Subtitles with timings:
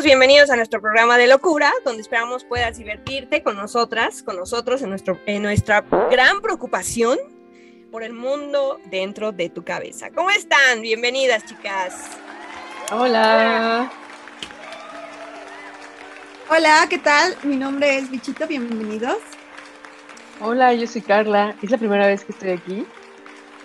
[0.00, 4.88] bienvenidos a nuestro programa de locura, donde esperamos puedas divertirte con nosotras, con nosotros en,
[4.88, 7.18] nuestro, en nuestra gran preocupación
[7.90, 10.08] por el mundo dentro de tu cabeza.
[10.10, 10.80] ¿Cómo están?
[10.80, 12.10] Bienvenidas, chicas.
[12.90, 13.92] Hola.
[16.48, 17.36] Hola, ¿qué tal?
[17.42, 19.18] Mi nombre es Bichito, bienvenidos.
[20.40, 21.54] Hola, yo soy Carla.
[21.62, 22.86] Es la primera vez que estoy aquí.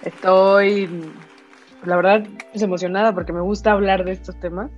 [0.03, 1.09] Estoy,
[1.85, 4.69] la verdad, pues emocionada porque me gusta hablar de estos temas.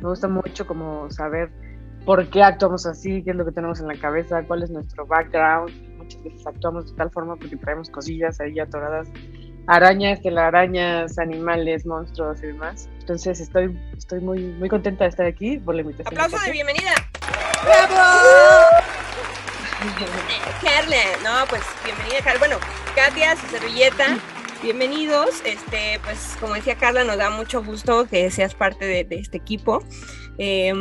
[0.00, 1.50] Me gusta mucho como saber
[2.04, 5.06] por qué actuamos así, qué es lo que tenemos en la cabeza, cuál es nuestro
[5.06, 5.70] background.
[5.96, 9.08] Muchas veces actuamos de tal forma porque traemos cosillas ahí atoradas,
[9.66, 12.88] arañas, telarañas, animales, monstruos y demás.
[13.00, 16.20] Entonces estoy, estoy muy, muy contenta de estar aquí por la invitación.
[16.20, 16.92] Aplauso de bienvenida.
[17.64, 18.82] ¡Bravo!
[20.62, 22.38] Carla, no, pues bienvenida, Carla.
[22.38, 22.56] Bueno,
[22.94, 24.16] Katia, su servilleta,
[24.62, 25.42] bienvenidos.
[25.44, 29.82] Este, pues como decía Carla, nos da mucho gusto que seas parte de, este equipo.
[30.38, 30.72] Eh,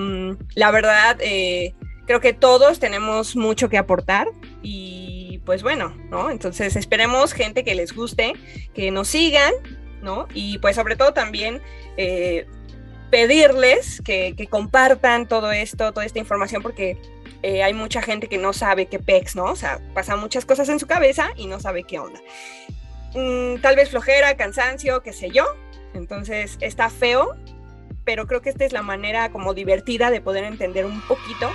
[0.55, 1.73] la verdad, eh,
[2.05, 4.27] creo que todos tenemos mucho que aportar
[4.61, 6.29] y pues bueno, ¿no?
[6.29, 8.33] Entonces esperemos gente que les guste,
[8.73, 9.53] que nos sigan,
[10.01, 10.27] ¿no?
[10.33, 11.61] Y pues sobre todo también
[11.97, 12.47] eh,
[13.09, 16.97] pedirles que, que, compartan todo esto, toda esta información, porque
[17.43, 19.45] eh, hay mucha gente que no sabe qué pex, ¿no?
[19.45, 22.19] O sea, pasan muchas cosas en su cabeza y no sabe qué onda.
[23.13, 25.45] Mm, tal vez flojera, cansancio, qué sé yo.
[25.93, 27.35] Entonces está feo,
[28.05, 31.49] pero creo que esta es la manera como divertida de poder entender un poquito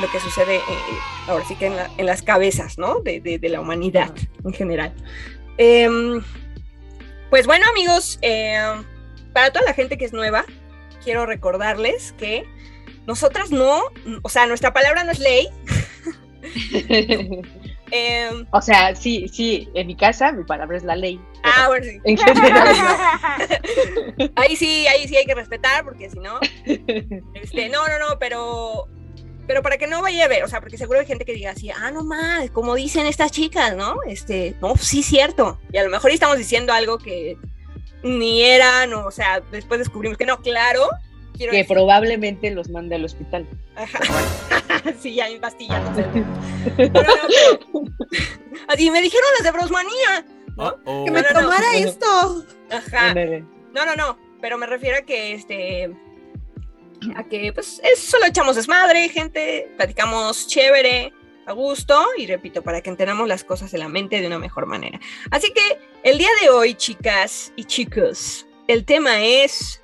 [0.00, 0.62] lo que sucede eh,
[1.28, 3.00] ahora sí que en, la, en, las cabezas, ¿no?
[3.00, 4.12] De, de, de la humanidad
[4.44, 4.94] en general.
[5.58, 5.88] Eh,
[7.30, 8.60] pues bueno, amigos, eh,
[9.32, 10.44] para toda la gente que es nueva,
[11.04, 12.44] quiero recordarles que
[13.06, 13.82] nosotras no,
[14.22, 15.48] o sea, nuestra palabra no es ley.
[17.90, 21.20] eh, o sea, sí, sí, en mi casa mi palabra es la ley.
[21.42, 22.00] Ah, bueno, sí.
[22.04, 24.30] En general, no.
[24.36, 28.88] ahí sí, ahí sí hay que respetar, porque si no, este, no, no, no, pero,
[29.46, 31.52] pero para que no vaya a ver, o sea, porque seguro hay gente que diga
[31.52, 33.96] así, ah, no mal, como dicen estas chicas, ¿no?
[34.06, 35.58] Este, no, sí, cierto.
[35.72, 37.36] Y a lo mejor estamos diciendo algo que
[38.02, 40.88] ni era, no, o sea, después descubrimos que no, claro.
[41.48, 41.74] Que decir.
[41.74, 43.46] probablemente los mande al hospital.
[43.76, 44.00] Ajá.
[45.00, 45.82] sí, ya en pastillas.
[45.82, 46.04] No sé.
[46.76, 47.12] pero no,
[47.70, 47.84] pero,
[48.68, 50.26] así me dijeron las de brosmanía.
[50.56, 50.64] ¿no?
[50.64, 51.04] Uh -oh.
[51.04, 52.44] Que me no, tomara no, esto.
[52.70, 53.14] Ajá.
[53.14, 54.18] No, no, no.
[54.40, 55.94] Pero me refiero a que este.
[57.16, 59.70] A que pues es, solo echamos desmadre, gente.
[59.76, 61.12] Platicamos chévere,
[61.46, 61.98] a gusto.
[62.18, 65.00] Y repito, para que entendamos las cosas en la mente de una mejor manera.
[65.30, 69.79] Así que el día de hoy, chicas y chicos, el tema es.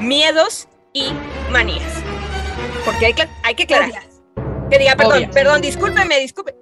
[0.00, 1.12] Miedos y
[1.50, 2.02] manías.
[2.84, 4.02] Porque hay que, hay que aclarar.
[4.70, 5.34] Que diga, perdón, Obvias.
[5.34, 6.54] perdón, discúlpeme, disculpe.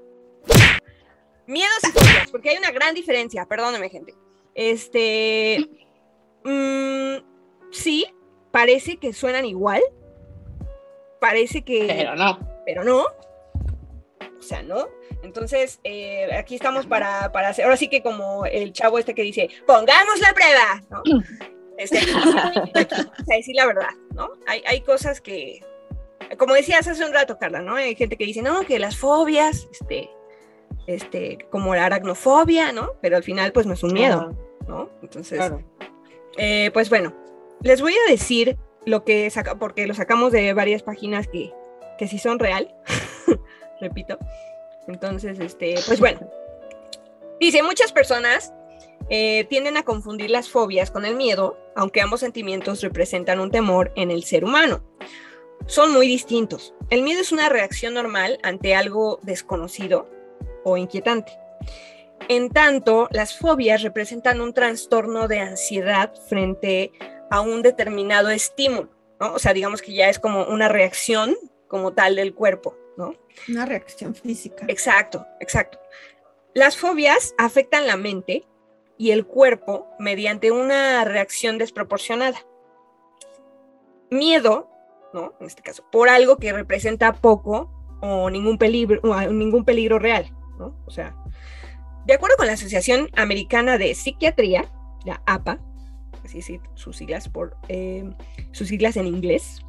[1.47, 4.15] Miedos y fobias, porque hay una gran diferencia, perdóneme, gente.
[4.55, 5.69] Este.
[6.45, 7.17] Mmm,
[7.71, 8.07] sí,
[8.51, 9.83] parece que suenan igual.
[11.21, 11.87] Parece que.
[11.87, 12.39] Pero no.
[12.65, 13.07] Pero no.
[14.39, 14.89] O sea, ¿no?
[15.23, 17.65] Entonces, eh, aquí estamos para, para hacer.
[17.65, 21.03] Ahora sí que, como el chavo este que dice, pongamos la prueba, ¿no?
[21.79, 22.01] Este,
[23.27, 24.31] sea, decir la verdad, ¿no?
[24.47, 25.61] Hay, hay cosas que.
[26.39, 27.77] Como decías hace un rato, Carla, ¿no?
[27.77, 30.11] Hay gente que dice, no, que las fobias, este,
[30.87, 32.93] este, como la aracnofobia, ¿no?
[33.01, 34.91] Pero al final, pues no es un miedo, ¿no?
[35.03, 35.63] Entonces, claro.
[36.37, 37.15] eh, pues bueno,
[37.61, 38.57] les voy a decir
[38.87, 41.53] lo que saca, porque lo sacamos de varias páginas que,
[41.99, 42.75] que sí son real,
[43.81, 44.19] repito.
[44.89, 46.21] Entonces, este, pues bueno,
[47.41, 48.53] dice, muchas personas
[49.11, 53.93] eh, tienden a confundir las fobias con el miedo, aunque ambos sentimientos representan un temor
[53.97, 54.83] en el ser humano.
[55.67, 56.75] Son muy distintos.
[56.91, 60.09] El miedo es una reacción normal ante algo desconocido,
[60.65, 61.33] o inquietante.
[62.29, 66.93] En tanto, las fobias representan un trastorno de ansiedad frente
[67.31, 69.35] a un determinado estímulo, ¿no?
[69.35, 71.35] O sea, digamos que ya es como una reacción
[71.67, 73.15] como tal del cuerpo, ¿no?
[73.49, 74.65] Una reacción física.
[74.69, 75.79] Exacto, exacto.
[76.55, 78.45] Las fobias afectan la mente
[78.99, 82.39] y el cuerpo mediante una reacción desproporcionada.
[84.11, 84.71] Miedo,
[85.15, 85.35] ¿no?
[85.41, 87.71] En este caso, por algo que representa poco
[88.03, 90.31] o ningún peligro, o ningún peligro real.
[90.59, 90.77] ¿no?
[90.87, 91.17] O sea,
[92.05, 94.71] de acuerdo con la Asociación Americana de Psiquiatría,
[95.05, 95.61] la APA,
[96.25, 98.05] así es sus siglas por eh,
[98.51, 99.63] sus siglas en inglés,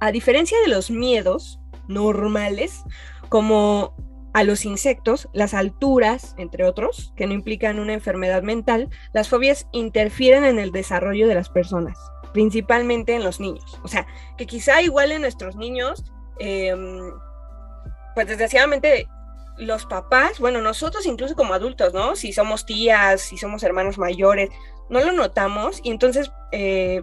[0.00, 2.84] a diferencia de los miedos normales,
[3.28, 3.94] como
[4.34, 9.66] a los insectos, las alturas, entre otros, que no implican una enfermedad mental, las fobias
[9.72, 11.98] interfieren en el desarrollo de las personas,
[12.32, 13.78] principalmente en los niños.
[13.82, 14.06] O sea,
[14.38, 16.04] que quizá igual en nuestros niños,
[16.38, 16.74] eh,
[18.14, 19.06] pues desgraciadamente
[19.58, 22.16] los papás, bueno, nosotros incluso como adultos, ¿no?
[22.16, 24.50] Si somos tías, si somos hermanos mayores,
[24.88, 27.02] no lo notamos y entonces eh,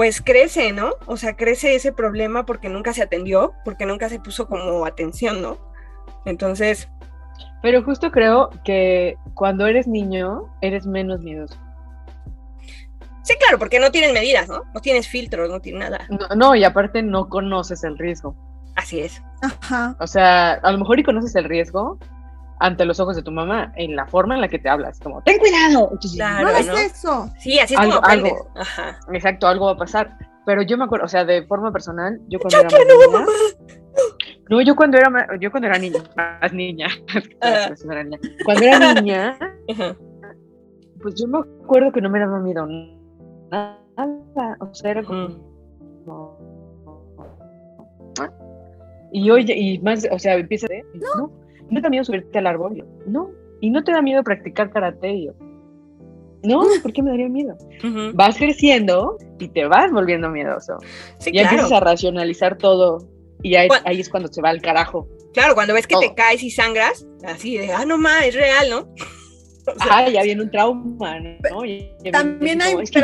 [0.00, 0.94] pues crece, ¿no?
[1.04, 5.42] O sea, crece ese problema porque nunca se atendió, porque nunca se puso como atención,
[5.42, 5.58] ¿no?
[6.24, 6.88] Entonces...
[7.60, 11.54] Pero justo creo que cuando eres niño, eres menos miedoso.
[13.24, 14.62] Sí, claro, porque no tienes medidas, ¿no?
[14.72, 16.06] No tienes filtros, no tienes nada.
[16.08, 18.34] No, no, y aparte no conoces el riesgo.
[18.76, 19.22] Así es.
[19.42, 19.96] Ajá.
[20.00, 21.98] O sea, a lo mejor y conoces el riesgo
[22.60, 25.22] ante los ojos de tu mamá, en la forma en la que te hablas, como,
[25.22, 25.88] ten cuidado.
[25.92, 26.76] Entonces, Claro, no es ¿no?
[26.78, 27.30] eso.
[27.38, 28.32] Sí, así es Algo- como aprendes.
[28.32, 28.50] algo.
[28.56, 29.00] Ajá.
[29.12, 30.16] Exacto, algo va a pasar.
[30.46, 33.26] Pero yo me acuerdo, o sea, de forma personal, yo cuando era más niña,
[34.48, 36.86] no, yo cuando era yo cuando era niña, más niña,
[37.84, 38.18] no era niña.
[38.44, 39.38] cuando era niña,
[41.02, 42.66] pues yo me acuerdo que no me daba miedo
[43.50, 43.76] nada,
[44.60, 45.28] o sea, era como,
[49.12, 51.30] y oye, y más, o sea, empieza de, no,
[51.70, 53.30] no te da miedo subirte al árbol, Yo, no,
[53.60, 55.32] y no te da miedo practicar karate, Yo,
[56.42, 57.56] no, ¿por qué me daría miedo?
[58.14, 60.78] Vas creciendo y te vas volviendo miedoso.
[61.18, 63.06] Sí, y empiezas a racionalizar todo.
[63.42, 63.68] Y ahí,
[63.98, 65.08] es cuando se va al carajo.
[65.32, 68.70] Claro, cuando ves que te caes y sangras, así de, ah, no más, es real,
[68.70, 68.88] ¿no?
[69.66, 71.36] O sea, Ah, ya viene un trauma, ¿no?
[72.10, 73.00] También hay- como, es que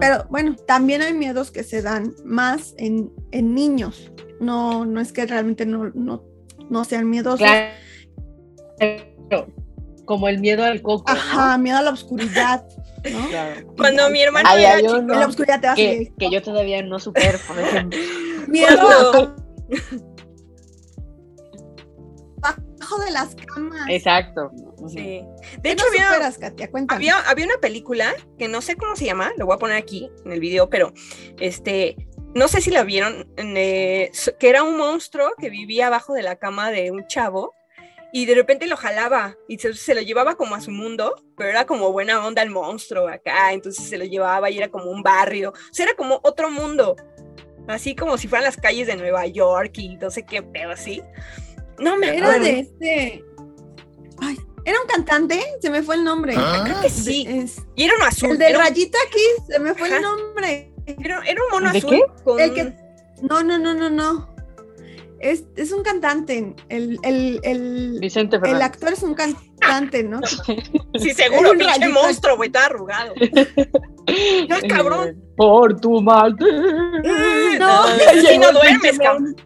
[0.00, 4.12] pero bueno, también hay miedos que se dan más en, en niños.
[4.40, 6.22] No, no es que realmente no, no,
[6.70, 7.38] no sean miedosos.
[8.78, 9.46] Claro.
[10.04, 11.04] Como el miedo al coco.
[11.12, 11.18] ¿no?
[11.18, 12.64] Ajá, miedo a la oscuridad.
[13.12, 13.28] ¿no?
[13.28, 13.74] Claro.
[13.76, 15.14] cuando mi hermano Ay, era chico, uno.
[15.14, 17.98] En la oscuridad te vas Que, yo todavía no supero, por ejemplo.
[18.48, 19.36] Miedo
[22.88, 23.88] abajo de las camas.
[23.88, 24.50] Exacto.
[24.88, 24.96] Sí.
[24.98, 25.26] De
[25.62, 26.70] ¿Qué hecho, no había, superas, Katia?
[26.70, 26.96] Cuéntame.
[26.96, 30.10] había, había una película que no sé cómo se llama, lo voy a poner aquí
[30.24, 30.92] en el video, pero
[31.38, 31.96] este,
[32.34, 36.22] no sé si la vieron, en, eh, que era un monstruo que vivía abajo de
[36.22, 37.54] la cama de un chavo
[38.12, 41.50] y de repente lo jalaba y se, se lo llevaba como a su mundo, pero
[41.50, 45.02] era como buena onda el monstruo acá, entonces se lo llevaba y era como un
[45.02, 46.96] barrio, o sea, era como otro mundo,
[47.66, 51.02] así como si fueran las calles de Nueva York y no sé qué pedo así.
[51.78, 52.44] No me Era acuerdo.
[52.44, 53.24] de este.
[54.20, 56.34] Ay, era un cantante, se me fue el nombre.
[56.34, 57.26] Creo que sí.
[57.28, 58.30] Es- Y era uno azul.
[58.32, 59.20] el de era, Rayita aquí,
[59.52, 59.96] se me fue Ajá.
[59.98, 60.72] el nombre.
[60.98, 61.90] Era- era un mono ¿De azul.
[61.90, 62.02] qué?
[62.24, 62.74] con El que-
[63.22, 64.34] No, no, no, no, no.
[65.20, 66.54] Es, es un cantante.
[66.68, 68.66] El, el, el, Vicente el Fernández.
[68.66, 70.20] actor es un cantante, ¿no?
[70.98, 72.00] Sí, seguro, un pinche rayito.
[72.00, 73.14] monstruo, güey, estaba arrugado.
[74.48, 75.08] Ya, cabrón.
[75.08, 76.34] Eh, por tu mal.
[76.38, 77.86] No,
[78.26, 79.36] sí, no duermes, cabrón.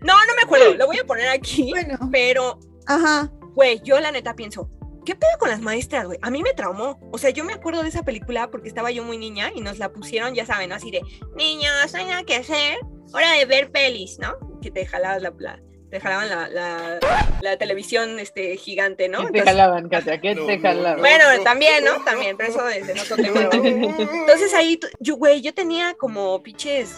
[0.00, 3.30] No, no me acuerdo, lo voy a poner aquí, Bueno, pero, ajá.
[3.54, 4.68] güey, yo la neta pienso,
[5.04, 6.18] ¿qué pedo con las maestras, güey?
[6.22, 6.98] A mí me traumó.
[7.12, 9.78] O sea, yo me acuerdo de esa película porque estaba yo muy niña y nos
[9.78, 10.76] la pusieron, ya saben, ¿no?
[10.76, 11.02] así de,
[11.36, 12.78] niños, no hay nada que hacer,
[13.12, 14.34] hora de ver pelis, ¿no?
[14.60, 15.60] Que te jalabas la, la-
[15.90, 16.98] te jalaban la, la,
[17.42, 19.18] la televisión este, gigante, ¿no?
[19.18, 20.20] ¿Qué te Entonces- jalaban, Katia?
[20.22, 21.00] ¿Qué te jalaban?
[21.00, 22.02] Bueno, también, ¿no?
[22.04, 23.40] También, pero eso es otro tema.
[23.52, 26.96] Entonces ahí, yo, güey, yo tenía como pinches,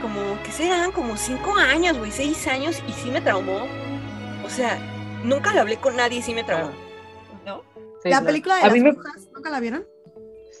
[0.00, 0.92] como, ¿qué serán?
[0.92, 3.66] Como cinco años, güey, seis años, y sí me traumó.
[4.44, 4.78] O sea,
[5.24, 6.68] nunca lo hablé con nadie y sí me traumó.
[6.70, 6.85] ¿No?
[8.08, 9.86] Sí, la película de A las mí me- brujas, ¿nunca la vieron?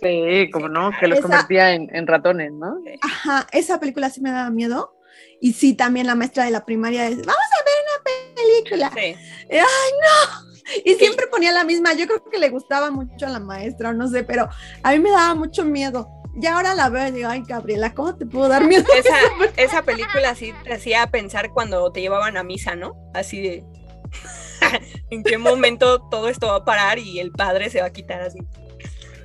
[0.00, 2.76] Sí, como no, que los Esa- convertía en, en ratones, ¿no?
[3.00, 4.92] Ajá, esa película sí me daba miedo.
[5.40, 8.90] Y sí, también la maestra de la primaria es, vamos a ver una película.
[8.94, 9.16] Sí.
[10.84, 11.94] Y siempre ponía la misma.
[11.94, 14.48] Yo creo que le gustaba mucho a la maestra, o no sé, pero
[14.82, 16.08] a mí me daba mucho miedo.
[16.38, 18.84] Y ahora la veo y digo, ay, Gabriela, ¿cómo te puedo dar miedo?
[18.94, 19.14] Esa,
[19.56, 22.94] esa película sí te hacía pensar cuando te llevaban a misa, ¿no?
[23.14, 23.64] Así de.
[25.10, 28.20] ¿En qué momento todo esto va a parar y el padre se va a quitar
[28.22, 28.40] así?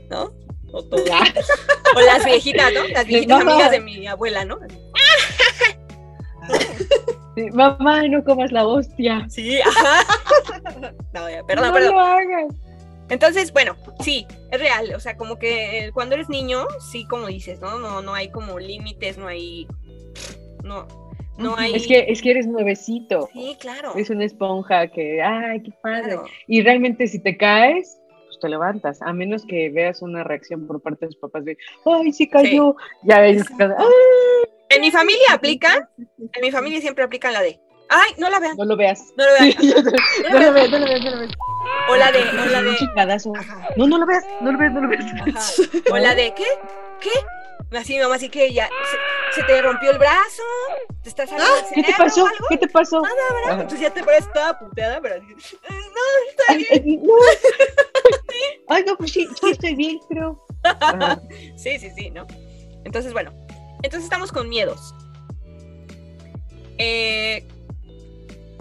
[0.10, 0.34] ¿No?
[0.72, 1.04] O, todo.
[1.96, 2.88] o las viejitas, ¿no?
[2.88, 3.54] Las viejitas Mamá.
[3.54, 4.60] amigas de mi abuela, ¿no?
[7.36, 9.26] Sí, mamá, no comas la hostia.
[9.30, 10.04] Sí, ajá.
[11.14, 11.94] No, ya, perdón, no perdón.
[11.94, 12.54] lo hagas.
[13.10, 14.94] Entonces, bueno, sí, es real.
[14.96, 17.80] O sea, como que cuando eres niño, sí, como dices, ¿no?
[17.80, 19.68] No, no hay como límites, no hay.
[20.64, 20.88] No,
[21.42, 21.76] no hay.
[21.76, 23.30] Es que, es que eres nuevecito.
[23.34, 23.94] Sí, claro.
[23.96, 26.04] Es una esponja que, ay, qué padre.
[26.14, 26.26] claro.
[26.48, 30.82] Y realmente si te caes, pues te levantas, a menos que veas una reacción por
[30.82, 32.76] parte de tus papás de, ay, sí cayó.
[33.04, 33.76] Ya ves, Exacto.
[33.78, 33.86] "Ay,
[34.70, 38.56] En mi familia aplican, en mi familia siempre aplican la de, ay, no la vean,
[38.58, 39.04] no lo veas.
[39.18, 39.58] no lo te-
[40.32, 41.32] no lo veas, no lo veas, no lo veas.
[41.90, 42.72] O la de, o la de,
[43.76, 45.06] No, no lo veas, no lo veas, no lo veas.
[45.36, 45.92] ajá.
[45.92, 46.46] O la de, ¿qué?
[47.02, 47.10] ¿Qué?
[47.72, 48.68] Así mamá, así que ya,
[49.32, 50.44] se, se te rompió el brazo,
[51.04, 52.26] te estás saliendo Ah, ¿Qué te pasó?
[52.28, 52.46] algo.
[52.50, 53.02] ¿Qué te pasó?
[53.06, 53.54] Ajá.
[53.54, 56.02] Entonces ya te pareces toda puteada, pero así, "Ay, no,
[56.50, 57.14] Ay, no.
[58.68, 60.00] Ay, no, pues sí, sí estoy bien.
[60.64, 61.22] Ajá.
[61.56, 62.28] Sí, sí, sí, ¿no?
[62.84, 63.32] Entonces, bueno,
[63.84, 64.94] entonces estamos con miedos.
[66.78, 67.48] Eh,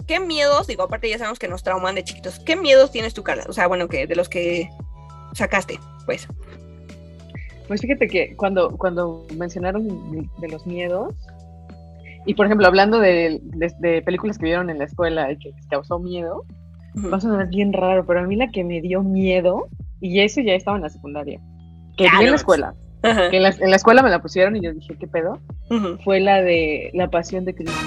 [0.07, 3.23] ¿Qué miedos, digo, aparte ya sabemos que nos trauman de chiquitos, ¿qué miedos tienes tú,
[3.23, 3.45] Carla?
[3.47, 4.69] O sea, bueno, que de los que
[5.33, 6.27] sacaste, pues.
[7.71, 11.15] Pues fíjate que cuando, cuando mencionaron de, de los miedos,
[12.25, 15.51] y por ejemplo, hablando de, de- de películas que vieron en la escuela y que
[15.55, 16.43] les causó miedo,
[17.13, 19.69] va a sonar bien raro, pero a mí la que me dio miedo,
[20.01, 21.39] y eso ya estaba en la secundaria,
[21.95, 24.61] que vi en la escuela, que en la, en la escuela me la pusieron y
[24.61, 25.39] yo dije, ¿qué pedo?
[25.69, 25.97] Ujú.
[26.03, 27.79] Fue la de La Pasión de Cristo.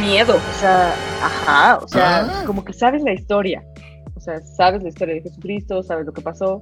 [0.00, 0.34] Miedo.
[0.34, 3.62] O sea, ajá, o sea, como que sabes la historia,
[4.16, 6.58] o sea, sabes la historia de Jesucristo, sabes lo que pasó,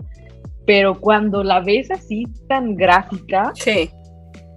[0.67, 3.91] pero cuando la ves así tan gráfica, Sí.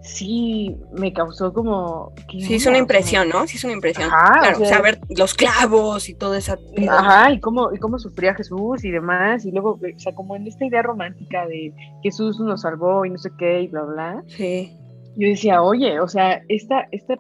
[0.02, 2.12] sí me causó como...
[2.28, 3.46] ¿qué Sí, es una impresión, ¿no?
[3.48, 4.10] Sí, es una impresión.
[4.12, 6.58] Ajá, o claro, o sea- ver los clavos y todo esa.
[6.90, 10.48] Ajá, y cómo, y cómo sufría Jesús y demás, y luego, o sea, como en
[10.48, 14.74] esta idea romántica de Jesús nos salvó y no sé qué, y bla, bla, Sí.
[15.16, 17.16] yo decía, oye, o sea, esta, esta,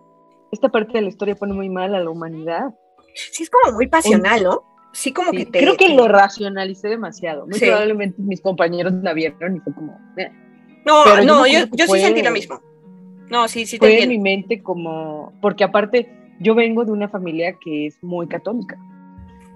[0.51, 2.74] esta parte de la historia pone muy mal a la humanidad.
[3.13, 4.63] Sí, es como muy pasional, ¿no?
[4.91, 5.60] Sí, como Sí, que te.
[5.60, 7.46] creo que te- lo racionalicé demasiado.
[7.46, 7.65] Muy Sí.
[7.65, 10.31] probablemente mis compañeros la vieron y fue como, "Eh".
[10.86, 12.60] No, pero yo no, yo, que yo sí sentí lo mismo.
[13.29, 17.08] No, sí, sí te fue en mi mente como, porque aparte yo vengo de una
[17.08, 18.77] familia que es muy católica.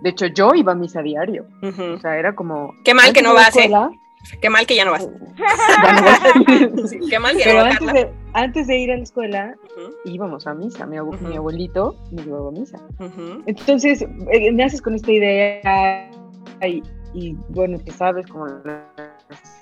[0.01, 1.47] De hecho, yo iba a misa diario.
[1.63, 1.93] Ujú.
[1.93, 2.73] O sea, era como...
[2.83, 3.69] Qué mal que no vas, ¿eh?
[4.41, 5.07] Qué mal que ya no vas.
[5.83, 6.87] ya no voy.
[6.87, 9.55] Sí, qué mal que Pero no vas, antes de, antes de ir a la escuela,
[10.05, 10.85] íbamos a misa.
[10.85, 11.27] Mi, abu- Ujú.
[11.27, 12.79] mi abuelito me llevaba a misa.
[13.45, 14.01] Entonces,
[14.31, 16.09] eh, naces con esta idea
[16.61, 16.81] y,
[17.13, 18.83] y, bueno, tú sabes como las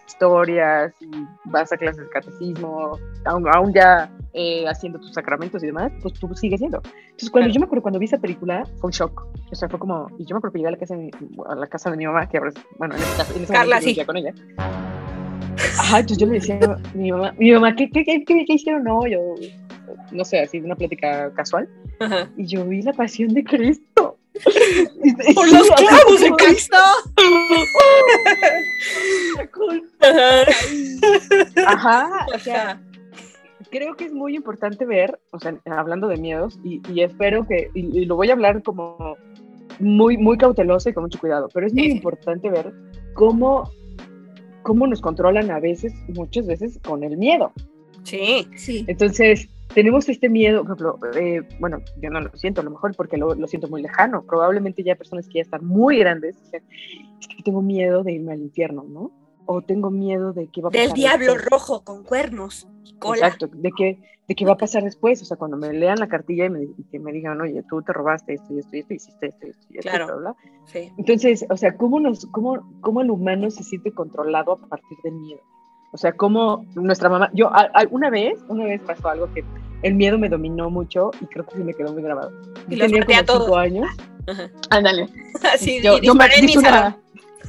[0.08, 1.10] historias y
[1.46, 6.14] vas a clases de catecismo, aún, aún ya eh, haciendo tus sacramentos y demás, pues
[6.16, 6.82] tú sigues siendo.
[6.84, 7.54] Entonces, cuando Claro.
[7.54, 9.26] yo me acuerdo, cuando vi esa película, fue un shock.
[9.52, 11.12] O sea, fue como, y yo me acuerdo que llegué a la casa de mi,
[11.48, 13.76] a la casa de mi mamá, que ahora es, bueno, en caso- en ese Carla,
[13.80, 14.06] momento sí.
[14.06, 14.34] con ella.
[15.78, 18.84] Ajá, entonces yo le decía a mi mamá, mi mamá, ¿qué, qué, qué, qué- hicieron?
[18.86, 19.20] No, yo,
[20.12, 21.68] no sé, así, una plática casual.
[22.00, 22.30] Ajá.
[22.38, 24.18] Y yo vi la pasión de Cristo.
[25.36, 26.78] Por los clavos de Cristo.
[31.68, 32.82] Ajá, o sea.
[33.72, 37.70] Creo que es muy importante ver, o sea, hablando de miedos, y, y espero que,
[37.74, 39.16] y, y lo voy a hablar como
[39.80, 42.72] muy, muy cauteloso y con mucho cuidado, pero es muy Sí, importante ver
[43.13, 43.72] cómo,
[44.62, 47.51] cómo nos controlan a veces, muchas veces, con el miedo.
[48.04, 48.48] Sí.
[48.56, 48.86] Sí.
[48.88, 52.96] Entonces, tenemos este miedo, por ejemplo, eh, bueno, yo no lo siento a lo mejor
[52.96, 54.24] porque lo, lo siento muy lejano.
[54.24, 56.63] Probablemente ya personas que ya están muy grandes dicen,
[57.20, 59.12] es que tengo miedo de irme al infierno, ¿no?
[59.46, 60.88] O tengo miedo de qué va a pasar.
[60.88, 61.46] Del diablo después.
[61.52, 63.28] rojo con cuernos y cola.
[63.28, 65.22] Exacto, de qué, de qué va a pasar después.
[65.22, 67.82] O sea, cuando me lean la cartilla y me, y que me digan, oye, tú
[67.82, 70.06] te robaste esto y esto y esto, hiciste esto y esto y esto, Claro.
[70.06, 70.36] bla, bla, bla".
[70.66, 70.92] Sí.
[70.98, 75.14] Entonces, o sea, ¿cómo, nos, cómo, ¿cómo el humano se siente controlado a partir del
[75.16, 75.42] miedo?
[75.94, 79.44] O sea, cómo nuestra mamá, yo a- a- una vez, una vez pasó algo que
[79.82, 82.32] el miedo me dominó mucho y creo que se me quedó muy grabado.
[82.70, 83.58] Y Yo tenía maté a como cinco todos.
[83.58, 83.88] años.
[84.70, 85.10] Ándale.
[85.54, 86.98] Así, Yo, yo me hice una...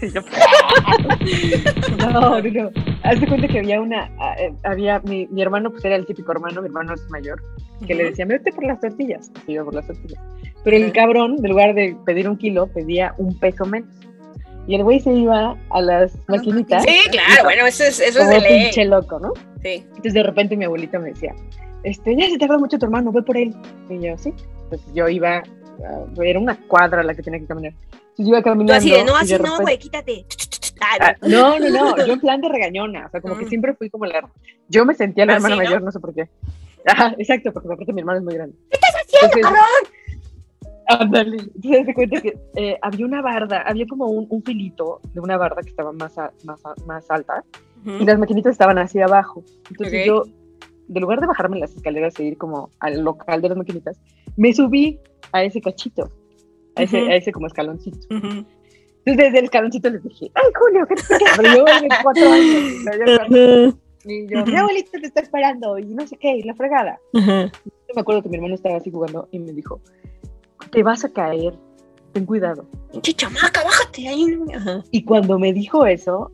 [0.14, 0.20] Yo-
[1.98, 2.70] no, no, no.
[3.04, 4.06] Haz de cuenta que había una,
[4.38, 7.40] eh, había, mi, mi hermano pues era el típico hermano, mi hermano es mayor,
[7.86, 8.10] que le Ujú.
[8.10, 10.20] decía, vete por las tortillas, y iba por las tortillas.
[10.64, 13.88] Pero el cabrón, en lugar de pedir un kilo, pedía un peso menos.
[14.68, 16.84] Y el güey se iba a las maquinitas.
[16.84, 18.62] Sí, claro, bueno, eso es, eso es como de ley.
[18.62, 19.32] pinche loco, ¿no?
[19.60, 19.84] Sí.
[19.88, 21.34] Entonces de repente mi abuelita me decía,
[21.82, 23.52] este, ya se tarda mucho tu hermano, ve por él.
[23.90, 24.32] Y yo, sí.
[24.64, 25.42] Entonces yo iba,
[26.22, 27.72] era una cuadra la que tenía que caminar.
[27.72, 28.74] Entonces iba caminando.
[28.74, 30.26] así de, no, así no, repente- güey, quítate.
[30.80, 33.48] Ah, no, no, no, yo en plan de regañona, o sea, como que Mm.
[33.48, 34.28] siempre fui como la...
[34.68, 35.62] Yo me sentía la Ah, hermana ¿no?
[35.62, 36.28] mayor, no sé por qué.
[36.86, 38.56] Ajá, exacto, porque aparte mi hermano es muy grande.
[38.70, 39.48] ¿Qué estás haciendo,
[40.88, 41.36] Ándale.
[41.54, 45.36] Entonces se cuenta que eh, había una barda, había como un, un filito de una
[45.36, 47.44] barda que estaba más, a- más, a- más alta
[47.84, 49.42] y las maquinitas estaban así abajo.
[49.70, 50.06] Entonces Ok.
[50.06, 50.24] yo,
[50.88, 53.96] de lugar de bajarme las escaleras e ir como al local de las maquinitas,
[54.36, 54.98] me subí
[55.32, 56.10] a ese cachito,
[56.76, 57.98] a ese, a ese como escaloncito.
[58.10, 58.46] Entonces
[59.04, 61.24] desde el escaloncito les dije, ay Julio, ¿qué te qué?".
[61.36, 62.84] Pero yo de cuatro años,
[63.16, 66.98] cuatro- y yo, mi abuelita te está esperando y no sé qué, y la fregada.
[67.12, 69.80] Yo me acuerdo que mi hermano estaba así jugando y me dijo,
[70.70, 71.54] te vas a caer,
[72.12, 72.66] ten cuidado.
[72.90, 74.26] Pinche chamaca, bájate ahí.
[74.54, 74.82] Ajá.
[74.90, 76.32] Y cuando me dijo eso,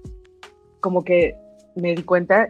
[0.81, 1.35] como que
[1.75, 2.49] me di cuenta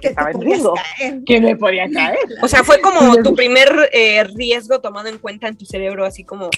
[0.00, 1.24] que estaba en riesgo, caer.
[1.24, 2.18] que me podía caer.
[2.42, 6.24] O sea, fue como tu primer eh, riesgo tomado en cuenta en tu cerebro, así
[6.24, 6.50] como.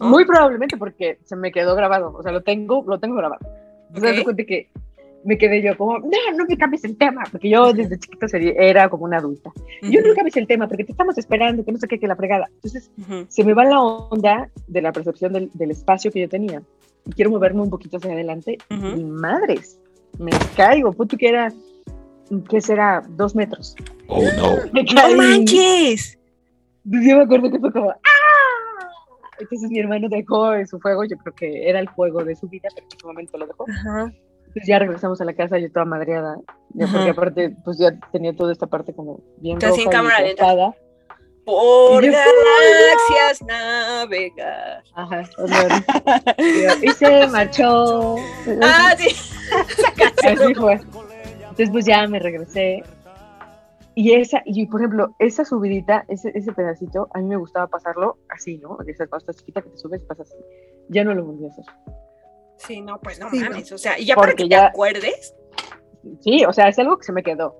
[0.00, 0.06] ¿no?
[0.08, 3.44] Muy probablemente porque se me quedó grabado, o sea, lo tengo, lo tengo grabado.
[3.88, 4.16] Entonces, Ok.
[4.18, 4.68] me cuenta que
[5.24, 8.88] me quedé yo como, no, no me cambies el tema, porque yo desde chiquita era
[8.88, 9.50] como una adulta.
[9.82, 12.14] Yo no cambies el tema, porque te estamos esperando, que no sé qué, que la
[12.16, 12.46] fregada.
[12.54, 13.26] Entonces, Ujú.
[13.28, 16.62] se me va la onda de la percepción del, del espacio que yo tenía.
[17.04, 18.58] Y quiero moverme un poquito hacia adelante.
[18.70, 18.86] Ujú.
[19.00, 19.78] Y madres,
[20.18, 20.92] me caigo.
[20.92, 21.52] Punto que era,
[22.48, 23.02] ¿qué será?
[23.10, 23.76] Dos metros.
[24.08, 24.56] Oh no.
[24.72, 26.18] Me ¡No manches!
[26.84, 27.98] Yo me acuerdo que fue como, ¡ah!
[29.38, 32.68] entonces mi hermano dejó su juego, yo creo que era el juego de su vida,
[32.74, 33.64] pero en ese momento lo dejó.
[33.68, 34.12] Ajá.
[34.38, 36.38] Entonces ya regresamos a la casa, yo toda madreada,
[36.70, 40.20] ya porque aparte, pues ya tenía toda esta parte como bien en roja y cámara
[40.20, 40.44] lenta.
[40.46, 40.74] tostada.
[41.44, 44.82] Por Y yo, galaxias navegar.
[44.94, 45.72] Ajá, honor.
[46.82, 48.16] y se marchó.
[48.62, 49.08] Ah, sí.
[50.26, 50.78] Así fue.
[51.58, 52.82] Entonces, pues ya me regresé.
[53.96, 58.18] Y esa, y por ejemplo, esa subidita, ese, ese pedacito, a mí me gustaba pasarlo
[58.28, 58.78] así, ¿no?
[58.86, 60.38] Esa cuando estás chiquita que te subes, pasas así.
[60.88, 61.64] Ya no lo volví a hacer.
[62.58, 63.50] Sí, no, pues no Sí, no.
[63.50, 63.72] mames.
[63.72, 65.34] O sea, y ya para Porque que ya- te acuerdes.
[66.20, 67.56] Sí, o sea, es algo que se me quedó.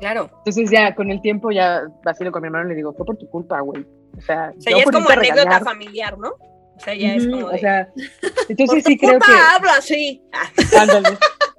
[0.00, 0.28] Claro.
[0.38, 3.16] Entonces ya con el tiempo ya vacilo con mi hermano y le digo, fue por
[3.16, 3.86] tu culpa, güey.
[4.18, 5.62] O sea, O sea, ya es por como anécdota regañar.
[5.64, 6.30] familiar, ¿no?
[6.30, 7.46] O sea, ya es Ujú, como.
[7.46, 8.02] O de, sea, por
[8.50, 10.22] entonces tu sí creo culpa que, hablo así.
[10.32, 11.16] Ah, ándale,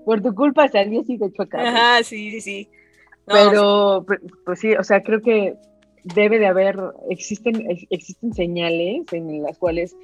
[0.07, 1.57] por tu culpa salí así de chueca.
[1.59, 1.67] güey.
[1.69, 2.69] Ajá, sí, sí, sí.
[3.27, 5.55] No, pero pues, pues sí, o sea, creo que
[6.05, 6.77] debe de haber,
[7.09, 9.97] existen, ex- existen señales en las cuales,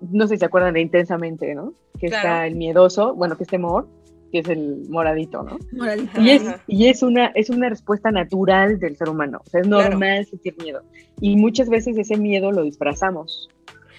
[0.00, 1.74] no sé si se acuerdan de intensamente, ¿no?
[2.00, 2.28] Que Claro.
[2.28, 3.86] está el miedoso, bueno, que es temor,
[4.32, 5.58] que es el moradito, ¿no?
[5.72, 6.20] Moralita.
[6.22, 9.66] Y es, y es una, es una respuesta natural del ser humano, o sea, es
[9.68, 9.90] Claro.
[9.90, 10.80] normal sentir miedo.
[11.20, 13.50] Y muchas veces ese miedo lo disfrazamos,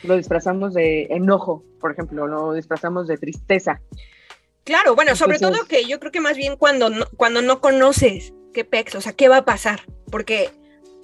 [0.03, 3.79] lo disfrazamos de enojo, por ejemplo, lo disfrazamos de tristeza.
[4.69, 7.59] Claro, bueno, sobre Entonces- todo que yo creo que más bien cuando no, cuando no
[7.59, 10.51] conoces qué pex, o sea, qué va a pasar, porque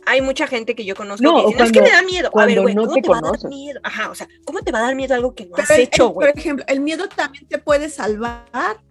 [0.05, 2.27] hay mucha gente que yo conozco No, que dice, no, es que me da miedo.
[2.27, 3.41] A cuando ver, güey, no ¿cómo te te, va a conoces.
[3.43, 3.79] dar miedo?
[3.84, 5.81] Ajá, o sea, ¿cómo te va a dar miedo algo que no Pero has el-
[5.81, 6.29] hecho, güey?
[6.31, 8.45] por ejemplo, el miedo también te puede salvar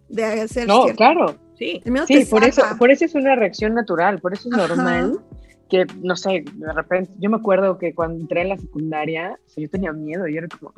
[0.08, 0.96] de hacer No, cierto.
[0.96, 4.32] claro, Sí, El miedo Sí, te por eso, por eso es una reacción natural, por
[4.34, 4.66] eso es Ajá.
[4.74, 5.20] normal
[5.68, 9.50] que, no sé, de repente, yo me acuerdo que cuando entré en la secundaria, o
[9.50, 10.72] sea, yo tenía miedo, yo era como,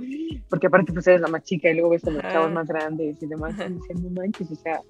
[0.48, 3.22] porque aparte pues eres la más chica y luego ves a los chavos más grandes
[3.22, 4.80] y demás, y decía, no manches, o sea,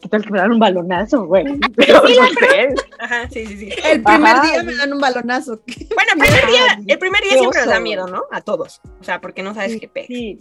[0.00, 1.44] ¿qué tal que me dan un balonazo, güey?
[1.76, 2.74] Pero, no sé.
[2.98, 3.70] ajá, sí, sí, sí.
[3.84, 4.46] El primer Ajá.
[4.46, 5.60] día me dan un balonazo.
[5.94, 8.06] Bueno, el primer día, el primer día siempre nos da miedo.
[8.06, 8.24] ¿no?
[8.30, 8.80] A todos.
[9.00, 10.06] O sea, porque no sabes Sí, qué pex.
[10.06, 10.40] Sí,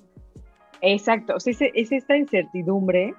[0.81, 3.13] exacto, o sea, es, es esta incertidumbre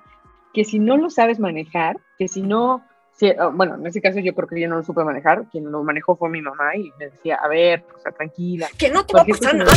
[0.52, 2.82] que si no lo sabes manejar, que si no,
[3.16, 5.70] si- ah, bueno, en ese caso yo creo que yo no lo supe manejar, quien
[5.70, 9.04] lo manejó fue mi mamá y me decía, a ver, o sea, tranquila, Que no
[9.04, 9.72] te va a pasar nada.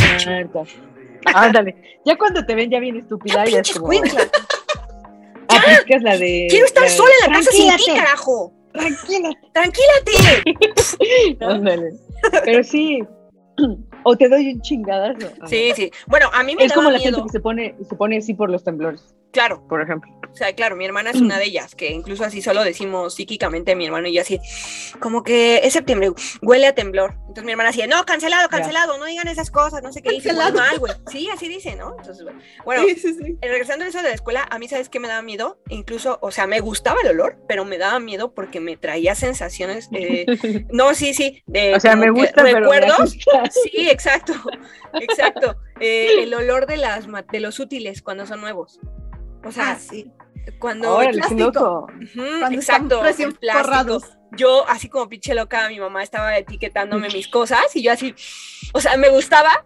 [1.34, 4.22] Ándale, ya cuando te ven ya bien estúpida, ya es como, escuincla.
[5.48, 6.46] aplicas la de...
[6.50, 8.52] Quiero estar la- sola en la casa sin ti, carajo.
[9.52, 10.12] Tranquilate.
[11.40, 11.48] ¿No?
[11.50, 11.90] Ándale.
[12.44, 13.02] Pero sí,
[14.04, 15.28] o te doy un chingadazo.
[15.46, 15.90] Sí, sí.
[16.06, 17.16] Bueno, a mí me Es como la miedo.
[17.16, 20.10] gente que se pone, se pone así por los temblores, Claro, por ejemplo.
[20.32, 23.74] O sea, claro, mi hermana es una de ellas, que incluso así solo decimos psíquicamente
[23.74, 24.40] mi hermano y yo así,
[25.00, 26.12] como que es septiembre,
[26.42, 27.14] huele a temblor.
[27.20, 30.32] Entonces mi hermana así, no, cancelado, cancelado, no digan esas cosas, no sé qué dice,
[30.32, 30.92] muy mal, güey.
[31.10, 31.94] Sí, así dice, ¿no?
[31.98, 33.38] Entonces, bueno, bueno, Sí, sí, sí.
[33.42, 35.60] regresando a eso de la escuela, a mí, ¿sabes qué me daba miedo?
[35.68, 39.88] Incluso, o sea, me gustaba el olor, pero me daba miedo porque me traía sensaciones,
[39.92, 40.26] eh,
[40.70, 43.00] no, sí, sí, de o sea, me gusta, pero me recuerdos.
[43.00, 43.42] asusta.
[43.50, 44.32] Sí, exacto,
[44.94, 45.56] exacto.
[45.80, 48.80] Eh, el olor de las de los útiles cuando son nuevos.
[49.44, 50.12] O sea, Ah, sí.
[50.58, 51.86] cuando plástico.
[52.50, 53.64] exacto, están el plástico.
[53.64, 54.16] forrados.
[54.36, 58.14] Yo así como pinche loca, mi mamá estaba etiquetándome mis cosas y yo así,
[58.72, 59.64] o sea, me gustaba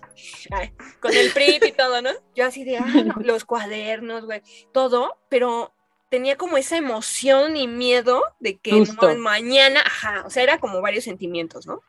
[0.52, 2.10] ay, con el print y todo, ¿no?
[2.34, 2.84] Yo así de, ah,
[3.20, 4.40] los cuadernos, güey,
[4.72, 5.74] todo, pero
[6.10, 10.80] tenía como esa emoción y miedo de que no, mañana, ajá, o sea, era como
[10.80, 11.80] varios sentimientos, ¿no?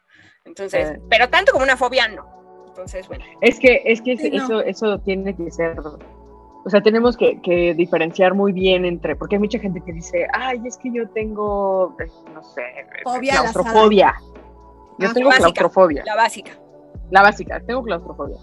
[0.44, 2.66] Entonces, pero tanto como una fobia, no.
[2.68, 3.24] Entonces, bueno.
[3.40, 4.44] Es que, es que Sí, no.
[4.44, 5.76] eso, eso tiene que ser,
[6.66, 10.28] o sea, tenemos que, que diferenciar muy bien entre, porque hay mucha gente que dice,
[10.34, 12.62] ay, es que yo tengo, eh, no sé,
[13.04, 14.16] Fobia claustrofobia.
[14.98, 15.44] Yo Ah, tengo básica.
[15.44, 16.04] claustrofobia.
[16.06, 16.52] La básica.
[17.12, 18.38] La básica, tengo claustrofobia.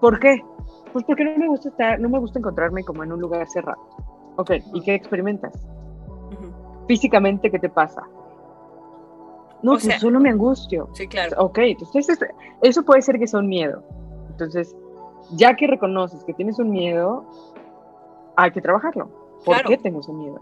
[0.00, 0.42] ¿Por qué?
[0.92, 3.80] Pues porque no me gusta estar, no me gusta encontrarme como en un lugar cerrado.
[4.36, 5.52] Ok, ¿y qué experimentas?
[6.88, 8.02] Físicamente, ¿qué te pasa?
[9.62, 10.88] No, O pues sea- solo me angustio.
[10.94, 11.36] Sí, claro.
[11.38, 12.24] Ok, entonces eso,
[12.62, 13.82] eso puede ser que son miedo.
[14.30, 14.74] Entonces,
[15.36, 17.24] ya que reconoces que tienes un miedo,
[18.36, 19.08] hay que trabajarlo.
[19.44, 19.68] ¿Por Claro.
[19.70, 20.40] qué tengo ese miedo?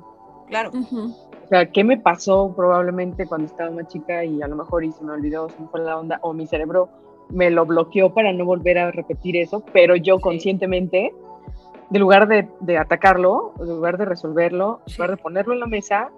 [0.48, 0.70] Claro.
[0.72, 1.14] Ujú.
[1.44, 4.92] O sea, ¿qué me pasó probablemente cuando estaba más chica y a lo mejor y
[4.92, 6.88] se me olvidó, se me fue la onda, o mi cerebro
[7.30, 10.22] me lo bloqueó para no volver a repetir eso, pero yo Sí.
[10.22, 11.14] conscientemente,
[11.90, 14.98] de lugar de, de atacarlo, en lugar de resolverlo, en Sí.
[14.98, 16.10] lugar de ponerlo en la mesa,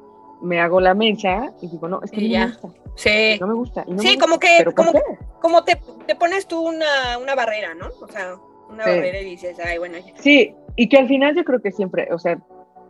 [0.43, 3.39] me hago la mesa y digo, no, es que no me gusta, Sí.
[3.41, 3.85] no me gusta.
[3.87, 4.47] no Sí, me como gusta.
[4.49, 4.99] que, ¿Pero por como,
[5.41, 7.87] como te, te pones tú una, una barrera, ¿no?
[8.01, 8.37] O sea,
[8.71, 8.91] una Sí.
[8.91, 10.13] barrera y dices, ay, bueno, ya.
[10.21, 12.39] Sí, y que al final yo creo que siempre, o sea,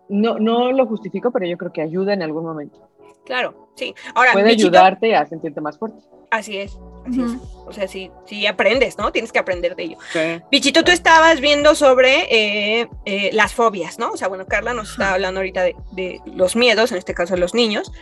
[0.09, 2.88] no, no lo justifico, pero yo creo que ayuda en algún momento.
[3.25, 3.95] Claro, sí.
[4.14, 5.99] Ahora, Puede ayudarte a sentirte más fuerte.
[6.31, 7.33] Así es, así es.
[7.66, 9.12] O sea, sí, sí aprendes, ¿no?
[9.12, 9.99] Tienes que aprender de ello.
[10.51, 14.11] Bichito, tú estabas viendo sobre eh, eh, las fobias, ¿no?
[14.11, 17.35] O sea, bueno, Carla nos está hablando ahorita de, de los miedos, en este caso
[17.35, 17.93] de los niños,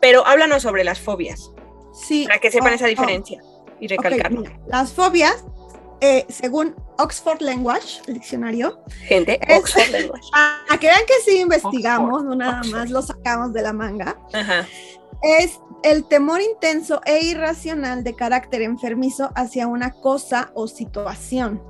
[0.00, 1.52] pero háblanos sobre las fobias,
[1.92, 2.24] Sí.
[2.26, 2.88] para que sepan Oh, esa oh.
[2.88, 3.42] diferencia
[3.80, 4.42] y recalcarlo.
[4.66, 5.44] las fobias
[6.00, 8.80] eh, según Oxford Language, el diccionario.
[9.06, 10.28] Gente, Es- Oxford Language.
[10.34, 12.76] A que vean que sí investigamos, Oxford, no nada Oxford.
[12.78, 14.16] más lo sacamos de la manga.
[14.32, 14.66] Ajá.
[15.22, 21.62] Es el temor intenso e irracional de carácter enfermizo hacia una cosa o situación.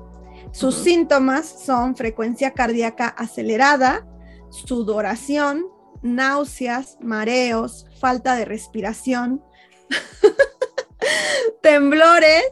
[0.52, 4.06] Sus síntomas son frecuencia cardíaca acelerada,
[4.50, 5.66] sudoración,
[6.02, 9.42] náuseas, mareos, falta de respiración,
[11.62, 12.44] temblores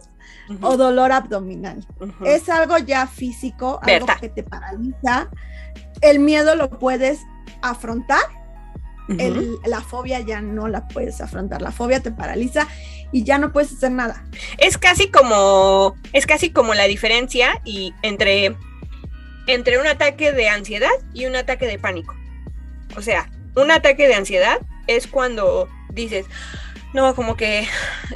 [0.60, 1.86] O dolor abdominal.
[2.24, 4.16] Es algo ya físico, algo Berta.
[4.20, 5.28] que te paraliza.
[6.00, 7.20] El miedo lo puedes
[7.62, 8.20] afrontar,
[9.18, 11.62] el- la fobia ya no la puedes afrontar.
[11.62, 12.66] La fobia te paraliza
[13.12, 14.24] y ya no puedes hacer nada.
[14.58, 18.56] Es casi como, es casi como la diferencia y entre,
[19.46, 22.14] entre un ataque de ansiedad y un ataque de pánico.
[22.96, 26.26] O sea, un ataque de ansiedad es cuando dices,
[26.92, 27.66] no, como que,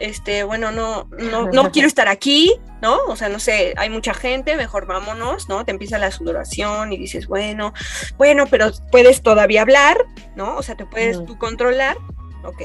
[0.00, 2.98] este, bueno, no, no, no quiero estar aquí, ¿no?
[3.08, 5.64] O sea, no sé, hay mucha gente, mejor vámonos, ¿no?
[5.64, 7.72] Te empieza la sudoración y dices, bueno,
[8.16, 10.56] bueno, pero puedes todavía hablar, ¿no?
[10.56, 11.96] O sea, te puedes tú controlar,
[12.44, 12.62] ok.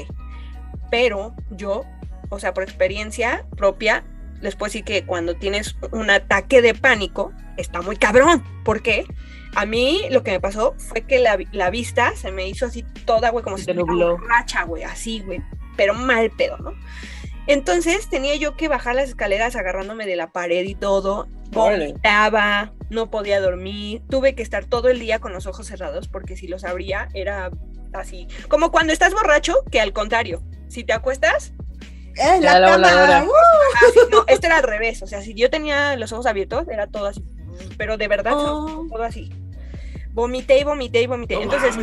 [0.90, 1.84] Pero yo,
[2.28, 4.04] o sea, por experiencia propia,
[4.42, 8.44] les puedo decir que cuando tienes un ataque de pánico, está muy cabrón.
[8.64, 9.06] ¿Por qué?
[9.54, 12.84] A mí lo que me pasó fue que la, la vista se me hizo así
[13.04, 14.18] toda, güey, como si nubló.
[14.18, 15.42] borracha, güey, así, güey,
[15.76, 16.72] pero mal pedo, ¿no?
[17.46, 23.10] Entonces tenía yo que bajar las escaleras agarrándome de la pared y todo, vomitaba, no
[23.10, 26.64] podía dormir, tuve que estar todo el día con los ojos cerrados porque si los
[26.64, 27.50] abría era
[27.92, 31.52] así, como cuando estás borracho, que al contrario, si te acuestas,
[32.14, 33.24] ¡Eh, la la cama!
[33.24, 33.86] ¡Uh!
[33.88, 36.86] así, no, esto era al revés, o sea, si yo tenía los ojos abiertos, era
[36.86, 37.24] todo así,
[37.76, 38.86] pero de verdad, Oh.
[38.90, 39.32] todo así.
[40.12, 41.42] Vomité y vomité y vomité.
[41.42, 41.74] Entonces,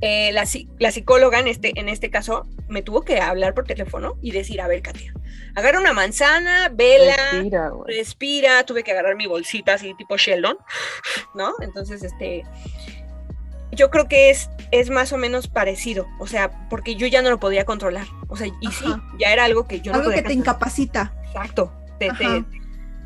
[0.00, 3.64] eh, la, psi- la psicóloga en este, en este caso me tuvo que hablar por
[3.64, 5.12] teléfono y decir, a ver, Katia,
[5.54, 7.16] agarra una manzana, vela,
[7.86, 10.56] Respira, tuve que agarrar mi bolsita así tipo Sheldon,
[11.34, 11.54] ¿no?
[11.60, 12.44] Entonces, este,
[13.72, 17.30] yo creo que es, es más o menos parecido, o sea, porque yo ya no
[17.30, 18.86] lo podía controlar, o sea, y sí,
[19.18, 20.54] ya era algo que yo no Algo podía que te controlar.
[20.56, 21.14] incapacita.
[21.26, 22.44] Exacto, te, te-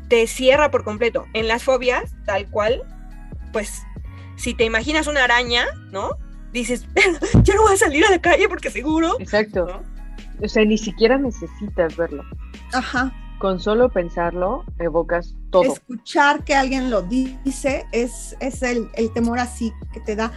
[0.09, 1.25] te cierra por completo.
[1.33, 2.83] En las fobias, tal cual,
[3.51, 3.81] pues,
[4.35, 6.17] si te imaginas una araña, ¿no?
[6.53, 6.87] Dices,
[7.43, 9.65] yo no voy a salir a la calle porque seguro, Exacto.
[9.65, 9.81] ¿no?
[10.43, 12.23] O sea, ni siquiera necesitas verlo.
[12.71, 13.11] Ajá.
[13.39, 15.73] Con solo pensarlo, evocas todo.
[15.73, 20.31] Escuchar que alguien lo dice es, es el, el temor así que te da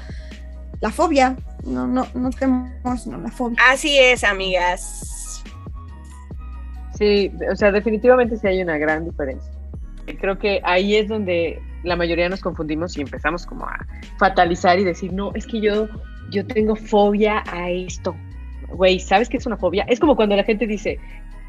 [0.81, 1.37] la fobia.
[1.64, 3.59] No, no, no temor, sino la fobia.
[3.70, 5.42] Así es, amigas.
[6.98, 9.52] Sí, o sea, definitivamente sí hay una gran diferencia.
[10.20, 13.79] Creo que ahí es donde la mayoría nos confundimos y empezamos como a
[14.18, 15.88] fatalizar y decir, no, es que yo,
[16.31, 18.14] yo tengo fobia a esto.
[18.68, 19.85] Güey, ¿sabes qué es una fobia?
[19.88, 20.99] Es como cuando la gente dice,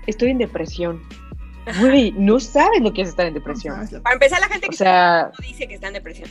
[0.05, 1.01] estoy en depresión.
[1.81, 3.75] Güey, no sabes lo que es estar en depresión.
[3.75, 5.93] ¿Sabes lo que- Para empezar, la gente O que sea, no dice que está en
[5.93, 6.29] depresión.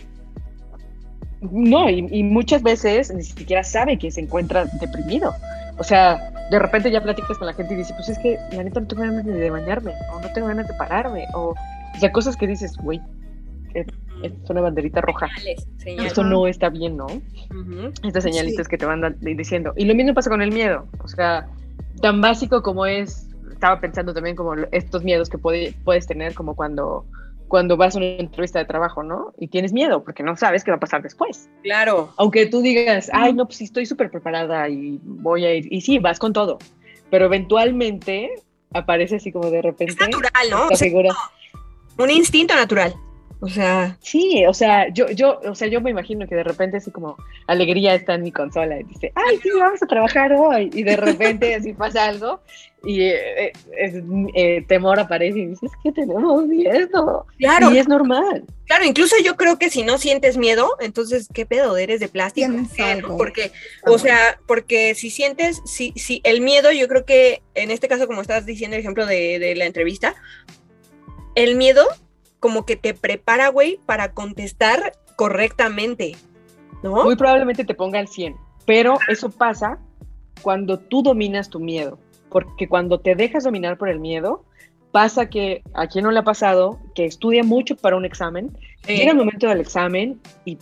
[1.42, 5.34] No, y, y muchas veces ni siquiera sabe que se encuentra deprimido.
[5.78, 6.18] O sea,
[6.50, 8.86] de repente ya platicas con la gente y dices, pues es que la neta no
[8.86, 12.36] tengo ganas ni de bañarme, o no tengo ganas de pararme, o, o sea, cosas
[12.36, 13.02] que dices, güey,
[13.80, 13.86] es,
[14.22, 15.28] es una banderita roja.
[15.36, 16.06] Señales, señales.
[16.06, 17.06] Esto no está bien, ¿no?
[17.06, 17.92] Ujú.
[18.02, 18.70] Estas señalitas Sí.
[18.70, 19.72] que te van diciendo.
[19.76, 20.86] Y lo mismo pasa con el miedo.
[21.02, 21.46] O sea,
[22.00, 26.54] tan básico como es, estaba pensando también como estos miedos que puede- puedes tener como
[26.56, 27.06] cuando,
[27.48, 29.32] cuando vas a una entrevista de trabajo, ¿no?
[29.38, 32.12] Y tienes miedo porque no sabes qué va a pasar después Claro.
[32.16, 35.80] aunque tú digas, ay, no, pues sí, estoy súper preparada y voy a ir, y
[35.80, 36.58] sí, vas con todo,
[37.10, 38.30] pero eventualmente
[38.74, 40.66] aparece así como de repente Es natural, ¿no?
[40.66, 41.14] O sea, figura.
[41.98, 42.94] un instinto natural.
[43.40, 46.78] O sea, Sí, o sea, yo, yo, o sea, yo me imagino que de repente
[46.78, 50.70] así como alegría está en mi consola y dice, ay, sí, vamos a trabajar hoy,
[50.72, 52.40] y de repente así pasa algo
[52.82, 54.02] y eh, eh, es-
[54.34, 58.44] eh, temor aparece y dices, que tenemos miedo, claro, y es normal.
[58.64, 61.76] claro, incluso yo creo que si no sientes miedo, entonces, ¿qué pedo?
[61.76, 62.48] ¿Eres de plástico?
[62.74, 63.18] ¿Qué, algo.
[63.18, 63.52] Porque,
[63.84, 68.06] o sea, porque si sientes, si, si el miedo, yo creo que en este caso,
[68.06, 70.14] como estás diciendo el ejemplo de, de la entrevista,
[71.34, 71.84] el miedo
[72.40, 76.16] como que te prepara, güey, para contestar correctamente,
[76.82, 77.04] ¿no?
[77.04, 79.78] Muy probablemente te ponga al 100, pero eso pasa
[80.42, 81.98] cuando tú dominas tu miedo,
[82.30, 84.44] porque cuando te dejas dominar por el miedo,
[84.92, 88.96] pasa que a quien no le ha pasado, que estudia mucho para un examen, Sí.
[88.96, 90.58] llega el momento del examen y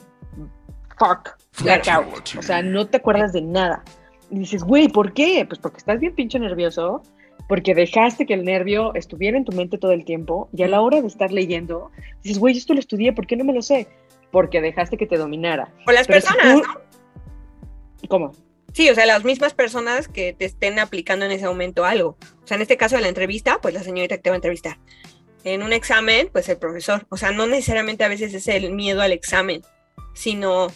[0.98, 3.84] fuck, blackout, o sea, no te acuerdas de nada.
[4.30, 5.44] Y dices, güey, ¿por qué?
[5.46, 7.02] Pues porque estás bien pinche nervioso,
[7.48, 10.80] porque dejaste que el nervio estuviera en tu mente todo el tiempo y a la
[10.80, 11.90] hora de estar leyendo,
[12.22, 13.86] dices, güey, esto lo estudié, ¿por qué no me lo sé?
[14.30, 15.72] Porque dejaste que te dominara.
[15.86, 18.08] O las Pero si personas, tú- ¿no?
[18.08, 18.32] ¿Cómo?
[18.72, 22.16] Sí, o sea, las mismas personas que te estén aplicando en ese momento algo.
[22.42, 24.38] O sea, en este caso de la entrevista, pues la señorita que te va a
[24.38, 24.78] entrevistar.
[25.44, 27.06] en un examen, pues el profesor.
[27.10, 29.60] O sea, no necesariamente a veces es el miedo al examen,
[30.14, 30.68] sino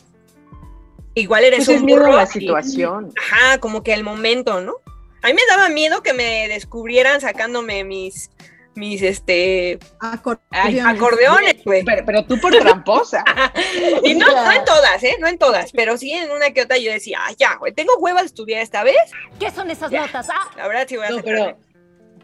[1.15, 3.11] igual eres Pues un es miedo a la y- situación.
[3.19, 4.75] Ajá, como que el momento, ¿no?
[5.23, 8.31] A mí me daba miedo que me descubrieran sacándome mis,
[8.75, 10.85] mis, este, ay, Acordeones.
[10.87, 11.85] acordeones, güey.
[11.85, 13.25] Pero, pero tú por tramposa.
[14.05, 15.17] Y no, no en todas, ¿eh?
[15.21, 17.93] No en todas, pero sí en una que otra yo decía, ah, ya, güey, tengo
[17.99, 18.97] hueva de estudiar esta vez.
[19.41, 20.03] ¿Qué son esas Ya.
[20.07, 20.29] notas?
[20.31, 21.59] Ah, La verdad sí voy a No, pero,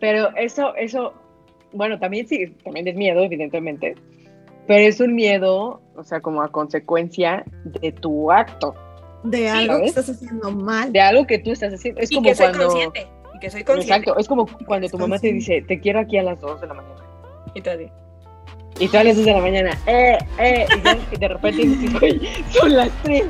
[0.01, 1.15] pero eso, eso,
[1.73, 3.97] bueno, también sí, también es miedo, evidentemente,
[4.67, 8.75] pero es un miedo, o sea, como a consecuencia de tu acto,
[9.25, 10.93] De algo que estás haciendo mal.
[10.93, 12.01] de algo que tú estás haciendo.
[12.01, 12.67] Es y como que soy cuando.
[12.69, 13.07] consciente.
[13.35, 13.95] Y que soy consciente.
[13.95, 16.67] Exacto, es como cuando tu mamá te dice, te quiero aquí a las 2 de
[16.67, 16.95] la mañana.
[17.55, 17.89] Y tú así,
[18.79, 21.63] Y tú a las 2 de la mañana, eh, eh, y, ya, y de repente
[21.67, 23.25] dices, "Oye, son las 3.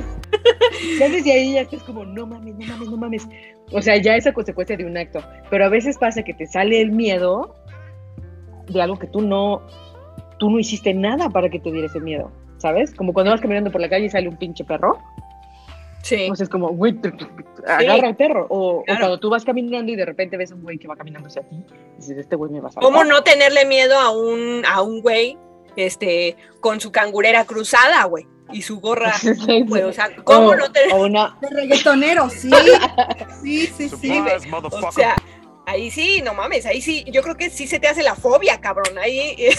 [0.99, 3.27] Ya desde ahí ya estás como, no mames, no mames, no mames.
[3.71, 5.23] O sea, ya es a consecuencia de un acto.
[5.49, 7.55] Pero a veces pasa que te sale el miedo
[8.67, 9.61] de algo que tú no,
[10.39, 12.93] tú no hiciste nada para que te diera ese miedo, ¿sabes?
[12.93, 14.97] Como cuando vas caminando por la calle y sale un pinche perro.
[16.05, 16.29] Sí.
[16.31, 16.95] O sea, es como, güey,
[17.67, 18.45] agarra al perro.
[18.49, 21.41] O, cuando tú vas caminando y de repente ves un güey que va caminando hacia
[21.41, 21.65] ti,
[21.97, 22.91] dices, este güey me va a salvar.
[22.91, 25.35] ¿Cómo no tenerle miedo a un, a un güey,
[25.75, 28.27] este, con su cangurera cruzada, güey?
[28.53, 29.13] Y su gorra,
[29.65, 32.51] güey, o sea, ¿cómo o, no tener una, De reggaetonero, sí.
[33.41, 33.97] Sí, sí, sí.
[33.97, 34.21] Sí.
[34.61, 35.15] O sea,
[35.65, 38.61] ahí sí, no mames, ahí sí, yo creo que sí se te hace la fobia,
[38.61, 38.95] cabrón.
[38.99, 39.55] Ahí, eh,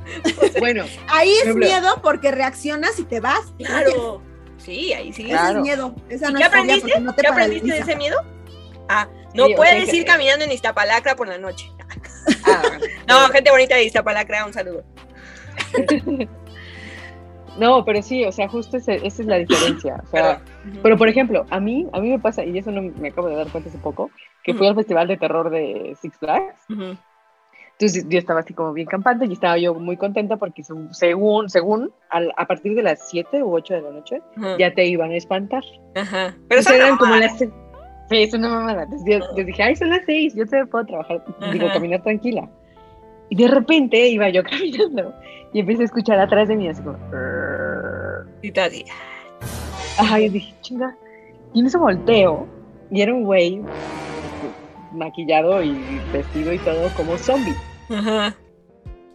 [0.60, 3.52] bueno, Ahí es miedo porque reaccionas y te vas.
[3.58, 4.22] claro.
[4.64, 5.30] Sí, ahí sí.
[5.30, 5.94] Ese es miedo.
[6.08, 7.00] Esa ¿Y no qué es fobia aprendiste?
[7.00, 8.16] no te ¿Qué aprendiste de ese miedo?
[8.88, 11.70] Ah, no Sí, o puedes sea, ir que- caminando en Iztapalacra por la noche.
[12.46, 12.62] ah,
[13.08, 14.84] No, gente bonita de Iztapalacra, un saludo.
[17.58, 20.00] no, pero sí, o sea, justo ese- esa es la diferencia.
[20.02, 20.40] O sea,
[20.82, 23.36] pero por ejemplo, a mí, a mí me pasa, y eso no me acabo de
[23.36, 24.10] dar cuenta hace poco,
[24.42, 26.60] que fui al festival de terror de Six Flags.
[27.78, 31.48] Entonces yo estaba así como bien campante y estaba yo muy contenta porque se- según,
[31.50, 34.20] según, al- a partir de las 7 u 8 de la noche,
[34.58, 35.62] ya te iban a espantar.
[35.96, 36.36] Ajá.
[36.48, 37.36] Pero son eran como las
[38.10, 38.82] Sí, es una mamada.
[38.84, 41.74] Entonces yo, yo dije, ay, son las 6, yo te puedo trabajar, digo, Ajá.
[41.74, 42.48] caminar tranquila.
[43.30, 45.14] Y de repente iba yo caminando
[45.52, 46.98] y empecé a escuchar atrás de mí así como...
[48.42, 48.84] Y así,
[49.98, 50.94] Ajá, y dije, chinga.
[51.54, 52.46] Y en eso volteo
[52.90, 53.62] y era un güey
[54.94, 55.72] maquillado y
[56.12, 57.54] vestido y todo como zombie.
[57.90, 58.34] Ajá.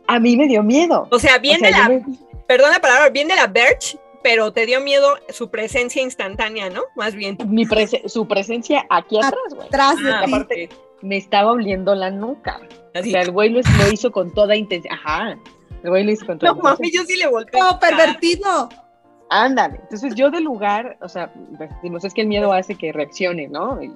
[0.07, 1.07] A mí me dio miedo.
[1.11, 3.97] O sea, bien O sea, de la, me- perdón la palabra, bien de la Birch,
[4.23, 6.81] pero te dio miedo su presencia instantánea, ¿no?
[6.95, 7.37] Más bien.
[7.47, 9.67] mi prese- su presencia aquí atrás, güey.
[9.67, 10.69] Atrás de Ah, aparte-
[11.01, 12.59] Me estaba oliendo la nuca.
[12.93, 13.11] O Así.
[13.11, 14.93] sea, el güey lo, lo hizo con toda intención.
[14.93, 15.37] Ajá.
[15.83, 16.77] El güey lo hizo con toda No intención.
[16.79, 17.61] mames, yo sí le volteé.
[17.61, 18.67] Como pervertido.
[19.29, 19.79] Ándale.
[19.83, 23.47] Entonces yo de lugar, o sea, pues, decimos, es que el miedo hace que reaccione,
[23.47, 23.81] ¿no?
[23.81, 23.91] Y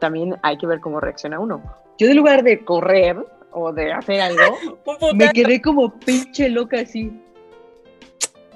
[0.00, 1.62] también hay que ver cómo reacciona uno.
[1.98, 3.16] Yo de lugar de correr
[3.52, 4.58] o de hacer algo,
[5.14, 7.12] me quedé como pinche loca así.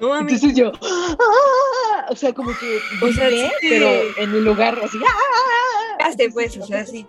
[0.00, 0.18] No.
[0.18, 2.06] Entonces yo, ¡ah!
[2.10, 3.48] o sea, como que, O sea, sí.
[3.68, 3.86] pero
[4.18, 6.10] en mi lugar así, ¡ah!
[6.32, 7.06] Pues, o sea, sí.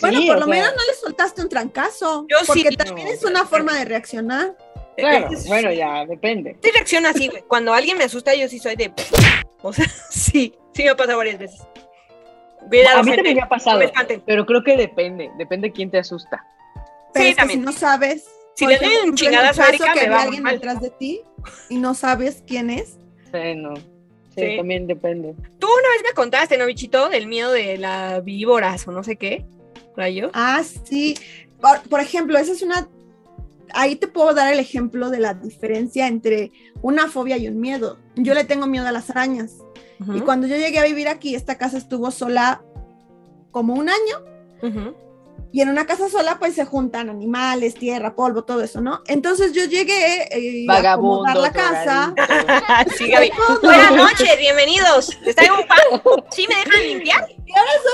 [0.00, 2.26] Bueno, Sí, por lo sea, menos no le soltaste un trancazo.
[2.28, 2.46] Yo sí.
[2.46, 4.56] porque también es una forma de reaccionar.
[4.96, 6.56] Claro, Es- bueno, ya, depende.
[6.62, 7.42] Sí reacciono así, güey.
[7.46, 8.92] Cuando alguien me asusta, yo sí soy de.
[9.66, 11.62] O sea, sí, sí me ha pasado varias veces.
[12.66, 13.80] A mí gente, también me ha pasado,
[14.26, 16.44] pero creo que depende, depende quién te asusta.
[17.12, 17.60] Pero Sí, es que también.
[17.60, 18.24] si no sabes.
[18.56, 20.54] Si le doy ejemplo, un en el chingadazo a Erika, que me va alguien mal.
[20.54, 21.20] detrás de ti
[21.68, 22.98] y no sabes quién es.
[23.32, 23.74] Sí, no.
[23.76, 23.82] Sí,
[24.36, 24.56] Sí.
[24.56, 25.34] también depende.
[25.58, 27.08] Tú una vez me contaste, ¿no, bichito?
[27.08, 29.44] Del miedo de las víboras o no sé qué.
[29.96, 30.30] Rayo.
[30.34, 31.16] Ah, sí.
[31.60, 32.88] Por, por ejemplo, esa es una.
[33.72, 36.50] Ahí te puedo dar el ejemplo de la diferencia entre
[36.82, 37.98] una fobia y un miedo.
[38.16, 39.52] Yo le tengo miedo a las arañas.
[40.14, 42.62] Y cuando yo llegué a vivir aquí, esta casa estuvo sola
[43.50, 44.18] como un año.
[44.62, 44.94] ujú.
[45.52, 49.02] Y en una casa sola, pues se juntan animales, tierra, polvo, todo eso, ¿no?
[49.06, 51.24] Entonces yo llegué eh, a Vagabundo.
[51.28, 52.14] acomodar la casa.
[52.98, 53.30] sí, Gaby.
[53.62, 55.16] Buenas noches, bienvenidos.
[55.22, 55.78] ¿Les traigo un pan?
[56.32, 57.28] ¿Sí me dejan limpiar?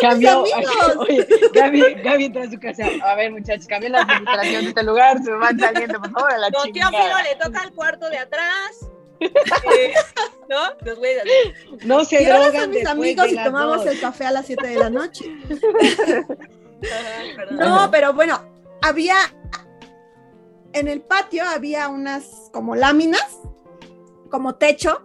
[0.00, 0.42] Cambió.
[0.42, 0.96] mis amigos.
[1.00, 2.84] Oye, Gaby, Gaby entró a su casa.
[3.04, 5.22] A ver, muchachos, cambien la administración de este lugar.
[5.22, 6.72] Se van saliendo, por favor, a la Don.
[6.72, 8.88] Teófilo le toca al cuarto de atrás.
[9.20, 9.94] Eh,
[10.48, 10.56] ¿No?
[10.84, 11.86] Los güeyes así.
[11.86, 13.86] No se Y ahora drogan son mis amigos y tomamos dos.
[13.86, 15.24] el café a las 7 de la noche.
[16.82, 17.52] Ajá.
[17.52, 18.42] No, pero bueno,
[18.82, 19.16] había
[20.72, 23.38] en el patio había unas como láminas,
[24.30, 25.02] como techo,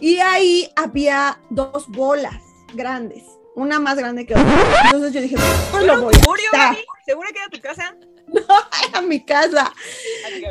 [0.00, 2.34] y ahí había dos bolas
[2.74, 3.22] grandes,
[3.54, 4.82] una más grande que otra.
[4.84, 6.14] Entonces yo dije, pues ¿Era lo voy
[6.52, 6.76] a?
[7.06, 7.96] ¿Segura que era tu casa?
[8.94, 9.72] a mi casa.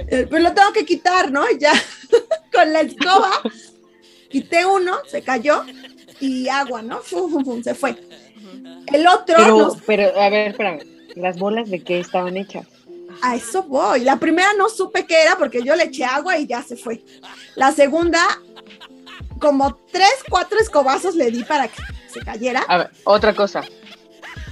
[0.07, 1.43] Eh, Pues lo tengo que quitar, ¿no?
[1.59, 1.73] Ya
[2.51, 3.31] con la escoba
[4.29, 5.63] quité uno, se cayó
[6.19, 6.99] y agua, ¿no?
[6.99, 7.95] Fum, fum, fum, se fue.
[8.87, 10.79] El otro, Pero, pero, a ver, espérame.
[11.15, 12.65] ¿Las bolas de qué estaban hechas?
[13.21, 14.01] a eso voy.
[14.01, 17.03] La primera no supe qué era porque yo le eché agua y ya se fue.
[17.55, 18.19] La segunda,
[19.39, 22.63] como tres, cuatro escobazos le di para que se cayera.
[22.67, 23.63] A ver, otra cosa.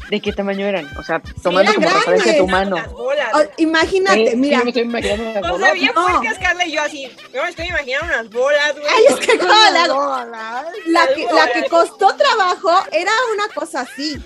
[0.10, 0.90] ¿De qué tamaño eran?
[0.98, 2.52] O sea, tomando como referencia tu grandes.
[2.52, 2.76] mano.
[2.78, 3.34] Las bolas.
[3.36, 4.58] O- imagínate, Eh, mira.
[4.58, 5.68] Yo me estoy imaginando bola.
[5.68, 6.08] sé, bien No.
[6.08, 7.12] fuertes, Carla y yo así.
[7.34, 8.86] Yo me estoy imaginando unas bolas, güey.
[8.90, 9.88] Ay, es que bola.
[9.88, 11.70] La Las que, la que bolas.
[11.70, 14.18] costó trabajo era una cosa así.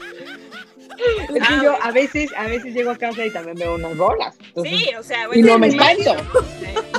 [1.35, 4.35] Es que yo a veces, a veces llego a casa y también veo unas bolas.
[4.39, 5.41] Entonces, Sí, o sea, Y güey.
[5.41, 6.15] no me espanto.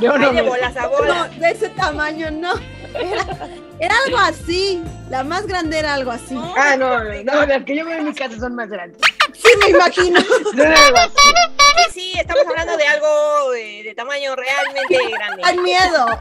[0.00, 1.38] Yo no de me bolas a No, bolas.
[1.38, 2.52] de ese tamaño no.
[2.94, 4.82] Era, era algo así.
[5.10, 6.36] La más grande era algo así.
[6.56, 9.00] Ah, no, no, las que yo veo en mi casa son más grandes.
[9.32, 10.20] Sí, me imagino.
[10.54, 11.14] No era algo así.
[11.16, 15.42] Sí, sí, estamos hablando de algo de, de tamaño realmente grande.
[15.44, 16.06] Hay miedo.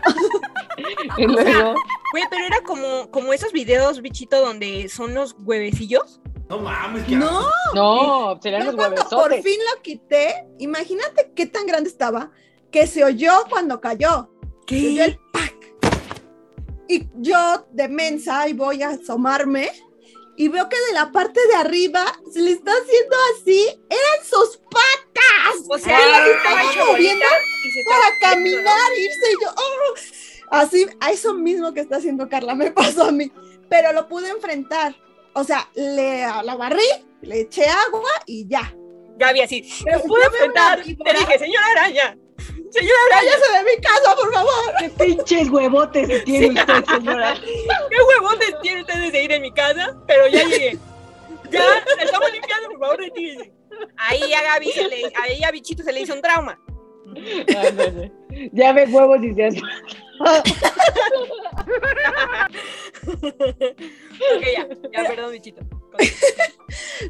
[1.17, 1.75] Y luego,
[2.11, 6.19] Güey, pero era como, como esos videos, bichito, donde son los huevecillos.
[6.49, 11.65] No mames, qué No, no, serían los cuando por fin lo quité, imagínate qué tan
[11.65, 12.31] grande estaba
[12.71, 14.29] que se oyó cuando cayó.
[14.67, 15.55] Se oyó el pac.
[16.87, 19.71] Y yo de mensa y voy a asomarme
[20.35, 23.67] y veo que de la parte de arriba se le está haciendo así.
[23.89, 25.63] Eran sus patas.
[25.69, 27.25] O sea, estaba hecho moviendo
[27.63, 29.49] y se estaba para caminar, irse y yo.
[29.55, 29.93] ¡oh!
[30.49, 33.31] Así, a eso mismo que está haciendo Carla me pasó a mí.
[33.69, 34.95] Pero lo pude enfrentar.
[35.33, 36.83] O sea, le la barrí,
[37.21, 38.75] le eché agua y ya.
[39.17, 39.69] Gaby así.
[39.91, 40.83] Lo pude enfrentar.
[40.83, 42.17] Te dije, señora araña.
[42.73, 44.73] Señora ¡Váyase de mi casa, por favor!
[44.79, 47.35] ¡Qué pinches huevotes que tiene usted, señora!
[47.39, 49.95] ¿qué huevones tiene ustedes de ir en mi casa?
[50.07, 50.79] Pero ya llegué.
[51.51, 53.53] Ya, la estamos limpiando, por favor, retírese.
[53.97, 56.59] Ahí a Gaby se le, ahí a Bichito se le hizo un trauma.
[57.55, 58.11] Ándale.
[58.53, 59.61] Ya ve huevos y se hace.
[64.35, 65.61] ok, ya, ya, perdón, Bichito.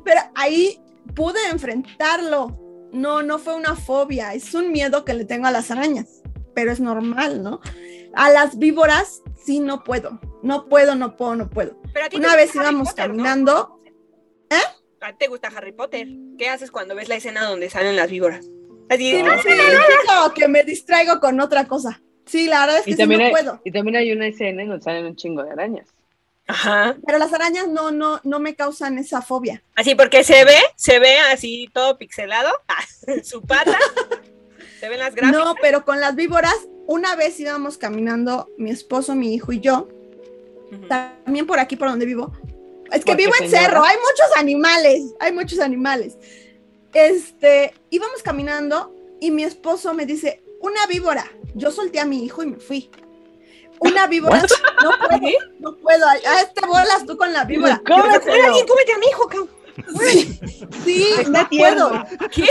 [0.04, 0.78] Pero ahí
[1.16, 2.63] pude enfrentarlo.
[2.94, 6.22] No, no fue una fobia, es un miedo que le tengo a las arañas,
[6.54, 7.60] pero es normal, ¿no?
[8.14, 11.76] A las víboras sí no puedo, no puedo, no puedo, no puedo.
[11.94, 13.16] Pero a ti Una vez íbamos Potter, ¿no?
[13.16, 13.80] caminando,
[15.02, 16.08] ¿A ti te gusta Harry Potter?
[16.38, 18.46] ¿Qué haces cuando ves la escena donde salen las víboras?
[18.90, 19.50] Así, sí, no, sí,
[20.08, 22.02] no, que me distraigo con otra cosa.
[22.26, 23.62] Sí, la verdad es que Y sí también, no hay, puedo.
[23.66, 25.93] y también hay una escena en donde salen un chingo de arañas.
[26.54, 26.96] Ajá.
[27.06, 29.64] Pero las arañas no, no, no me causan esa fobia.
[29.76, 32.52] Así porque se ve, se ve así todo pixelado,
[33.24, 33.78] su pata,
[34.80, 35.44] se ven las gráficas.
[35.44, 39.88] No, pero con las víboras, una vez íbamos caminando mi esposo, mi hijo y yo,
[40.88, 42.32] también por aquí por donde vivo.
[42.92, 43.70] Es que Porque, vivo en señora.
[43.70, 46.18] cerro, hay muchos animales, hay muchos animales.
[46.94, 51.26] Este, íbamos caminando y mi esposo me dice, una víbora.
[51.56, 52.92] Yo solté a mi hijo y me fui.
[53.80, 54.42] Una víbora,
[54.84, 56.08] no puedo, no puedo.
[56.08, 57.82] A este bolas tú con la víbora.
[57.84, 59.50] Pero alguien cómete a mi hijo, cabrón.
[60.00, 60.40] Sí,
[60.84, 61.90] sí, no tierno.
[61.90, 62.06] puedo.
[62.32, 62.44] Sí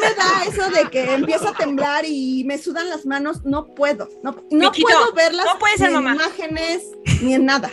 [0.00, 4.08] me da eso de que empiezo a temblar y me sudan las manos, no puedo.
[4.22, 6.14] No, no puedo verlas no puedes ser ni en mamá.
[6.14, 6.82] imágenes
[7.22, 7.70] ni en nada.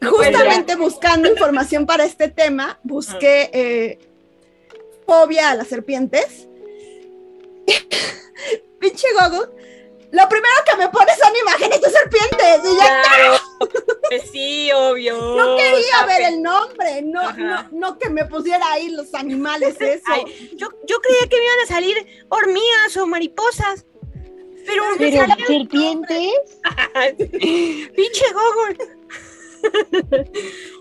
[0.00, 3.98] No Justamente buscando información para este tema, busqué eh,
[5.06, 6.48] fobia a las serpientes.
[8.80, 9.50] Pinche Google.
[10.12, 12.60] Lo primero que me pone son imágenes de serpientes.
[12.72, 13.36] Y ya Claro.
[14.32, 15.16] Sí, obvio.
[15.36, 17.68] no quería ver el nombre, no, Ajá.
[17.70, 20.02] no, no que me pusiera ahí los animales, eso.
[20.06, 23.86] Ay, yo, yo creía que me iban a salir hormigas o mariposas.
[24.66, 26.32] Pero me Pero serpientes.
[27.96, 28.76] pinche Google.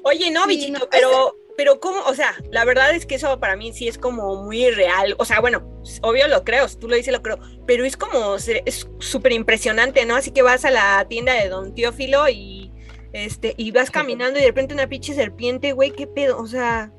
[0.03, 3.37] Oye, no, Sí, bichito, no, pero, pero cómo, o sea, la verdad es que eso
[3.37, 5.13] para mí sí es como muy real.
[5.17, 5.61] O sea, bueno,
[6.03, 10.05] obvio lo creo, si tú lo dices lo creo, pero es como, es súper impresionante,
[10.05, 10.15] ¿no?
[10.15, 12.71] Así que vas a la tienda de Don Teófilo y,
[13.11, 16.93] este, y vas caminando y de repente una pinche serpiente, güey, qué pedo, o sea,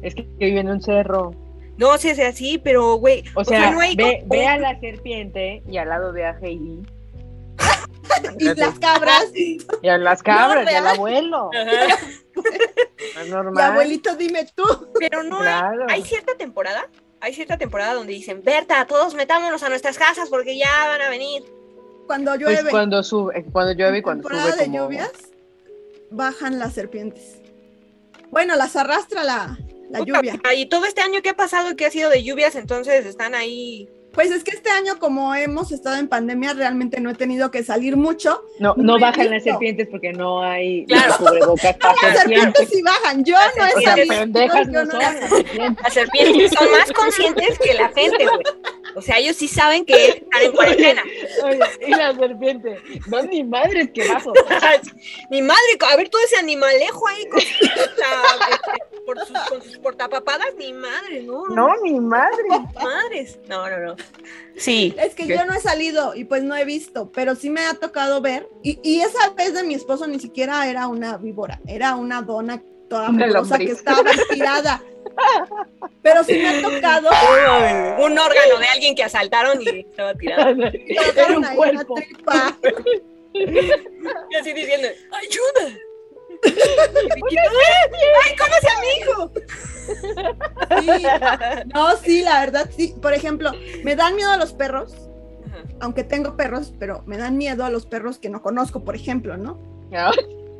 [0.00, 1.32] Es que vive en un cerro.
[1.76, 4.56] no sé si es así, pero, güey, O sea, no hay ve, como- ve a
[4.58, 6.80] la serpiente y al lado ve a Heidi.
[8.38, 9.26] y las cabras.
[9.34, 11.50] Y a las cabras, y al abuelo.
[11.54, 11.96] Ajá.
[12.36, 14.64] Es Y abuelito, dime tú.
[14.98, 15.86] Pero no Claro.
[15.88, 16.88] hay, hay cierta temporada,
[17.20, 21.08] hay cierta temporada donde dicen, Berta, todos metámonos a nuestras casas porque ya van a
[21.08, 21.44] venir.
[22.06, 24.84] Cuando llueve, Pues cuando sube, eh, cuando llueve y cuando temporada sube de como...
[24.84, 25.12] lluvias,
[26.10, 27.40] bajan las serpientes.
[28.30, 29.58] Bueno, las arrastra la,
[29.90, 30.40] la Puta, lluvia.
[30.54, 33.88] Y todo este año que ha pasado, que ha sido de lluvias, entonces están ahí.
[34.14, 37.64] Pues es que este año, como hemos estado en pandemia, realmente no he tenido que
[37.64, 38.42] salir mucho.
[38.60, 41.16] No, No bajan las serpientes porque no hay Claro.
[41.18, 42.68] cubrebocas para Las serpientes.
[42.70, 43.24] sí bajan.
[43.24, 44.26] Yo Las no he salido.
[44.26, 45.82] no no son las- serpientes.
[45.82, 48.44] Las serpientes son más conscientes que la gente, güey.
[48.96, 51.02] O sea, ellos sí saben que están en cuarentena.
[51.42, 52.78] Oye, y la serpiente.
[53.08, 54.32] No, ni madres que bajo.
[55.30, 55.60] Mi madre,
[55.90, 57.40] a ver todo ese animalejo ahí con
[57.96, 58.60] la,
[59.04, 61.46] por sus, con sus portapapadas, ni madre, no.
[61.46, 62.44] No, mi madre.
[62.74, 63.38] Madres.
[63.48, 63.96] No, no, no.
[64.56, 64.94] Sí.
[64.98, 65.36] Es que ¿Qué?
[65.36, 68.48] yo no he salido y pues no he visto, pero sí me ha tocado ver.
[68.62, 72.62] Y, y esa vez de mi esposo ni siquiera era una víbora, era una dona
[72.88, 74.82] toda Una mugrosa que estaba estirada.
[76.02, 77.08] Pero sí me ha tocado.
[78.04, 80.54] Un órgano de alguien que asaltaron y estaba tirado.
[81.06, 81.94] tocaron un ahí cuerpo.
[81.94, 82.56] tripa.
[83.34, 85.76] Y así diciendo, ¡ayuda!
[88.24, 89.32] ¡Ay, cómase a mi hijo!
[90.80, 91.04] Sí.
[91.74, 92.94] No, sí, la verdad, sí.
[93.00, 94.94] Por ejemplo, me dan miedo a los perros,
[95.80, 99.36] aunque tengo perros, pero me dan miedo a los perros que no conozco, por ejemplo,
[99.36, 99.58] ¿no?
[99.90, 100.10] No,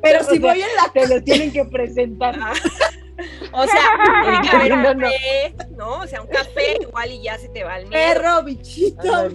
[0.03, 2.37] Pero O si sea, voy en la Te lo tienen que presentar.
[2.41, 2.53] Ah.
[3.53, 5.01] O sea, que haber No, no.
[5.07, 6.01] café, ¿no?
[6.01, 8.03] O sea, un café igual y ya se te va el miedo.
[8.14, 9.30] perro, bichito.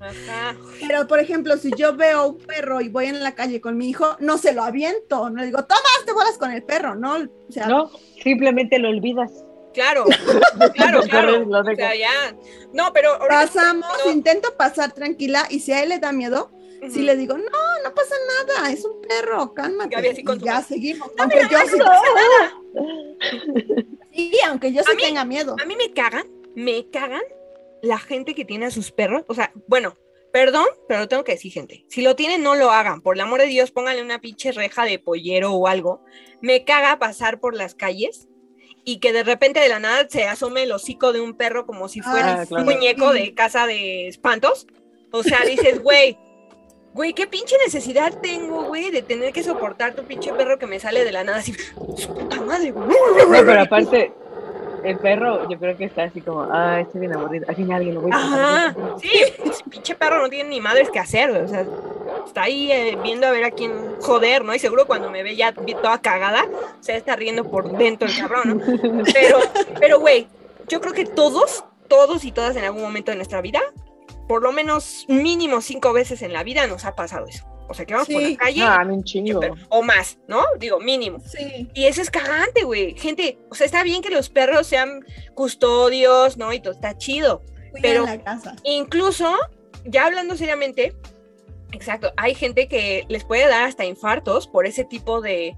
[0.00, 0.56] Ajá.
[0.88, 3.90] Pero, por ejemplo, si yo veo un perro y voy en la calle con mi
[3.90, 7.16] hijo, no se lo aviento, no le digo, toma, te bolas con el perro, ¿no?
[7.16, 7.90] O sea, No,
[8.22, 9.30] simplemente lo olvidas.
[9.74, 10.04] Claro,
[10.74, 11.46] claro, claro.
[11.48, 12.34] O sea, ya.
[12.72, 14.10] No, pero ahorita- pasamos, no.
[14.10, 16.50] intento pasar tranquila y si a él le da miedo,
[16.90, 17.44] si le digo, no,
[17.84, 18.14] no pasa
[18.48, 19.94] nada, es un perro, cálmate.
[19.94, 20.66] Gaby así con Y tu ya mano.
[20.66, 21.76] seguimos, aunque yo sí,
[24.14, 25.56] sí, aunque yo sí mí- tenga miedo.
[25.62, 26.24] A mí me cagan,
[26.54, 27.20] me cagan
[27.82, 29.24] la gente que tiene a sus perros.
[29.28, 29.96] O sea, bueno,
[30.32, 31.84] perdón, pero tengo que decir, gente.
[31.88, 33.00] Si lo tienen, no lo hagan.
[33.00, 36.02] Por el amor de Dios, pónganle una pinche reja de pollero o algo.
[36.40, 38.28] Me caga pasar por las calles
[38.84, 41.88] y que de repente de la nada se asome el hocico de un perro como
[41.88, 42.64] si fuera Ah, claro.
[42.66, 44.66] un muñeco de casa de espantos.
[45.12, 46.18] O sea, dices, güey.
[46.92, 50.80] Güey, qué pinche necesidad tengo, güey, de tener que soportar tu pinche perro que me
[50.80, 51.52] sale de la nada así.
[51.96, 52.88] Su puta madre, güey.
[52.88, 54.12] No, pero aparte,
[54.84, 57.46] el perro, yo creo que está así como, ah, estoy bien aburrido.
[57.48, 59.10] Al final alguien lo voy a Ajá, sí,
[59.44, 61.64] ese pinche perro no tiene ni madres que hacer, o sea,
[62.26, 64.54] está ahí eh, viendo a ver a quién joder, ¿no?
[64.54, 66.44] Y seguro cuando me ve ya toda cagada,
[66.80, 69.04] se está riendo por dentro el cabrón, ¿no?
[69.12, 69.38] Pero,
[69.78, 70.28] pero, güey,
[70.68, 73.60] yo creo que todos, todos y todas en algún momento de nuestra vida,
[74.28, 77.49] por lo menos mínimo cinco veces en la vida nos ha pasado eso.
[77.70, 79.38] O sea, que vamos por la calle, un chingo.
[79.40, 80.42] pero- o más, ¿no?
[80.58, 81.18] Digo, mínimo.
[81.24, 81.68] Sí.
[81.72, 82.98] Y eso es cagante, güey.
[82.98, 85.04] Gente, o sea, está bien que los perros sean
[85.34, 86.52] custodios, ¿no?
[86.52, 87.42] Y todo está chido.
[87.80, 88.56] Pero- la casa.
[88.64, 89.32] Incluso,
[89.84, 90.94] ya hablando seriamente,
[91.72, 95.56] exacto, hay gente que les puede dar hasta infartos por ese tipo de.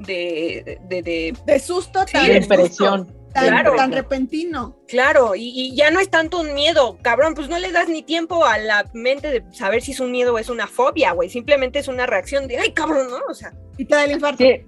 [0.00, 0.78] de.
[0.88, 3.17] de, de- De susto Sí, tan, De de impresión.
[3.32, 3.74] Tan, claro.
[3.76, 4.76] tan repentino.
[4.88, 8.02] claro, y, y ya no es tanto un miedo, cabrón, pues no le das ni
[8.02, 11.28] tiempo a la mente de saber si es un miedo o es una fobia, güey.
[11.30, 13.18] Simplemente es una reacción de, ay, cabrón, ¿no?
[13.28, 14.38] O sea, Y te da el infarto.
[14.38, 14.64] Sí.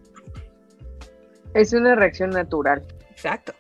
[1.55, 2.83] Es una reacción natural.
[3.11, 3.53] exacto.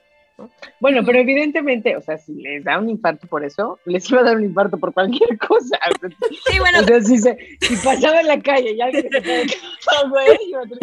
[0.80, 4.24] Bueno, pero evidentemente, o sea, si les da un infarto por eso, les iba a
[4.24, 5.78] dar un infarto por cualquier cosa.
[6.50, 9.42] Sí, bueno, O sea, si, se, si pasaba en la calle y alguien se quedaba,
[9.92, 10.78] "Ah, güey", iba a tener-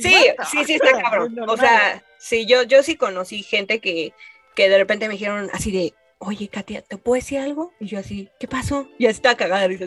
[0.00, 0.14] Sí,
[0.50, 1.36] sí, sí está Es cabrón.
[1.46, 4.14] O sea, sí, yo, yo sí conocí gente que,
[4.56, 7.72] que de repente me dijeron así de, oye, Katia, ¿te puedo decir algo?
[7.80, 8.88] Y yo así, ¿qué pasó?
[8.98, 9.84] Y así estaba cagada de risa,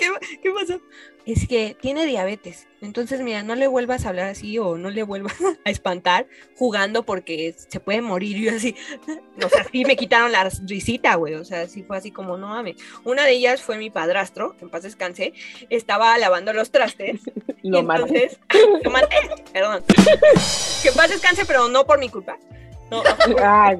[0.00, 0.80] ¿Qué, qué pasó?
[1.26, 2.66] Es que tiene diabetes.
[2.80, 6.26] Entonces, mira, no le vuelvas a hablar así o no le vuelvas a espantar
[6.56, 8.38] jugando porque se puede morir.
[8.38, 8.74] Y yo así,
[9.44, 11.34] o sea, sí me quitaron la risita, güey.
[11.34, 12.76] O sea, sí fue así como, no mames.
[13.04, 15.34] Una de ellas fue mi padrastro, que en paz descanse,
[15.68, 17.20] estaba lavando los trastes
[17.62, 18.02] y Lo maté.
[18.02, 18.40] entonces,
[18.82, 19.16] lo maté,
[19.52, 19.84] perdón.
[20.82, 22.38] Que en paz descanse, pero no por mi culpa.
[22.90, 23.02] No,
[23.38, 23.74] Ah,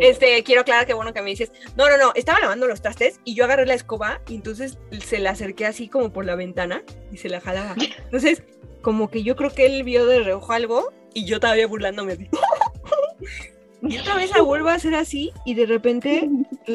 [0.00, 3.20] este, quiero aclarar que bueno que me dices, no, no, no, estaba lavando los trastes
[3.24, 6.82] y yo agarré la escoba y entonces se la acerqué así como por la ventana
[7.12, 7.76] y se la jalaba.
[8.04, 8.42] Entonces,
[8.82, 12.28] como que yo creo que él vio de reojo algo y yo todavía burlándome así.
[13.82, 16.28] Y otra vez la vuelvo a hacer así y de repente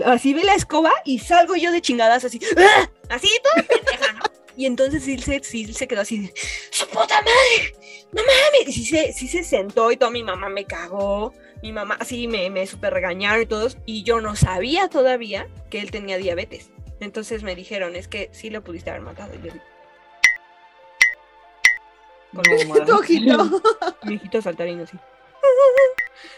[0.05, 2.89] así ve la escoba y salgo yo de chingadas así, ¡ah!
[3.09, 4.22] así toda pendeja, ¿no?
[4.55, 6.33] Y entonces sí se, sí se quedó así, de,
[6.69, 7.75] ¡su puta madre!
[8.11, 8.67] ¡No mames!
[8.67, 11.33] Y sí se, sí se sentó y toda mi mamá me cagó,
[11.63, 15.79] mi mamá así me, me super regañaron y todos, y yo no sabía todavía que
[15.79, 16.69] él tenía diabetes.
[16.99, 19.33] Entonces me dijeron, es que sí lo pudiste haber matado.
[19.33, 19.53] Y yo,
[22.33, 22.85] con No.
[22.85, 23.61] Tu ojito.
[24.03, 24.97] mi saltarino así.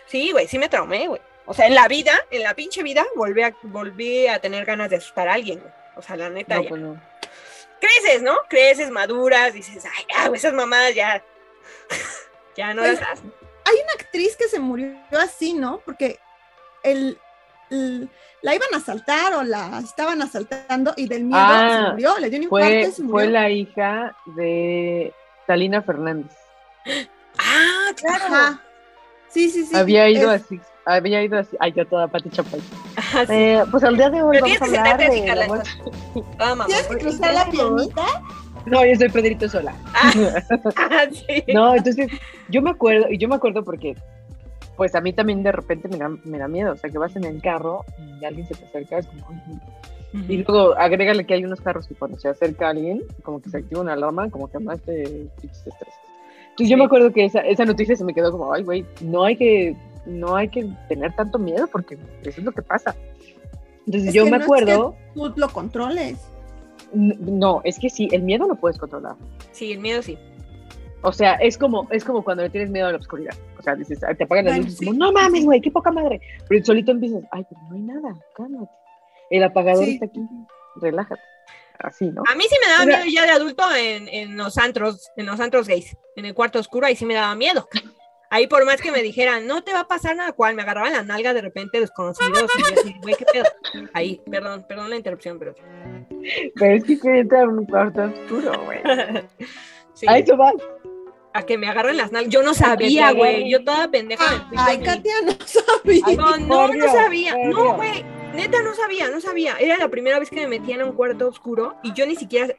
[0.07, 1.21] Sí, güey, sí me traumé, güey.
[1.45, 4.89] O sea, en la vida, en la pinche vida, volví a, volví a tener ganas
[4.89, 5.71] de asustar a alguien, güey.
[5.95, 6.69] O sea, la neta, No, ya.
[6.69, 7.01] pues no.
[7.79, 8.35] Creces, ¿no?
[8.49, 11.23] Creces, maduras, dices, ay, ya, güey, esas mamadas ya.
[12.57, 13.33] ya no Pues, las hacen.
[13.65, 15.79] Hay una actriz que se murió así, ¿no?
[15.85, 16.19] Porque
[16.83, 17.17] el,
[17.69, 18.09] el-
[18.41, 22.29] la iban a asaltar o la estaban asaltando y del miedo Ah, se murió, le
[22.29, 23.11] dio un infarto Fue, y se murió.
[23.11, 25.13] fue la hija de
[25.47, 26.31] Talina Fernández.
[27.39, 28.25] Ah, claro.
[28.25, 28.61] Ajá.
[29.29, 29.75] Sí, sí, sí.
[29.75, 31.55] había ido es- así, había ido así.
[31.59, 32.61] Ay, yo toda Pati Chapoy.
[32.95, 33.33] Ajá, sí.
[33.33, 35.63] Eh, pues al día de hoy Pero vamos a hablar de la.
[36.39, 36.65] Ah, mamá.
[36.67, 38.03] Tienes que cruzar la piernita.
[38.65, 39.75] No, yo soy Pedrito sola.
[40.75, 41.43] Ah, sí.
[41.53, 42.09] No, entonces
[42.49, 43.95] yo me acuerdo, y yo me acuerdo porque
[44.75, 46.73] pues a mí también de repente me da, me da miedo.
[46.73, 49.25] O sea, que vas en el carro y alguien se te acerca, es como.
[50.29, 53.57] Y luego agrégale que hay unos carros que cuando se acerca alguien, como que se
[53.57, 55.03] activa una alarma, como que más te
[55.43, 55.93] estrés.
[56.55, 59.25] Entonces yo me acuerdo que esa, esa noticia se me quedó como, ay, güey, no
[59.25, 59.75] hay que,
[60.05, 62.95] no hay que tener tanto miedo porque eso es lo que pasa.
[63.85, 66.17] Entonces Es yo que me no es acuerdo, Tú lo controles.
[66.93, 69.15] no, es que sí, el miedo lo puedes controlar.
[69.51, 70.17] Sí, el miedo sí.
[71.01, 73.35] O sea, es como, es como cuando le tienes miedo a la oscuridad.
[73.59, 74.85] O sea, dices, "Ay, te apagan las Bueno, luces, sí.
[74.85, 76.19] como, no mames, güey, qué poca madre.
[76.49, 78.71] Pero solito empiezas, ay, pero no hay nada, cálmate.
[79.29, 79.93] El apagador Sí.
[79.95, 80.19] está aquí,
[80.77, 81.21] relájate.
[81.77, 82.23] Así, ¿no?
[82.31, 85.11] A mí sí me daba O sea- miedo ya de adulto en, en los antros,
[85.17, 87.67] en los antros gays, en el cuarto oscuro, ahí sí me daba miedo.
[88.35, 90.91] Ahí por más que me dijeran, no te va a pasar nada, cual, me agarraban
[90.91, 93.45] la nalga de repente desconocidos y yo así, güey, qué pedo.
[93.93, 95.55] Ahí, perdón, perdón la interrupción, pero...
[96.55, 98.79] Pero es que quiere entrar a un cuarto oscuro, güey.
[99.93, 100.55] Sí, A eso vas.
[101.31, 102.33] a que me agarren las nalgas.
[102.33, 104.49] Yo no sabía, güey, yo toda pendeja.
[104.57, 106.03] Ay, Katia no sabía.
[106.05, 107.37] Ay, No, no, no sabía.
[107.37, 108.03] No, güey.
[108.35, 109.55] Neta, no sabía, no sabía.
[109.59, 112.53] Era la primera vez que me metían a un cuarto oscuro y yo ni siquiera.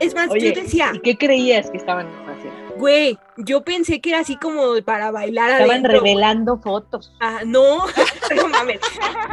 [0.00, 2.74] Es más, Oye, yo decía, ¿y qué creías que estaban haciendo?
[2.76, 5.92] güey, yo pensé que era así como para bailar Estaban adentro.
[5.92, 7.12] revelando fotos.
[7.20, 7.84] Ah, no,
[8.36, 8.80] no mames.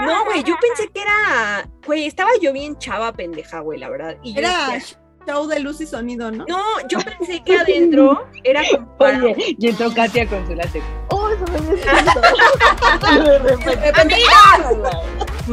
[0.05, 1.69] No, güey, yo pensé que era.
[1.85, 4.17] Güey, estaba yo bien chava pendeja, güey, la verdad.
[4.21, 6.45] Y yo Era decía, show de luz y sonido, ¿no?
[6.47, 9.23] no, yo pensé que adentro era como para.
[9.23, 10.83] Oye, y entró Katia con su látex.
[11.09, 11.59] ¡Oh, eso me
[14.03, 14.17] De.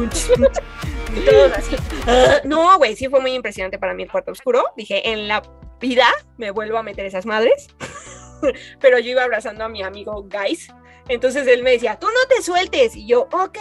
[2.07, 2.41] "Ah".
[2.43, 4.63] No, güey, sí fue muy impresionante para mí el cuarto oscuro.
[4.75, 5.41] Dije, en la
[5.79, 7.67] vida me vuelvo a meter esas madres.
[8.79, 10.67] Pero yo iba abrazando a mi amigo Guys.
[11.07, 12.95] Entonces él me decía, tú no te sueltes.
[12.95, 13.57] Y yo, ok.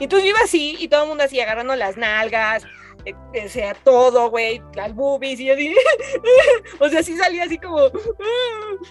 [0.00, 2.64] Entonces yo iba así y todo el mundo así agarrando las nalgas.
[3.04, 5.74] eh, O sea, todo, güey, las boobies y yo así.
[6.80, 7.90] o sea, sí salía así como,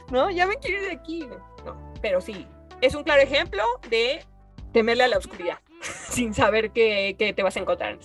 [0.10, 1.28] no, ya me quiero ir de aquí.
[1.66, 2.48] No, pero sí,
[2.82, 4.26] es un claro ejemplo de
[4.74, 5.60] temerle a la oscuridad
[6.10, 7.98] sin saber qué, qué te vas a encontrar.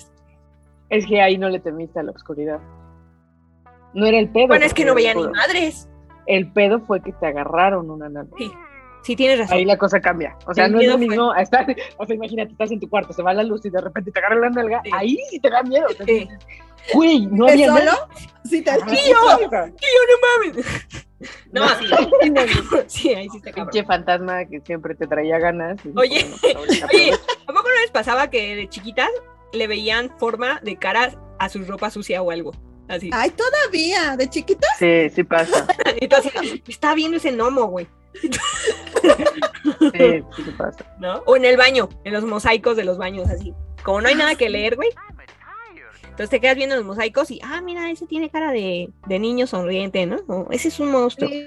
[0.89, 2.61] Es que ahí no le temiste a la oscuridad.
[3.95, 4.49] No era el pedo.
[4.49, 5.89] Bueno, es que no veía ni madres.
[6.27, 8.29] El pedo fue que te agarraron una nana.
[8.39, 8.51] Sí,
[9.03, 9.57] sí tienes razón.
[9.57, 10.37] Ahí la cosa cambia.
[10.47, 11.35] O sea, El no es lo mismo.
[11.35, 14.11] estar- o sea, imagínate, estás en tu cuarto, se va la luz y de repente
[14.13, 14.81] te agarra la nalga.
[14.85, 14.91] Sí.
[14.95, 15.87] Ahí sí te da miedo.
[15.99, 16.29] te Sí.
[16.95, 17.85] Güey, no ¿De había solo?
[17.85, 18.09] nada.
[18.45, 19.17] Sí, te ¡Tío!
[19.39, 20.67] ¡Tío, no mames!
[21.51, 21.87] No, sí.
[22.87, 23.71] Sí, ahí sí está cabrón.
[23.71, 25.79] Pinche fantasma que siempre te traía ganas.
[25.97, 27.13] Oye, bueno, pues Oye.
[27.13, 29.11] ¿a poco no les pasaba que de chiquitas
[29.53, 32.53] le veían forma de cara a su ropa sucia o algo?
[32.89, 33.11] Así.
[33.13, 34.67] Ay, todavía, de chiquita.
[34.79, 35.67] Sí, sí pasa.
[36.01, 37.87] Y tú así, está viendo ese gnomo, güey.
[38.21, 38.31] Sí,
[40.37, 40.85] sí pasa.
[40.99, 41.23] ¿No?
[41.27, 43.55] O en el baño, en los mosaicos de los baños, así.
[43.83, 44.91] Como no hay nada que leer, güey.
[46.13, 49.47] Entonces te quedas viendo los mosaicos y, ah, mira, ese tiene cara de, de niño
[49.47, 50.17] sonriente, ¿no?
[50.29, 51.31] O, ese es un monstruo.
[51.31, 51.47] Sí.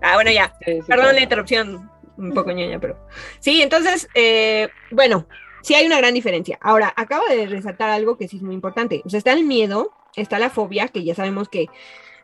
[0.00, 0.56] Ah, bueno, ya.
[0.64, 2.98] Sí, sí Perdón la interrupción, un poco ñoña, pero.
[3.38, 5.28] Sí, entonces, eh, bueno,
[5.60, 6.58] sí hay una gran diferencia.
[6.62, 9.02] Ahora, acabo de resaltar algo que sí es muy importante.
[9.04, 11.66] O sea, está el miedo, está la fobia, que ya sabemos que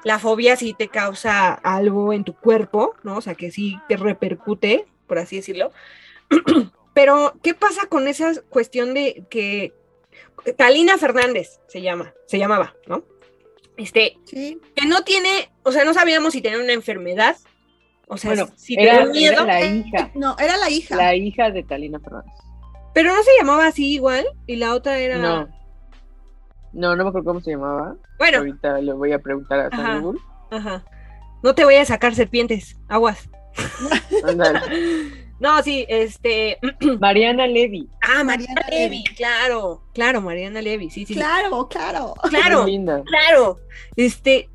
[0.04, 3.18] la fobia sí te causa algo en tu cuerpo, ¿no?
[3.18, 5.70] O sea, que sí te repercute, por así decirlo.
[6.94, 9.74] Pero, ¿qué pasa con esa cuestión de que
[10.56, 13.04] Talina Fernández se llama, se llamaba, ¿no?
[13.76, 14.60] Este, Sí.
[14.74, 17.36] que no tiene, o sea, no sabíamos si tenía una enfermedad,
[18.08, 20.10] o sea, Bueno, si era, tenía miedo, era la hija.
[20.14, 20.96] No, era la hija.
[20.96, 22.32] La hija de Talina Fernández.
[22.94, 25.48] pero no se llamaba así igual, y la otra era, No.
[26.74, 27.96] No, no me acuerdo cómo se llamaba.
[28.18, 29.76] bueno, Ahorita le voy a preguntar a Ajá.
[29.76, 30.20] San Google.
[30.50, 30.84] ajá,
[31.42, 33.28] no te voy a sacar serpientes, aguas.
[34.24, 34.60] Ándale.
[35.42, 36.56] No, sí, este,
[37.00, 37.88] Mariana Levy.
[38.00, 41.14] ah, Mariana Mariana Levy, claro, claro, Mariana Levy, sí, sí.
[41.14, 42.14] Claro, claro.
[42.30, 43.02] claro, linda.
[43.04, 43.58] claro,
[43.96, 44.48] este,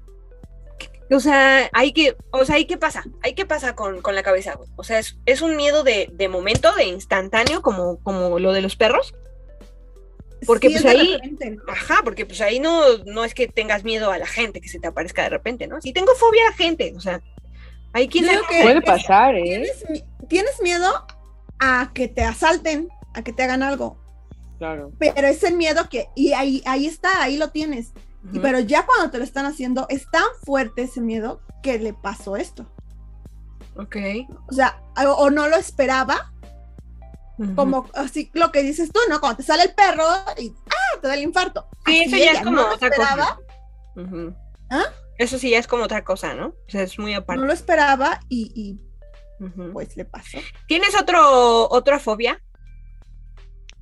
[1.12, 3.04] o sea, hay que, o sea, ¿hay qué pasa?
[3.22, 4.70] ¿Hay qué pasa con, con la cabeza, güey?
[4.78, 8.62] O sea, es, es un miedo de, de momento, de instantáneo, como, como lo de
[8.62, 9.14] los perros.
[10.46, 11.58] Porque, Sí, pues, ahí- repente.
[11.68, 14.80] Ajá, porque pues ahí no, no es que tengas miedo a la gente que se
[14.80, 15.82] te aparezca de repente, ¿no?
[15.82, 17.22] Si tengo fobia a la gente, o sea,
[17.94, 19.44] hay quien digo que- Puede pasar, ¿eh?
[19.44, 21.06] ¿Tienes, mi- tienes miedo
[21.60, 23.98] a que te asalten, a que te hagan algo,
[24.60, 24.92] Claro.
[25.00, 27.94] pero es el miedo que, y ahí, ahí está, ahí lo tienes.
[28.42, 32.36] Pero ya cuando te lo están haciendo, es tan fuerte ese miedo que le pasó
[32.36, 32.70] esto.
[33.78, 33.96] Ok.
[34.50, 36.34] O sea, o, o no lo esperaba,
[37.56, 39.20] como así lo que dices tú, ¿no?
[39.22, 40.04] Cuando te sale el perro
[40.38, 41.00] y ¡ah!
[41.02, 41.68] te da el infarto.
[41.86, 43.40] Sí, Así eso ya es como no otra esperaba,
[43.96, 44.36] cosa.
[44.72, 44.84] ¿Ah?
[45.20, 46.48] Eso sí ya es como otra cosa, ¿no?
[46.48, 47.40] O sea, es muy aparte.
[47.40, 48.80] No lo esperaba y, y,
[49.74, 50.40] Pues le pasó.
[50.68, 52.42] ¿Tienes otro, otra fobia?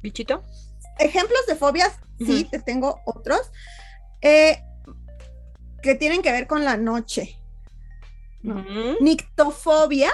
[0.02, 0.44] ¿Bichito?
[1.00, 3.52] Ejemplos de fobias, sí, te tengo otros.
[4.22, 4.62] eh,
[5.82, 7.38] que tienen que ver con la noche.
[8.42, 8.56] No.
[8.60, 8.98] Ujú.
[9.02, 10.12] Nictofobia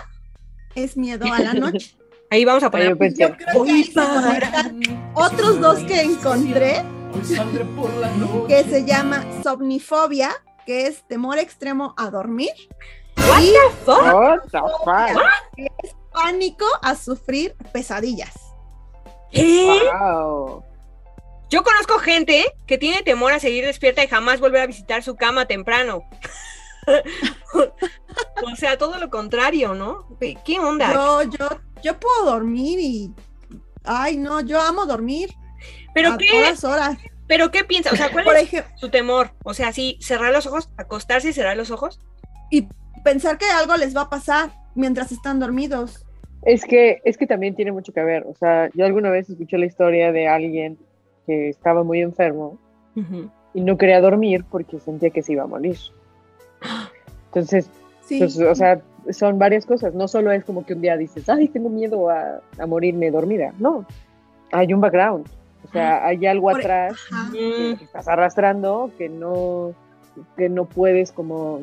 [0.75, 1.95] es miedo a la noche.
[2.29, 2.89] Ahí vamos a poner.
[2.89, 4.81] Yo pensé, Yo creo que ahí se conectan
[5.13, 6.81] otros dos que encontré,
[8.47, 10.31] que se llama somnifobia,
[10.65, 12.51] que es temor extremo a dormir,
[13.17, 13.53] y
[13.93, 15.69] what the fuck?
[16.11, 18.33] pánico a sufrir pesadillas.
[19.31, 19.89] ¿Qué?
[19.93, 20.63] Wow.
[21.49, 25.15] Yo conozco gente que tiene temor a seguir despierta y jamás volver a visitar su
[25.15, 26.03] cama temprano.
[28.43, 30.07] o sea, todo lo contrario, ¿no?
[30.45, 30.93] ¿Qué onda?
[30.93, 31.49] Yo, yo,
[31.83, 33.13] yo puedo dormir y.
[33.83, 35.33] Ay, no, yo amo dormir.
[35.93, 36.27] ¿Pero a qué?
[36.29, 36.97] todas horas.
[37.27, 37.91] ¿Pero qué piensa?
[37.91, 39.31] O sea, ¿cuál Por es ejemplo, su temor?
[39.43, 41.99] O sea, sí, cerrar los ojos, acostarse y cerrar los ojos.
[42.49, 42.67] y
[43.03, 46.05] pensar que algo les va a pasar mientras están dormidos.
[46.43, 48.23] Es que, es que también tiene mucho que ver.
[48.27, 50.77] O sea, yo alguna vez escuché la historia de alguien
[51.27, 52.57] que estaba muy enfermo
[53.53, 55.77] y no quería dormir porque sentía que se iba a morir.
[57.27, 57.69] Entonces,
[58.01, 58.19] Sí.
[58.19, 58.81] pues, o sea,
[59.11, 59.93] son varias cosas.
[59.93, 63.53] No solo es como que un día dices, ay, tengo miedo a, a morirme dormida.
[63.59, 63.85] No,
[64.51, 65.27] hay un background.
[65.63, 66.95] O sea, hay algo Por- atrás
[67.31, 69.73] que, que estás arrastrando que no,
[70.35, 71.61] que no puedes como,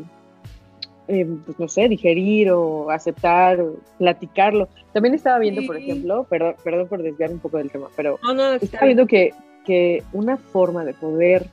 [1.09, 4.69] eh, pues no sé, digerir o aceptar o platicarlo.
[4.93, 8.53] También estaba viendo, por ejemplo, perdón, perdón por desviar un poco del tema, pero No,
[8.53, 9.33] estaba viendo que,
[9.65, 11.47] que una forma de poder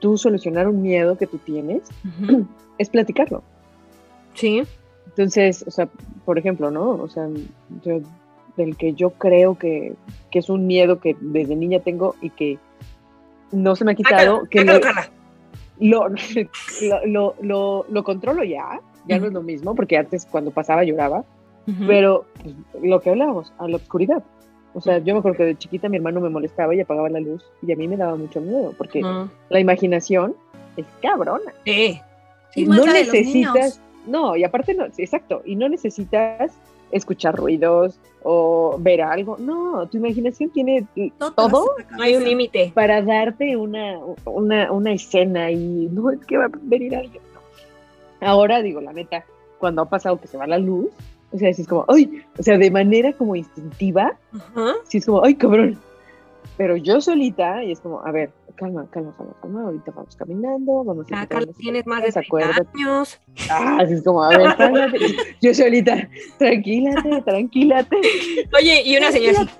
[0.00, 1.82] tú solucionar un miedo que tú tienes
[2.78, 3.42] es platicarlo.
[4.34, 4.62] Sí.
[5.06, 5.88] Entonces, o sea,
[6.24, 6.90] por ejemplo, ¿no?
[6.90, 7.28] O sea,
[7.84, 8.00] yo,
[8.56, 9.94] del que yo creo que,
[10.30, 12.58] que es un miedo que desde niña tengo y que
[13.52, 15.10] no se me ha quitado, Sácalo, que sácalo, lo, Carla.
[15.80, 20.50] Lo, lo, lo, lo- lo controlo ya, ya no es lo mismo, porque antes cuando
[20.50, 21.24] pasaba lloraba,
[21.66, 21.84] Ujú.
[21.86, 24.22] pero pues, lo que hablábamos, a la oscuridad.
[24.72, 27.18] O sea, yo me acuerdo que de chiquita mi hermano me molestaba y apagaba la
[27.18, 29.02] luz y a mí me daba mucho miedo, porque
[29.48, 30.36] la imaginación
[30.76, 31.52] es cabrona.
[31.64, 32.00] sí.
[32.54, 36.52] Y no necesitas, no, y aparte no, exacto, y no necesitas
[36.92, 40.86] escuchar ruidos o ver algo, no, tu imaginación tiene
[41.18, 42.72] Todo No hay un límite.
[42.74, 47.22] para darte una, una, una escena y no es que va a venir alguien.
[47.32, 47.40] no.
[48.26, 49.24] Ahora digo, la neta,
[49.58, 50.88] cuando ha pasado que se va la luz,
[51.32, 54.72] o sea, sí es como, ay, o sea, de manera como instintiva, Ajá.
[54.84, 55.78] sí es como, ay, cabrón.
[56.56, 58.30] Pero yo solita, y es como, a ver,
[58.60, 62.26] calma, calma, calma, calma, ahorita vamos caminando, vamos a Ah, Carla, tienes más de cosas,
[62.28, 62.78] 30 acuérdate.
[62.78, 63.20] años.
[63.50, 64.98] Ah, así es como, a ver, cálmate.
[65.40, 66.08] Yo solita,
[66.38, 67.96] tranquilate, tranquilate.
[68.56, 69.50] Oye, y una señora así.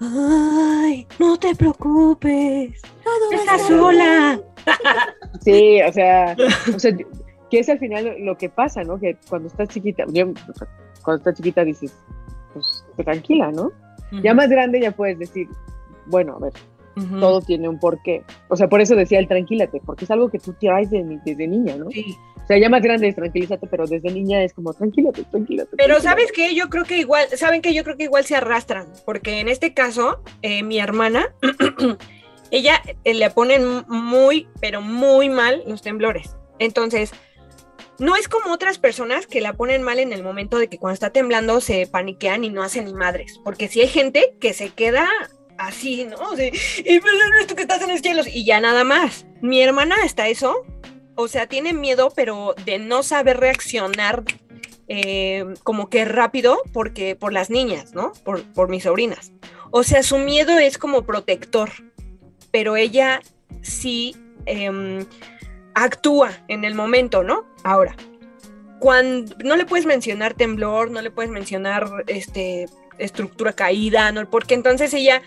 [0.00, 2.80] Ay, no te preocupes.
[3.02, 4.40] Todo Estás sola.
[5.42, 6.36] Sí, o sea,
[6.74, 6.92] o sea,
[7.50, 8.98] que es al final lo que pasa, ¿no?
[8.98, 10.32] Que cuando estás chiquita, yo,
[11.02, 11.92] cuando estás chiquita dices,
[12.52, 13.72] pues tranquila, ¿no?
[14.22, 15.48] Ya más grande ya puedes decir,
[16.06, 16.52] bueno, a ver,
[17.20, 18.22] Todo tiene un porqué.
[18.48, 21.46] O sea, por eso decía el tranquilate, porque es algo que tú traes de- desde
[21.48, 21.90] niña, ¿no?
[21.90, 22.16] Sí.
[22.42, 25.70] O sea, ya más grande es tranquilízate, pero desde niña es como tranquilate, tranquilate.
[25.76, 26.02] Pero tranquilate".
[26.08, 26.54] ¿sabes qué?
[26.54, 27.72] Yo creo que igual, ¿saben qué?
[27.72, 31.34] Yo creo que igual se arrastran, porque en este caso, eh, mi hermana,
[32.50, 36.36] ella eh, le ponen muy, pero muy mal los temblores.
[36.58, 37.12] Entonces,
[37.98, 40.94] no es como otras personas que la ponen mal en el momento de que cuando
[40.94, 44.70] está temblando se paniquean y no hacen ni madres, porque si hay gente que se
[44.70, 45.08] queda
[45.58, 46.16] así, ¿no?
[46.16, 49.26] O sea, y pues, esto que estás en los cielos y ya nada más.
[49.40, 50.64] Mi hermana hasta eso,
[51.14, 54.24] o sea, tiene miedo, pero de no saber reaccionar
[54.88, 58.12] eh, como que rápido porque por las niñas, ¿no?
[58.24, 59.32] Por, por mis sobrinas.
[59.70, 61.70] O sea, su miedo es como protector,
[62.50, 63.20] pero ella
[63.62, 64.14] sí
[64.46, 65.04] em,
[65.74, 67.44] actúa en el momento, ¿no?
[67.64, 67.96] Ahora,
[68.78, 72.66] cuando no le puedes mencionar temblor, no le puedes mencionar este
[72.98, 74.28] estructura caída, ¿no?
[74.28, 75.22] Porque entonces ella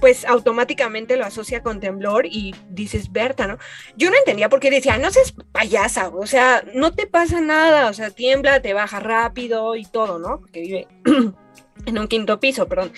[0.00, 3.58] pues automáticamente lo asocia con temblor y dices, Berta, ¿no?
[3.96, 7.88] Yo no entendía por qué decía, no seas payasa, o sea, no te pasa nada,
[7.88, 10.40] o sea, tiembla, te baja rápido y todo, ¿no?
[10.40, 10.88] Porque vive
[11.86, 12.92] en un quinto piso, perdón.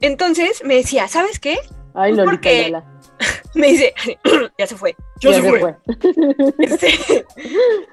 [0.00, 1.58] Entonces me decía, ¿sabes qué?
[1.94, 2.72] Ay, Lolita, porque-
[3.54, 3.94] Me dice,
[4.58, 5.60] ya se fue, ya, ya se, se fue.
[5.60, 5.76] fue.
[6.58, 7.24] Este,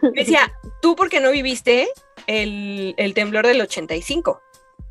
[0.02, 1.88] me decía, tú porque no viviste
[2.26, 4.42] el, el temblor del 85.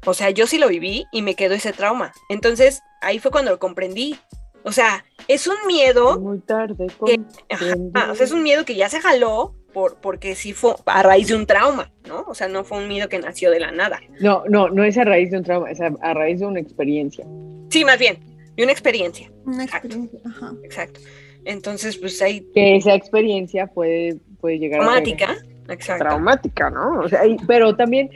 [0.07, 2.13] O sea, yo sí lo viví y me quedó ese trauma.
[2.29, 4.17] Entonces, ahí fue cuando lo comprendí.
[4.63, 6.87] O sea, es un miedo, Muy tarde.
[7.07, 10.75] que- ajá, o sea, es un miedo que ya se jaló por, porque sí fue
[10.87, 12.25] a raíz de un trauma, ¿no?
[12.29, 14.01] O sea, no fue un miedo que nació de la nada.
[14.21, 16.61] No, no, no es a raíz de un trauma, es a, a raíz de una
[16.61, 17.25] experiencia.
[17.71, 18.19] Sí, más bien,
[18.57, 20.19] de una experiencia, Una experiencia.
[20.27, 20.53] Ajá.
[20.65, 21.01] exacto.
[21.45, 25.37] Entonces, pues ahí, Que esa experiencia puede, puede llegar a traumática,
[25.69, 26.05] exacto.
[26.05, 27.01] traumática, ¿no?
[27.01, 28.11] O sea, y- pero también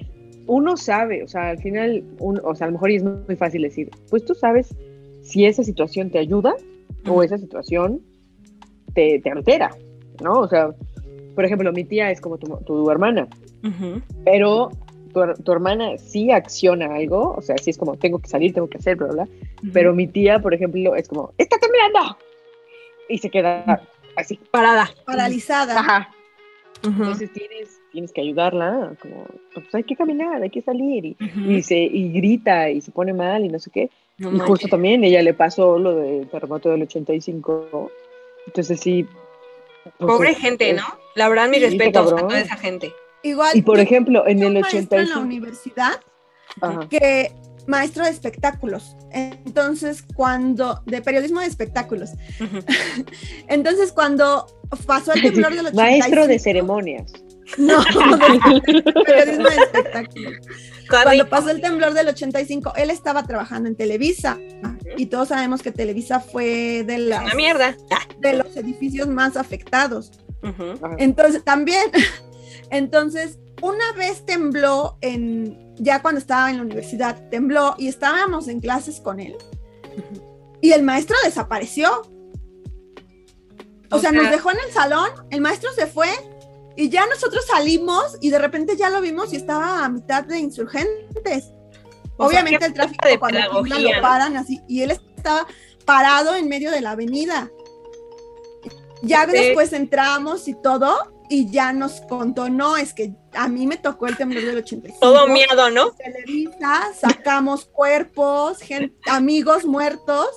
[0.47, 3.63] uno sabe, o sea, al final, un- o sea, a lo mejor es muy fácil
[3.63, 4.75] decir, pues tú sabes
[5.23, 6.55] si esa situación te ayuda
[7.07, 8.01] o esa situación
[8.95, 9.71] te, te altera,
[10.23, 10.41] ¿no?
[10.41, 10.75] O sea,
[11.35, 13.27] por ejemplo, mi tía es como tu, tu hermana,
[13.65, 14.01] Ujú.
[14.25, 14.71] pero
[15.13, 18.69] tu, tu, hermana sí acciona algo, o sea, sí es como, tengo que salir, tengo
[18.69, 19.29] que hacer, bla, bla,
[19.73, 22.17] pero mi tía, por ejemplo, es como, está temblando,
[23.09, 23.83] y se queda
[24.17, 24.39] así.
[24.51, 24.91] Parada.
[25.05, 25.79] Paralizada.
[25.79, 26.09] Ajá.
[26.83, 29.25] Entonces tienes, tienes que ayudarla, como,
[29.55, 31.17] pues hay que caminar, hay que salir, y,
[31.49, 33.89] y, se, y grita y se pone mal y no sé qué.
[34.19, 37.91] No y justo también ella le pasó lo del terremoto del 85,
[38.47, 39.07] entonces sí.
[39.85, 40.83] Pues, Pobre es, gente, ¿no?
[41.15, 42.93] La verdad, mis sí, respetos a toda esa gente.
[43.23, 43.57] Igual.
[43.57, 44.97] Y por ejemplo, en el 85.
[44.97, 46.01] en la universidad
[46.61, 46.89] Ajá.
[46.89, 47.31] que
[47.69, 48.97] maestro de espectáculos.
[49.13, 52.11] Entonces, cuando, de periodismo de espectáculos.
[52.41, 53.07] Uh -huh.
[53.49, 54.47] Entonces, cuando
[54.85, 55.77] pasó el temblor del 85.
[55.77, 57.24] Maestro de ceremonias.
[57.57, 60.41] No, de periodismo de.
[60.89, 64.39] Cuando pasó el temblor del 85, él estaba trabajando en Televisa.
[64.39, 64.95] -huh.
[64.97, 67.77] Y todos sabemos que Televisa fue de, las, Una mierda.
[68.19, 70.13] de los edificios más afectados.
[70.43, 70.97] Uh -huh.
[70.99, 71.91] Entonces, también,
[72.71, 78.61] entonces, una vez tembló en, ya cuando estaba en la universidad, tembló y estábamos en
[78.61, 79.37] clases con él.
[80.61, 82.03] Y el maestro desapareció.
[83.91, 86.09] O, o sea, sea, nos dejó en el salón, el maestro se fue
[86.77, 90.39] y ya nosotros salimos y de repente ya lo vimos y estaba a mitad de
[90.39, 91.53] insurgentes.
[92.17, 93.41] O Obviamente sea, el tráfico de cuando
[93.79, 95.47] lo paran así y él estaba
[95.85, 97.51] parado en medio de la avenida.
[99.03, 99.33] Ya sí.
[99.33, 104.07] después entramos y todo y ya nos contó, no, es que a mí me tocó
[104.07, 104.99] el temblor del 85.
[105.01, 105.91] Todo miedo, ¿no?
[105.93, 110.29] Televisa, sacamos cuerpos, gente, amigos muertos,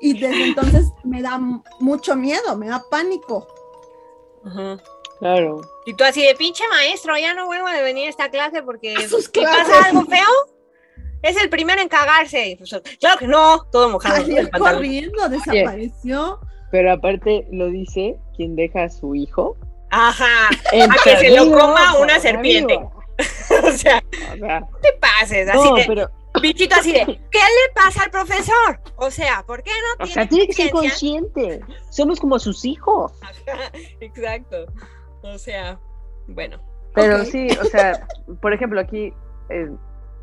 [0.00, 1.38] y desde entonces me da
[1.80, 3.46] mucho miedo, me da pánico.
[4.44, 4.82] Uh -huh.
[5.18, 5.60] Claro.
[5.86, 8.94] Y tú así de pinche maestro, ya no vuelvo a venir a esta clase porque
[9.32, 10.26] ¿qué pasa algo feo?
[11.22, 12.54] Es el primero en cagarse.
[12.58, 14.16] Pues, claro que no, todo mojado.
[14.16, 16.38] Salió corriendo, desapareció.
[16.70, 19.56] Pero aparte lo dice quien deja a su hijo
[19.90, 22.74] Ajá, a que se lo coma una serpiente.
[22.78, 24.02] o, sea,
[24.32, 26.10] o, sea, no te pases, así no, de, pero...
[26.40, 28.80] bichito así de, ¿qué le pasa al profesor?
[28.96, 31.60] O sea, ¿por qué no tiene O sea, tiene que ser consciente.
[31.90, 33.12] Somos como sus hijos.
[33.22, 34.66] Ajá, exacto.
[35.22, 35.78] O sea,
[36.26, 36.58] bueno.
[36.94, 37.26] Pero okay.
[37.26, 38.06] sí, o sea,
[38.40, 39.12] por ejemplo, aquí
[39.50, 39.70] eh,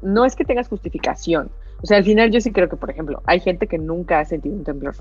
[0.02, 1.50] no es que tengas justificación.
[1.84, 4.26] O sea, al final yo sí creo que, por ejemplo, hay gente que nunca ha
[4.26, 4.96] sentido un temblor.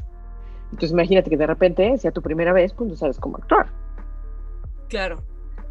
[0.65, 3.69] Entonces imagínate que de repente sea tu primera vez, pues no sabes cómo actuar.
[4.89, 5.23] Claro.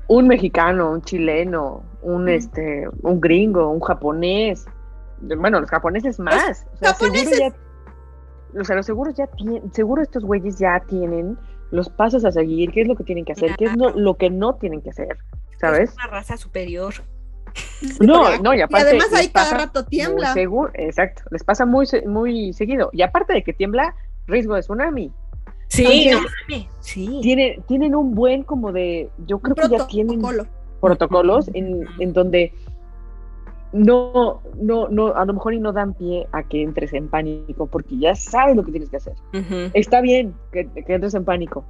[0.07, 2.29] Un mexicano, un chileno, un, mm.
[2.29, 4.65] este, un gringo, un japonés.
[5.21, 6.65] Bueno, los japoneses más.
[6.71, 7.39] Los o sea, japoneses.
[7.39, 7.53] Ya,
[8.59, 11.37] o sea, los seguros ya tienen, seguro estos güeyes ya tienen
[11.73, 13.57] los pasos a seguir, qué es lo que tienen que hacer, claro.
[13.57, 15.17] qué es no, lo que no tienen que hacer,
[15.59, 15.89] ¿sabes?
[15.89, 16.93] Es una raza superior.
[17.99, 18.85] No, no, y aparte.
[18.85, 20.33] Y además ahí cada rato tiembla.
[20.33, 22.89] Seguro, exacto, les pasa muy, muy seguido.
[22.93, 23.95] Y aparte de que tiembla,
[24.25, 25.11] riesgo de tsunami.
[25.67, 27.19] Sí, Entonces, no, sí.
[27.21, 30.21] Tienen, tienen un buen como de, yo creo que ya tienen
[30.79, 32.53] protocolos en, en donde
[33.73, 37.67] no, no, no, a lo mejor y no dan pie a que entres en pánico,
[37.67, 39.13] porque ya sabes lo que tienes que hacer.
[39.33, 39.71] Uh -huh.
[39.73, 41.65] Está bien que, que, entres en pánico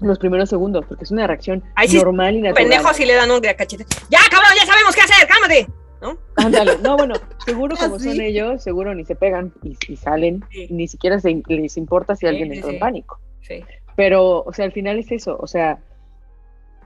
[0.00, 2.68] los primeros segundos, porque es una reacción Ay, sí, normal y natural.
[2.68, 3.84] Pendejos si le dan un cachete.
[4.10, 5.26] ¡Ya, cabrón, ya sabemos qué hacer!
[5.26, 5.66] ¡Cálmate!
[6.00, 6.16] ¿No?
[6.36, 8.10] Ándale, no, bueno, seguro como ¿Ah, sí?
[8.10, 10.68] son ellos, seguro ni se pegan y, y salen, sí.
[10.70, 13.18] ni siquiera se, les importa si alguien entró en pánico.
[13.40, 13.64] Sí.
[13.96, 15.80] Pero, o sea, al final es eso, o sea,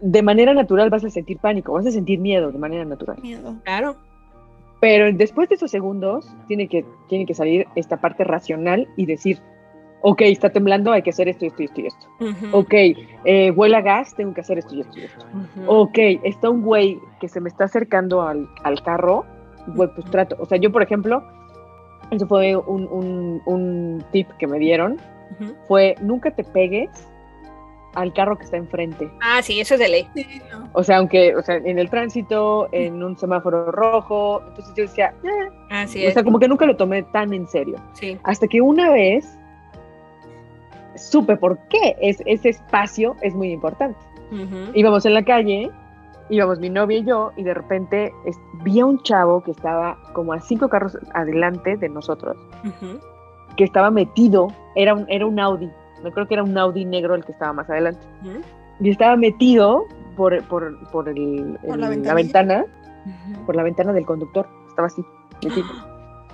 [0.01, 3.19] de manera natural vas a sentir pánico, vas a sentir miedo de manera natural.
[3.21, 3.57] Miedo.
[3.65, 3.97] Claro.
[4.83, 9.39] Pero después de esos segundos, tiene que, tiene que salir esta parte racional y decir,
[10.01, 12.07] ok, está temblando, hay que hacer esto, esto, esto y esto.
[12.19, 12.49] Uh -huh.
[12.51, 12.75] Ok,
[13.25, 15.25] eh, huele a gas, tengo que hacer esto y esto y esto.
[15.33, 15.65] Uh -huh.
[15.69, 19.25] Ok, está un güey que se me está acercando al, al carro,
[19.69, 20.35] güey, pues trato.
[20.41, 21.23] O sea, yo, por ejemplo,
[22.11, 25.55] eso fue un, un, un tip que me dieron, uh -huh.
[25.69, 26.91] fue nunca te pegues
[27.95, 29.11] al carro que está enfrente.
[29.21, 30.09] Ah, sí, eso es de ley.
[30.15, 30.69] Sí, no.
[30.73, 35.15] O sea, aunque, o sea, en el tránsito, en un semáforo rojo, entonces yo decía,
[35.25, 35.51] eh.
[35.71, 37.77] Así o sea, como que nunca lo tomé tan en serio.
[37.95, 38.19] Sí.
[38.25, 39.39] Hasta que una vez
[40.97, 43.99] supe por qué es, ese espacio es muy importante.
[44.31, 44.71] Uh -huh.
[44.75, 45.71] Íbamos en la calle,
[46.31, 49.99] íbamos mi novia y yo, y de repente es, vi a un chavo que estaba
[50.15, 53.01] como a cinco carros adelante de nosotros, uh -huh.
[53.57, 55.71] que estaba metido, era un, era un Audi,
[56.03, 58.43] no creo que era un Audi negro el que estaba más adelante, uh -huh.
[58.81, 59.87] y estaba metido
[60.17, 62.65] por, por, por, el, ¿Por el, la, la, ventana,
[63.47, 65.05] por la ventana del conductor, estaba así,
[65.43, 65.67] metido.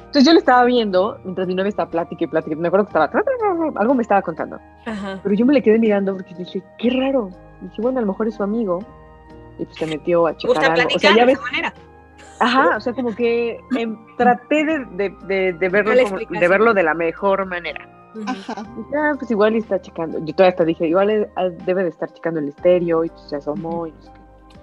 [0.08, 2.56] Entonces yo le estaba viendo mientras mi novia estaba plática y plática.
[2.56, 3.10] Me acuerdo que estaba.
[3.76, 4.58] Algo me estaba contando.
[4.86, 5.20] Ajá.
[5.22, 7.28] Pero yo me le quedé mirando porque dije, qué raro.
[7.60, 8.78] Y dije, bueno, a lo mejor es su amigo.
[9.58, 10.88] Y pues se metió a checar algo.
[10.96, 11.38] O sea, ya ves.
[11.38, 11.74] Manera.
[12.40, 16.72] Ajá, o sea, como que eh, traté de, de, de, de verlo como, de verlo
[16.72, 17.86] de la mejor manera.
[18.26, 18.64] Ajá.
[18.92, 20.18] Ya, pues igual está checando.
[20.24, 21.28] Yo todavía hasta dije, igual
[21.66, 23.94] debe de estar checando el estéreo y pues se asomó y.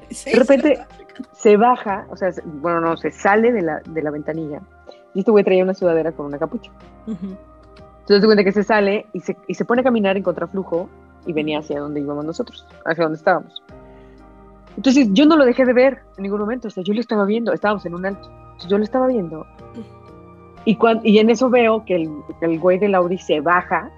[0.09, 0.85] Sí, De repente-
[1.33, 4.61] se baja, o sea, se- bueno, no, se sale de la, de la ventanilla.
[5.13, 6.71] Y este güey traía una sudadera con una capucha.
[7.07, 10.89] Entonces se cuenta que se sale y se, y se pone a caminar en contraflujo
[11.25, 13.63] y venía hacia donde íbamos nosotros, hacia donde estábamos.
[14.77, 17.25] Entonces yo no lo dejé de ver en ningún momento, o sea, yo lo estaba
[17.25, 19.45] viendo, estábamos en un alto, entonces yo lo estaba viendo.
[20.66, 22.09] Y, cuan- y en eso veo que el,
[22.39, 23.89] que el güey del Audi se baja,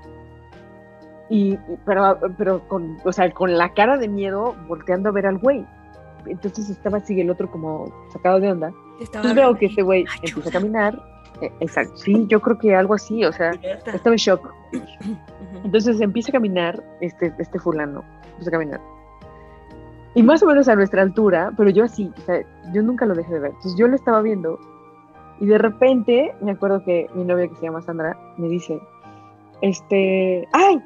[1.29, 5.37] y, pero, pero con, o sea, con la cara de miedo volteando a ver al
[5.37, 5.65] güey.
[6.25, 8.67] Entonces estaba así el otro como sacado de onda.
[8.99, 11.01] Estaba Entonces veo que este güey empieza a caminar.
[11.41, 14.49] eh, exacto, sí, yo creo que algo así, o sea, estaba en shock.
[15.63, 18.81] Entonces empieza a caminar este, este fulano, empieza a caminar.
[20.15, 22.41] Y más o menos a nuestra altura, pero yo así, o sea,
[22.73, 23.51] yo nunca lo dejé de ver.
[23.51, 24.57] Entonces yo lo estaba viendo
[25.39, 28.79] y de repente me acuerdo que mi novia que se llama Sandra me dice,
[29.61, 30.81] este, ay,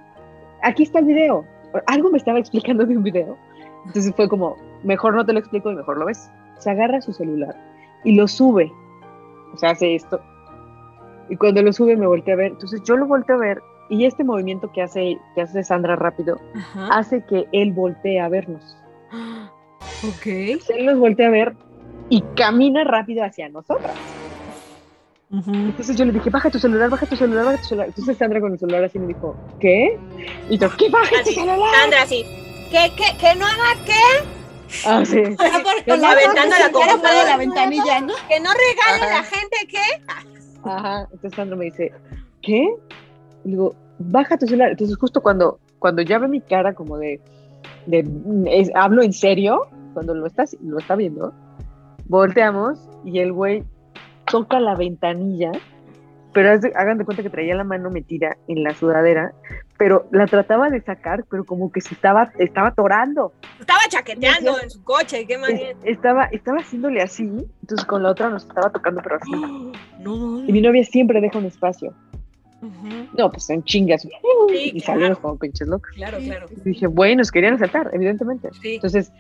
[0.64, 1.46] aquí está el video.
[1.88, 3.38] Algo me estaba explicando de un video.
[3.86, 6.30] Entonces fue como, mejor no te lo explico y mejor lo ves.
[6.60, 7.56] Se agarra su celular
[8.04, 8.72] y lo sube.
[9.54, 10.22] O sea, hace esto.
[11.30, 12.52] Y cuando lo sube me volteé a ver.
[12.52, 16.40] Entonces yo lo volteo a ver y este movimiento que hace, que hace Sandra rápido
[16.56, 16.88] Ajá.
[16.98, 18.78] hace que él voltee a vernos.
[20.04, 20.26] Ok.
[20.26, 21.56] Él nos voltea a ver
[22.10, 23.94] y camina rápido hacia nosotras.
[25.32, 27.88] Entonces yo le dije, baja tu celular, baja tu celular, baja tu celular.
[27.88, 29.98] Entonces Sandra con el celular así me dijo, ¿qué?
[30.50, 31.60] Y yo, ¿qué baja tu Así, celular?
[31.82, 32.26] Sandra, sí.
[32.70, 34.28] ¿Qué, qué, que no haga qué?
[34.86, 35.22] Ah, sí.
[35.40, 37.20] Ah, por- Que con la aventando mano la computadora.
[37.24, 38.14] de la ventanilla, ¿no?
[38.28, 39.18] Que no regale Ajá.
[39.18, 40.04] la gente qué.
[40.64, 41.02] Ajá.
[41.12, 41.92] Entonces Sandra me dice,
[42.42, 42.68] ¿qué?
[43.46, 44.72] Y digo, baja tu celular.
[44.72, 47.22] Entonces justo cuando, cuando ya ve mi cara como de,
[47.86, 48.06] de
[48.48, 51.34] es- hablo en serio, cuando lo está, lo está viendo,
[52.08, 53.64] volteamos y el güey
[54.32, 55.52] toca la ventanilla,
[56.34, 59.34] pero hagan de cuenta que traía la mano metida en la sudadera,
[59.78, 63.34] pero la trataba de sacar, pero como que se estaba, estaba atorando.
[63.60, 65.78] Estaba chaqueteando en su coche, qué bien.
[65.84, 69.32] estaba, estaba haciéndole así, entonces con la otra nos estaba tocando, pero así.
[70.00, 71.94] No, Y mi novia siempre deja un espacio.
[73.18, 74.02] No, pues en chingas.
[74.02, 74.10] Sí,
[74.50, 75.00] y claro.
[75.00, 75.92] salimos como pinches locos.
[75.96, 76.48] Claro, claro.
[76.64, 78.50] Y dije, bueno, nos querían asaltar, evidentemente.
[78.62, 78.76] Sí.
[78.76, 79.12] Entonces,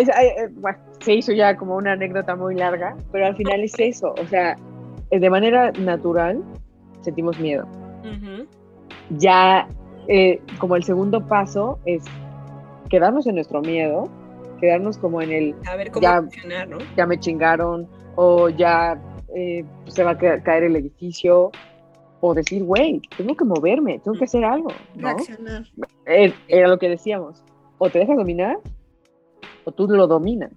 [0.00, 4.14] eh, bueno, se hizo ya como una anécdota muy larga, pero al final es eso.
[4.18, 4.56] O sea,
[5.10, 6.42] eh, de manera natural
[7.02, 7.66] sentimos miedo.
[8.00, 8.46] Ujú.
[9.18, 9.68] Ya,
[10.08, 12.04] eh, como el segundo paso es
[12.88, 14.08] quedarnos en nuestro miedo,
[14.60, 16.20] quedarnos como en el A ver cómo Ya.
[16.22, 16.78] funcionar, ¿no?
[16.96, 18.98] ya me chingaron o ya
[19.34, 21.50] eh, se va a ca- caer el edificio.
[22.24, 24.68] O decir, güey, tengo que moverme, tengo que hacer algo.
[24.94, 25.08] ¿no?
[25.08, 25.64] Reaccionar.
[26.06, 27.42] Eh, era lo que decíamos.
[27.78, 28.58] O te dejas dominar
[29.64, 30.50] o tú lo dominas.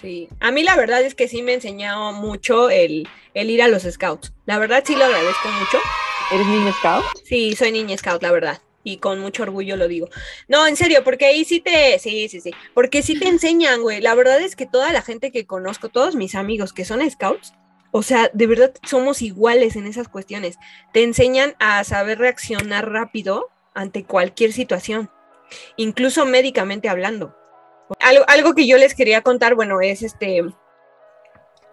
[0.00, 0.28] Sí.
[0.40, 3.82] A mí la verdad es que sí me enseñó mucho el, el ir a los
[3.82, 4.32] scouts.
[4.46, 5.78] La verdad sí lo agradezco mucho.
[6.32, 7.04] ¿Eres niño scout?
[7.24, 8.60] Sí, soy niña scout, la verdad.
[8.82, 10.08] Y con mucho orgullo lo digo.
[10.48, 14.00] No, en serio, porque ahí sí te, sí, sí, sí, porque sí te enseñan, güey.
[14.00, 17.52] La verdad es que toda la gente que conozco, todos mis amigos que son scouts,
[17.90, 20.56] o sea, de verdad somos iguales en esas cuestiones.
[20.92, 25.10] Te enseñan a saber reaccionar rápido ante cualquier situación,
[25.76, 27.36] incluso médicamente hablando.
[27.98, 30.42] Algo, algo que yo les quería contar, bueno, es este,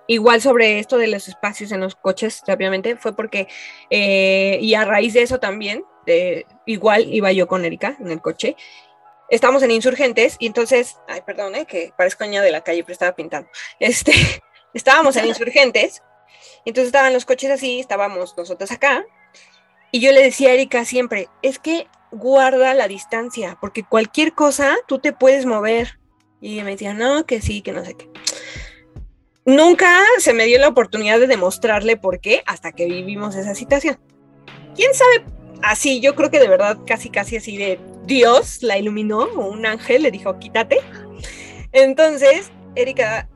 [0.07, 3.47] igual sobre esto de los espacios en los coches, rápidamente, fue porque,
[3.89, 5.83] eh, y a raíz de eso también,
[6.65, 8.55] igual iba yo con Erika en el coche,
[9.29, 12.93] estamos en Insurgentes y entonces, ay, perdón, eh, que parezco niña de la calle, pero
[12.93, 13.49] estaba pintando,
[13.79, 14.13] este,
[14.73, 16.01] estábamos en Insurgentes,
[16.63, 19.05] y entonces estaban los coches así, estábamos nosotros acá,
[19.91, 24.77] y yo le decía a Erika siempre, es que guarda la distancia, porque cualquier cosa
[24.87, 25.99] tú te puedes mover.
[26.41, 28.09] Y me decía, no, que sí, que no sé qué.
[29.45, 33.97] Nunca se me dio la oportunidad de demostrarle por qué hasta que vivimos esa situación.
[34.75, 35.25] ¿Quién sabe?
[35.63, 39.65] Así, yo creo que de verdad casi, casi así de Dios la iluminó o un
[39.65, 40.79] ángel le dijo, quítate.
[41.71, 43.29] Entonces, Erika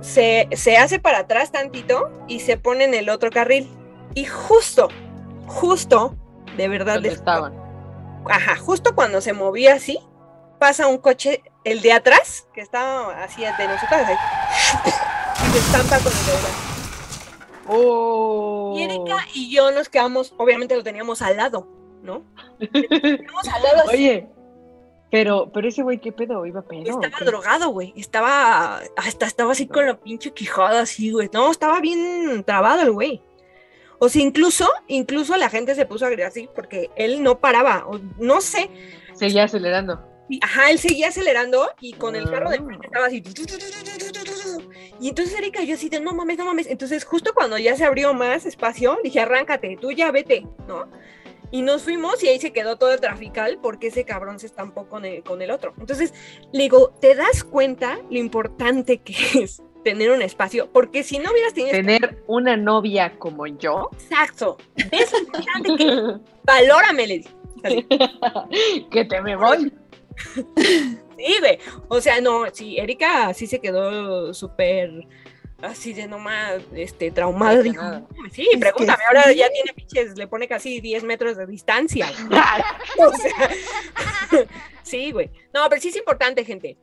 [0.00, 3.68] se, se hace para atrás tantito y se pone en el otro carril.
[4.14, 4.88] Y justo,
[5.46, 6.16] justo,
[6.56, 7.54] de verdad, ¿Dónde les- estaban?
[8.28, 9.98] ajá, justo cuando se movía así,
[10.58, 14.16] pasa un coche, el de atrás, que estaba así de nosotros, ahí,
[15.46, 16.68] y se estampa con el de atrás.
[17.68, 18.74] ¡Oh!
[18.76, 21.68] Y Erika y yo nos quedamos, obviamente lo teníamos al lado,
[22.02, 22.24] ¿no?
[22.58, 23.96] Teníamos al lado así.
[23.96, 24.28] Oye,
[25.10, 26.44] pero, pero ese güey, ¿qué pedo?
[26.44, 27.00] ¿Iba pedo?
[27.00, 27.94] Estaba drogado, güey.
[27.96, 31.30] Estaba, hasta estaba así con la pinche quijada así, güey.
[31.32, 33.22] No, estaba bien trabado el güey.
[34.00, 37.86] O sea, incluso, incluso la gente se puso a gritar así porque él no paraba.
[37.86, 38.70] O, no sé.
[39.14, 40.07] Seguía acelerando.
[40.28, 42.62] Y, Ajá, él seguía acelerando y con el carro de Ah.
[42.64, 43.22] frente estaba así.
[45.00, 46.66] Y entonces Erika yo así de no mames, no mames.
[46.66, 50.88] Entonces, justo cuando ya se abrió más espacio, dije, arráncate, tú ya vete, ¿no?
[51.50, 54.86] Y nos fuimos y ahí se quedó todo el trafical porque ese cabrón se estampó
[54.88, 55.72] con el, con el otro.
[55.78, 56.12] Entonces,
[56.52, 59.14] le digo, ¿te das cuenta lo importante que
[59.44, 60.68] es tener un espacio?
[60.70, 61.72] Porque si no hubieras tenido...
[61.72, 63.88] Tener una novia como yo.
[63.94, 64.58] Exacto.
[64.76, 66.16] Es importante que...
[66.44, 67.30] Valórame, le dije.
[68.90, 69.72] Que te me voy.
[70.34, 71.58] Sí, güey.
[71.88, 75.06] O sea, no, sí, Erika sí se quedó súper
[75.62, 77.62] así de nomás, este, traumada.
[77.62, 77.82] Dijo,
[78.32, 79.36] sí, Es pregúntame, ahora sí.
[79.36, 82.10] ya tiene pinches, le pone casi 10 metros de distancia.
[82.98, 83.50] o sea,
[84.82, 85.30] sí, güey.
[85.52, 86.78] No, pero sí es importante, gente.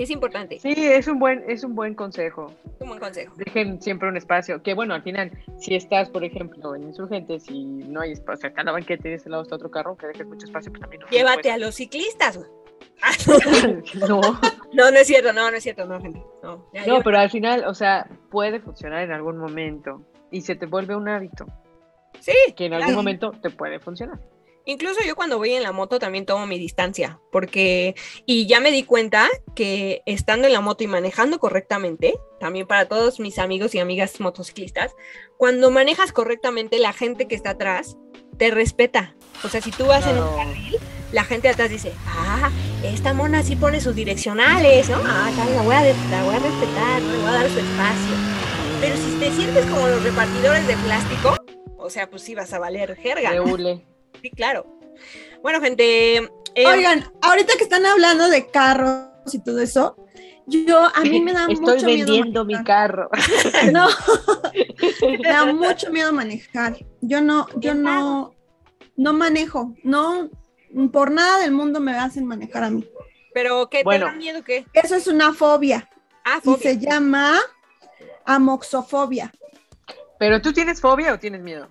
[0.00, 0.58] Sí es importante.
[0.58, 2.50] Sí, es un buen, es un buen consejo.
[2.78, 3.34] Un buen consejo.
[3.36, 4.62] Dejen siempre un espacio.
[4.62, 8.62] Que bueno, al final, si estás, por ejemplo, en insurgentes y no hay espacio, acá
[8.62, 10.80] en la banqueta y de ese lado está otro carro, que dejes mucho espacio, pues
[10.80, 11.02] también.
[11.02, 12.48] no- Llévate a los ciclistas, güey.
[13.02, 13.10] Ah,
[14.08, 14.20] No,
[14.72, 16.22] No, no es cierto, no, no es cierto, no, gente.
[16.42, 20.54] No, ya, no, pero al final, o sea, puede funcionar en algún momento y se
[20.54, 21.44] te vuelve un hábito
[22.20, 22.96] Sí, que en algún claro.
[22.96, 24.18] momento te puede funcionar.
[24.66, 27.94] Incluso yo cuando voy en la moto también tomo mi distancia, porque,
[28.26, 32.86] y ya me di cuenta que estando en la moto y manejando correctamente, también para
[32.86, 34.94] todos mis amigos y amigas motociclistas,
[35.38, 37.96] cuando manejas correctamente, la gente que está atrás
[38.36, 39.16] te respeta.
[39.44, 40.76] O sea, si tú vas en un carril,
[41.12, 42.50] la gente de atrás dice, ah,
[42.84, 44.96] esta mona sí pone sus direccionales, ¿no?
[45.04, 48.14] Ah, tal, la voy a, la voy a respetar, le voy a dar su espacio.
[48.80, 51.36] Pero si te sientes como los repartidores de plástico,
[51.76, 53.32] o sea, pues sí vas a valer jerga.
[53.32, 53.89] De hule.
[54.22, 54.66] Sí, claro.
[55.42, 56.16] Bueno, gente.
[56.54, 59.96] eh, Oigan, ahorita que están hablando de carros y todo eso,
[60.46, 62.06] yo a mí me da Estoy mucho miedo.
[62.12, 63.08] vendiendo mi carro.
[63.72, 63.88] No,
[65.22, 66.76] me da mucho miedo manejar.
[67.00, 68.34] Yo no, yo no,
[68.96, 69.74] no manejo.
[69.84, 70.28] No,
[70.92, 72.86] por nada del mundo me hacen manejar a mí.
[73.32, 74.06] pero ¿qué Bueno.
[74.06, 74.66] te da miedo qué?
[74.72, 75.88] Eso es una fobia
[76.24, 76.58] Ah, y fobia.
[76.62, 77.38] se llama
[78.24, 79.32] amoxofobia.
[80.18, 81.68] ¿Pero tú tienes fobia o tienes miedo?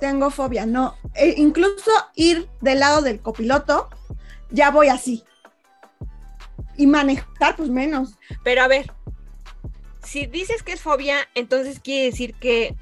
[0.00, 0.96] Tengo fobia, no.
[1.14, 3.88] E incluso ir del lado del copiloto,
[4.50, 5.24] ya voy así.
[6.76, 8.14] Y manejar, pues menos.
[8.42, 8.90] Pero a ver,
[10.02, 12.74] si dices que es fobia, entonces quiere decir que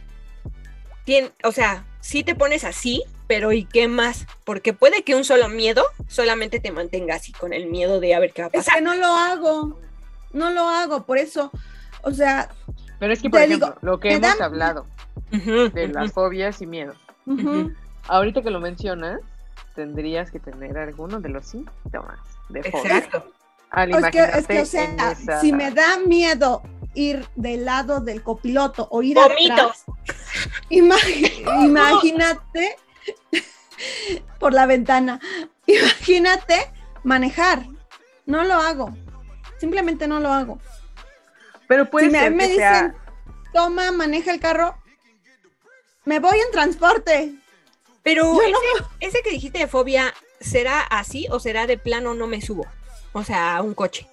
[1.07, 4.27] tien- o sea, sí te pones así, pero ¿y qué más?
[4.45, 8.21] Porque puede que un solo miedo solamente te mantenga así con el miedo de a
[8.21, 8.75] ver qué va a Es pasar.
[8.77, 9.81] que no lo hago.
[10.33, 11.51] No lo hago, por eso,
[12.03, 12.51] o sea,
[13.01, 14.87] Pero es que, por ejemplo, digo, lo que hemos dan- hablado
[15.31, 16.97] de las fobias y miedos,
[18.09, 19.21] ahorita que lo mencionas,
[19.75, 22.19] tendrías que tener alguno de los síntomas
[22.49, 22.97] de fobia.
[22.99, 23.33] Exacto.
[23.71, 26.63] Al Es que, imaginarte es que, o sea, esa- si me da miedo
[26.95, 29.53] ir del lado del copiloto o ir Vomito.
[29.53, 29.85] atrás,
[30.71, 30.97] ima-
[31.65, 32.77] imagínate
[34.41, 35.21] por la ventana,
[35.67, 36.71] imagínate
[37.05, 37.67] manejar.
[38.27, 38.97] No lo hago.
[39.59, 40.59] Simplemente no lo hago.
[41.67, 42.95] Pero puede si me, ser me que dicen, sea-
[43.53, 44.77] toma, maneja el carro,
[46.09, 47.35] me voy en transporte.
[48.03, 52.27] Pero ese, no- ese que dijiste de fobia, ¿será así o será de plano no
[52.27, 52.67] me subo?
[53.13, 54.09] O sea, a un coche.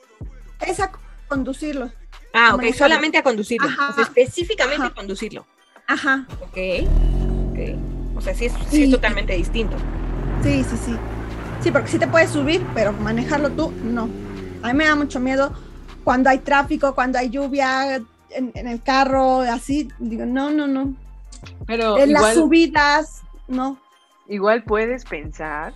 [0.59, 0.91] Es a
[1.29, 1.91] conducirlo.
[2.33, 2.85] Ah, A ok, manejarlo.
[2.85, 3.69] solamente a conducirlo.
[3.69, 3.89] Ajá.
[3.91, 4.91] O sea, específicamente Ajá.
[4.91, 5.45] a conducirlo.
[5.87, 6.25] Ajá.
[6.41, 6.57] Ok,
[7.51, 8.17] ok.
[8.17, 8.91] O sea, sí es, sí es Sí.
[8.91, 9.77] totalmente distinto.
[10.43, 10.95] Sí, sí, sí.
[11.61, 14.09] Sí, porque sí te puedes subir, pero manejarlo tú, no.
[14.61, 15.53] A mí me da mucho miedo
[16.03, 19.87] cuando hay tráfico, cuando hay lluvia en, en el carro, así.
[19.99, 20.93] Digo, no, no, no.
[21.67, 23.79] Pero en las subidas, no.
[24.27, 25.73] igual puedes pensar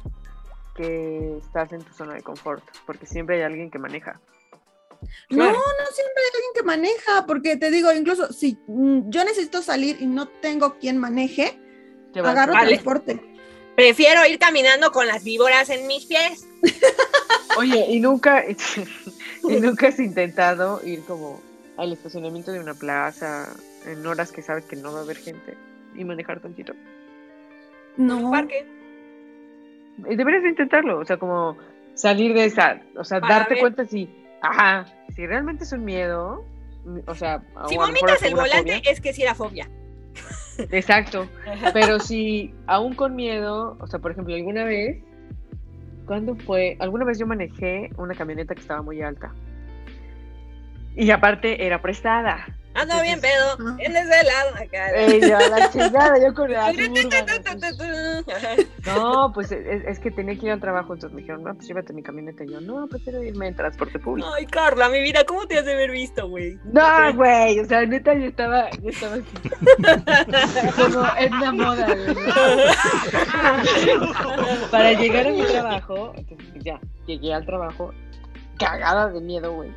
[0.76, 4.20] que estás en tu zona de confort, porque siempre hay alguien que maneja.
[5.30, 5.54] No, Claro.
[5.54, 9.98] no siempre hay alguien que maneja, porque te digo, incluso si mm, yo necesito salir
[10.00, 11.58] y no tengo quien maneje,
[12.16, 12.68] agarro Vale.
[12.72, 13.20] transporte.
[13.76, 16.46] Prefiero ir caminando con las víboras en mis pies.
[17.58, 18.44] Oye, y nunca,
[19.44, 21.42] y nunca has intentado ir como
[21.78, 23.50] al estacionamiento de una plaza
[23.86, 25.58] en horas que sabes que no va a haber gente
[25.96, 26.74] y manejar tantito.
[27.98, 28.32] No.
[28.32, 28.66] Parque.
[30.10, 31.58] Y deberías de intentarlo, o sea, como
[31.94, 33.62] salir de esa, o sea, Para darte ver.
[33.62, 34.10] cuenta si,
[34.42, 36.46] ajá, si realmente es un miedo,
[37.06, 38.92] o sea, Si vomitas el volante fobia.
[38.92, 39.70] es que sí era fobia.
[40.72, 41.28] Exacto,
[41.74, 45.04] pero si aún con miedo, o sea, por ejemplo, alguna vez,
[46.06, 46.78] ¿cuándo fue?
[46.80, 49.34] Alguna vez yo manejé una camioneta que estaba muy alta.
[50.96, 52.46] Y aparte era prestada.
[52.76, 53.58] Ando bien pedo.
[53.80, 54.92] En ese lado acá.
[54.96, 56.90] Ella, la chingada, yo con la pues.
[58.86, 61.68] No, pues es, es que tenía que ir al trabajo, entonces me dijeron, no, pues
[61.68, 62.44] llévate mi camioneta.
[62.44, 64.30] Y yo, no, prefiero irme en transporte público.
[64.36, 66.60] Ay, Carla, mi vida, ¿cómo te has de haber visto, güey?
[66.66, 69.26] No, güey, o sea, neta, yo estaba, yo estaba así,
[70.76, 72.16] como en una moda, güey.
[74.72, 77.94] Para llegar a mi trabajo, entonces pues, ya, llegué al trabajo,
[78.58, 79.72] cagada de miedo, güey.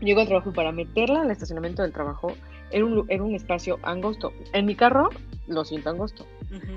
[0.00, 2.32] Llego al trabajo y para meterla al estacionamiento del trabajo,
[2.70, 4.32] era un, era un espacio angosto.
[4.52, 5.08] En mi carro
[5.46, 6.26] lo siento angosto.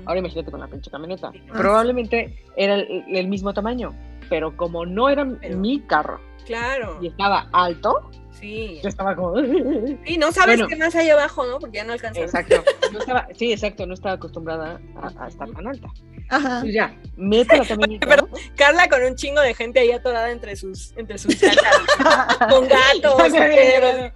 [0.06, 1.32] Ahora imagínate con la pinche camioneta.
[1.52, 3.94] Probablemente era el, el mismo tamaño,
[4.28, 8.10] pero como no era Pero- mi carro Claro, y estaba alto,
[8.40, 8.80] sí.
[8.82, 9.34] yo estaba como...
[10.06, 10.68] Sí, no sabes Bueno.
[10.68, 11.58] qué más hay abajo, ¿no?
[11.58, 12.22] Porque ya no alcanzas.
[12.24, 12.62] Exacto.
[12.92, 15.88] No estaba, sí, exacto, no estaba acostumbrada a, a estar tan alta.
[16.28, 16.60] Ajá.
[16.62, 17.64] Pues ya, meto la.
[18.00, 21.76] Pero- Carla con un chingo de gente ahí atorada entre sus, entre sus llantas,
[22.50, 24.12] con gatos, perros.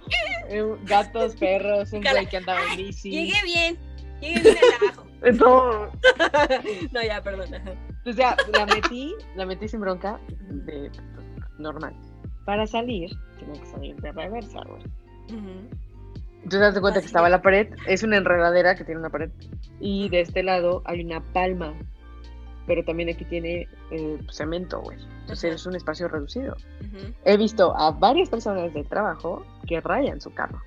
[0.49, 3.11] Eh, Gatos, perros, un güey que andaba en bici.
[3.11, 3.77] Llegué bien,
[4.19, 5.05] llegué bien al trabajo.
[5.33, 5.91] No.
[6.91, 7.53] No, ya, perdón.
[7.53, 7.71] ajá.
[8.03, 10.19] Pues ya, la metí, la metí sin bronca,
[10.49, 10.91] de
[11.57, 11.95] normal.
[12.45, 14.83] Para salir, tenía que salir de reversa, güey.
[15.37, 15.69] Ujú.
[16.45, 17.31] Entonces, das de cuenta que estaba es.
[17.31, 19.31] la pared, es una enredadera que tiene una pared.
[19.79, 21.73] Y de este lado hay una palma,
[22.67, 24.97] pero también aquí tiene eh, cemento, güey.
[25.21, 26.55] Entonces es un espacio reducido.
[27.23, 30.61] He visto a varias personas del trabajo que rayan su carro.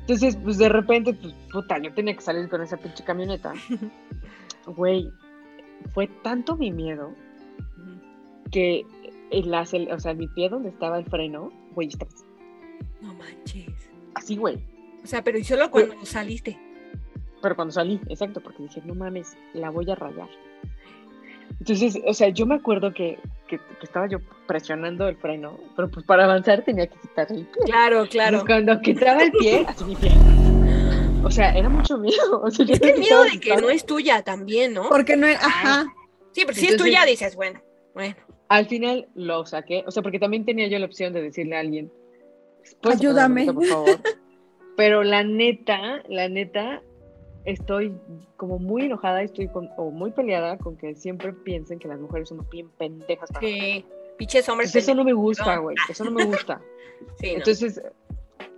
[0.00, 3.52] Entonces, pues de repente, pues puta, yo tenía que salir con esa pinche camioneta.
[4.66, 5.10] Güey,
[5.92, 7.10] fue tanto mi miedo
[8.50, 8.86] que
[9.38, 12.10] en la, acel- o sea, mi pie donde estaba el freno, güey, estaba
[13.00, 13.66] No manches.
[14.14, 14.58] así, güey.
[15.02, 16.58] O sea, pero y solo cuando saliste.
[17.42, 20.28] Pero cuando salí, exacto, porque dije, no mames, la voy a rayar.
[21.60, 25.90] Entonces, o sea, yo me acuerdo que, que, que estaba yo presionando el freno, pero
[25.90, 27.62] pues para avanzar tenía que quitar el pie.
[27.66, 28.38] Claro, claro.
[28.38, 30.10] Entonces, cuando quitaba el pie, así mi pie.
[31.22, 32.40] O sea, era mucho miedo.
[32.42, 34.88] O sea, Es que miedo de que no es tuya también, ¿no?
[34.88, 35.84] Porque no, ajá.
[36.32, 37.60] Sí, pero si es Entonces- tuya dices, bueno,
[37.94, 38.14] bueno.
[38.48, 41.60] Al final lo saqué, o sea, porque también tenía yo la opción de decirle a
[41.60, 41.90] alguien,
[42.80, 43.52] "¿Puedes sacar la Ayúdame".
[43.52, 43.88] por favor?
[44.76, 46.82] Pero la neta, la neta,
[47.44, 47.94] estoy
[48.36, 52.28] como muy enojada, estoy con, o muy peleada con que siempre piensen que las mujeres
[52.28, 53.30] somos bien pendejas.
[53.30, 53.46] para.
[53.46, 53.84] Sí.
[54.18, 54.72] Pinches hombres.
[54.72, 55.62] Pues eso no me gusta, No.
[55.62, 56.60] güey, eso no me gusta.
[57.20, 57.44] Sí, no.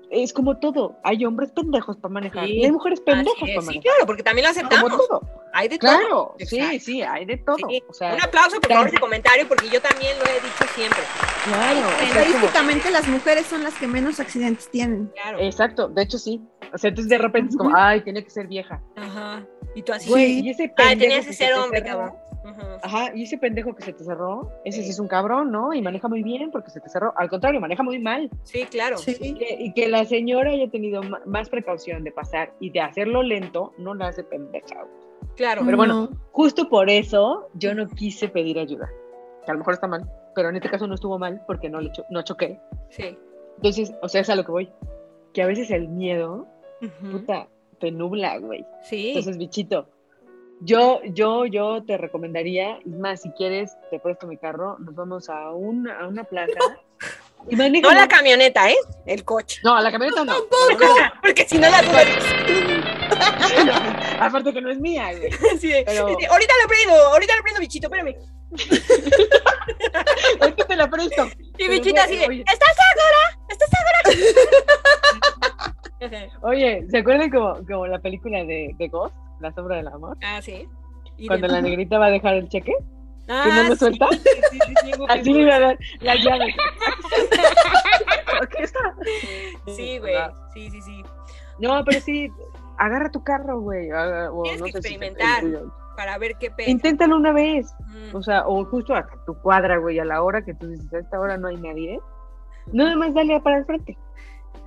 [0.09, 3.57] Es como todo, hay hombres pendejos para manejar Sí, y hay mujeres pendejas para Sí,
[3.66, 3.82] manejar.
[3.82, 4.96] claro, porque también lo Como aceptamos.
[5.09, 5.20] todo.
[5.52, 5.90] Hay de todo.
[5.90, 7.57] Claro, sí, sí, hay de todo.
[7.68, 7.82] Sí.
[7.88, 11.00] O sea, Un aplauso por favor ese comentario porque yo también lo he dicho siempre.
[11.44, 11.80] claro.
[11.80, 15.11] como- Estadísticamente las mujeres son las que menos accidentes tienen.
[15.14, 15.38] Claro.
[15.40, 16.40] Exacto, de hecho sí.
[16.72, 18.80] O sea, entonces de repente es como, ay, tiene que ser vieja.
[18.96, 19.44] Ajá.
[19.74, 20.09] Y tú así.
[20.09, 20.46] Güey, Sí.
[20.46, 22.12] y ese Ay, tenías que ser hombre, cabrón.
[22.47, 22.78] Ajá.
[22.82, 25.72] Ajá, y ese pendejo que se te cerró, ese sí es un cabrón, ¿no?
[25.74, 27.12] Y maneja muy bien porque se te cerró.
[27.16, 28.30] Al contrario, maneja muy mal.
[28.44, 28.97] Sí, claro.
[28.99, 29.16] Sí.
[29.20, 33.22] Y que, y que la señora haya tenido más precaución de pasar y de hacerlo
[33.22, 34.86] lento, no la hace pendeja.
[35.36, 35.62] Claro.
[35.64, 36.16] Pero bueno, No.
[36.32, 38.88] Justo por eso yo no quise pedir ayuda.
[39.44, 41.80] Que a lo mejor está mal, pero en este caso no estuvo mal porque no,
[41.80, 42.61] le cho- no choqué.
[42.90, 43.16] Sí.
[43.57, 44.72] Entonces, o sea, es a lo que voy.
[45.32, 46.47] Que a veces el miedo,
[46.82, 47.12] Ujú.
[47.18, 47.49] puta,
[47.80, 48.64] te nubla, güey.
[48.82, 49.09] Sí.
[49.09, 49.88] Entonces, bichito,
[50.61, 55.28] yo, yo, yo te recomendaría, y más, si quieres, te presto mi carro, nos vamos
[55.28, 56.59] a, un, a una plaza
[57.48, 58.76] y No la camioneta, ¿eh?
[59.07, 59.61] El coche.
[59.62, 60.34] No, la camioneta no.
[61.22, 61.78] Porque si no la
[64.20, 65.30] Aparte que no es mía, güey.
[65.61, 68.16] Sí, Pero- sí, Ahorita lo prendo, ahorita lo prendo, bichito, espérame.
[70.40, 71.26] Ahorita te la presto.
[71.38, 72.44] Y Pero, bichito así de.
[72.46, 73.38] ¿estás segura?
[73.48, 73.68] ¿Estás
[76.00, 76.28] segura?
[76.42, 80.16] Oye, ¿se acuerdan como, como la película de, de Ghost, La sombra del amor?
[80.22, 80.68] ah, sí.
[81.18, 82.72] Y Cuando la negrita va a dejar el cheque,
[83.29, 84.07] Ah, que no lo sí, suelta.
[84.13, 84.18] sí,
[84.84, 86.54] sí, así le iba a dar las llaves.
[88.38, 88.95] ¿Por qué está?
[89.75, 90.14] Sí, güey.
[90.54, 91.03] Sí, sí, sí.
[91.58, 92.30] No, pero sí,
[92.79, 93.91] agarra tu carro, güey.
[93.92, 95.42] o Tienes no que sé experimentar.
[95.96, 96.71] Para ver qué pesa.
[96.71, 97.75] Inténtalo una vez.
[97.87, 100.92] Mm, O sea, o justo a tu cuadra, güey, a la hora que tú dices,
[100.92, 101.99] a esta hora no hay nadie.
[102.72, 103.96] Nada más dale para el frente.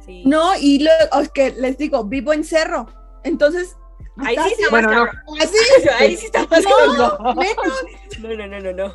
[0.05, 0.23] sí.
[0.25, 2.87] No, y lo es que les digo, vivo en cerro.
[3.23, 3.77] Entonces,
[4.25, 5.33] Ahí sí está más Bueno, no.
[5.41, 5.57] así,
[5.99, 7.85] Ahí sí está más no, menos.
[8.19, 8.93] No, no, no, no, no.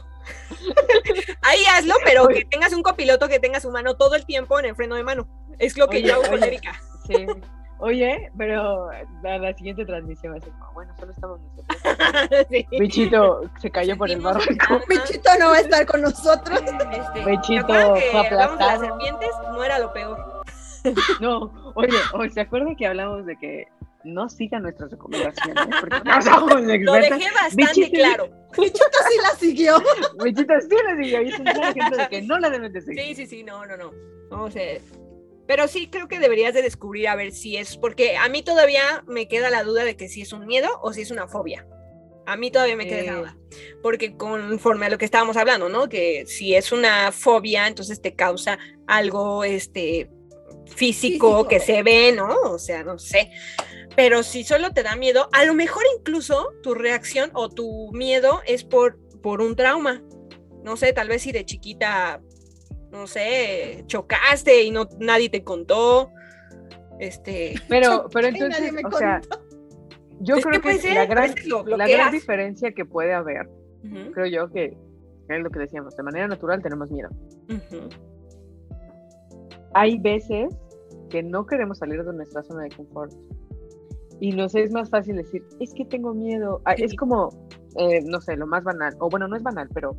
[1.43, 4.67] Ahí hazlo, pero que tengas un copiloto que tenga su mano todo el tiempo en
[4.67, 5.29] el freno de mano.
[5.59, 6.47] Es lo que Oye, yo hago con oye.
[6.47, 6.81] Erika.
[7.07, 7.27] Sí.
[7.79, 8.89] Oye, pero
[9.23, 12.47] la, la siguiente transmisión va a ser como, bueno, solo estamos nosotros.
[12.51, 12.67] Sí.
[12.79, 14.81] Bichito se cayó por el barranco.
[14.89, 16.61] Bichito no va a estar con nosotros.
[16.63, 18.81] Este, Bechito ¿te acuerdan que fue hablamos de las aplastado.
[18.87, 19.31] serpientes?
[19.53, 20.43] No era lo peor.
[21.21, 23.69] No, oye, oye, ¿se acuerdan que hablamos de que
[24.05, 25.67] no sigan nuestras recomendaciones?
[25.81, 27.91] Porque no somos Lo dejé bastante Bichito.
[27.91, 28.31] claro.
[28.57, 28.79] Bichito
[29.11, 29.83] sí la siguió.
[30.25, 32.81] Bichito sí la siguió y es un claro ejemplo de que no la deben de
[32.81, 33.03] seguir.
[33.05, 33.93] Sí, sí, sí, no, no, no.
[34.31, 34.79] No, o sea,
[35.47, 39.05] pero sí creo que deberías de descubrir a ver si es, porque a mí todavía
[39.07, 41.67] me queda la duda de que si es un miedo o si es una fobia.
[42.27, 43.17] A mí todavía me queda esa Eh.
[43.17, 43.37] duda.
[43.83, 45.91] Porque conforme a lo que estábamos hablando, ¿no?
[45.91, 50.09] Que si es una fobia, entonces te causa algo, este,
[50.67, 51.49] físico, Físico.
[51.49, 52.35] que se ve, ¿no?
[52.45, 53.31] O sea, no sé.
[53.97, 58.41] Pero si solo te da miedo, a lo mejor incluso tu reacción o tu miedo
[58.47, 60.03] es por, por un trauma.
[60.63, 62.21] No sé, tal vez si de chiquita,
[62.91, 66.11] no sé, chocaste y no nadie te contó.
[66.99, 69.21] Este, Pero, pero entonces, me o sea,
[70.21, 71.35] yo Es creo que que, puede ser, la gran,
[71.67, 73.49] la gran diferencia que puede haber,
[74.13, 74.77] creo yo que
[75.29, 77.09] es lo que decíamos, de manera natural tenemos miedo.
[79.75, 80.55] Hay veces
[81.11, 83.13] que no queremos salir de nuestra zona de confort
[84.21, 86.61] y nos es más fácil decir, es que tengo miedo.
[86.65, 86.97] Ah, Es Sí.
[86.97, 87.29] como,
[87.77, 89.97] eh, no sé, lo más banal, o bueno, no es banal, pero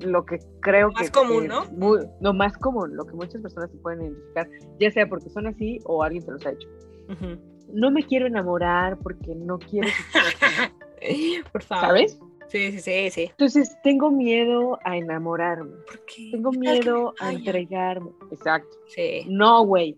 [0.00, 1.64] lo que creo Más que común, es ¿no?
[1.72, 4.48] muy- lo más común, lo que muchas personas se pueden identificar,
[4.80, 6.68] ya sea porque son así o alguien se los ha hecho.
[7.10, 7.38] ujú.
[7.72, 9.88] No me quiero enamorar porque no quiero,
[11.00, 11.86] sufrir", Por favor.
[11.86, 12.18] ¿sabes?
[12.54, 13.22] Sí, sí, sí, sí.
[13.30, 16.28] Entonces tengo miedo a enamorarme, ¿Por qué?
[16.30, 18.10] tengo ¿Qué tal que miedo a entregarme.
[18.30, 18.76] Exacto.
[18.86, 19.96] Sí, No, güey.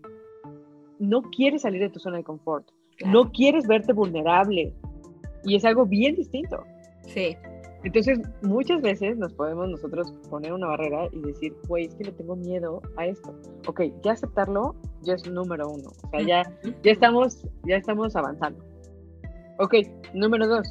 [0.97, 2.67] No quieres salir de tu zona de confort.
[2.97, 3.13] claro.
[3.13, 4.73] No quieres verte vulnerable.
[5.43, 6.63] Y es algo bien distinto.
[7.03, 7.37] Sí,
[7.83, 12.11] Entonces, muchas veces nos podemos nosotros poner una barrera y decir, güey, es que le
[12.13, 13.35] tengo miedo a esto.
[13.67, 15.89] Ok, ya aceptarlo ya es número uno.
[16.03, 16.51] O sea, ya,
[16.81, 18.65] ya, estamos, ya estamos avanzando.
[19.59, 19.75] Ok,
[20.15, 20.67] número dos.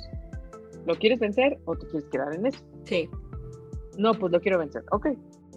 [0.87, 2.65] ¿Lo quieres vencer o te quieres quedar en eso?
[2.85, 3.09] sí.
[3.99, 4.85] No, pues lo quiero vencer.
[4.91, 5.07] Ok,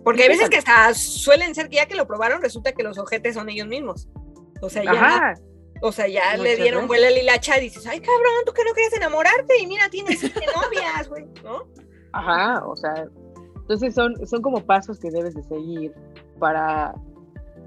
[0.01, 2.97] Porque hay veces que hasta suelen ser que ya que lo probaron, resulta que los
[2.97, 4.07] ojetes son ellos mismos.
[4.61, 5.33] O sea, ya, Ajá,
[5.81, 8.73] o sea, ya le dieron vuela a Lilacha y dices, ay cabrón, tú que no
[8.73, 11.67] querías enamorarte y mira, tienes siete novias, güey, ¿no?
[12.11, 13.07] Ajá, o sea,
[13.55, 15.93] entonces son, son como pasos que debes de seguir
[16.39, 16.93] para,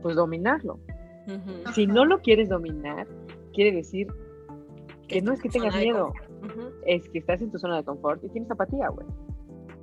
[0.02, 0.78] pues, dominarlo.
[1.74, 3.06] Si no lo quieres dominar,
[3.54, 4.08] quiere decir
[5.06, 6.12] que no es que tengas miedo,
[6.86, 9.06] es que estás en tu zona de confort y tienes apatía, güey.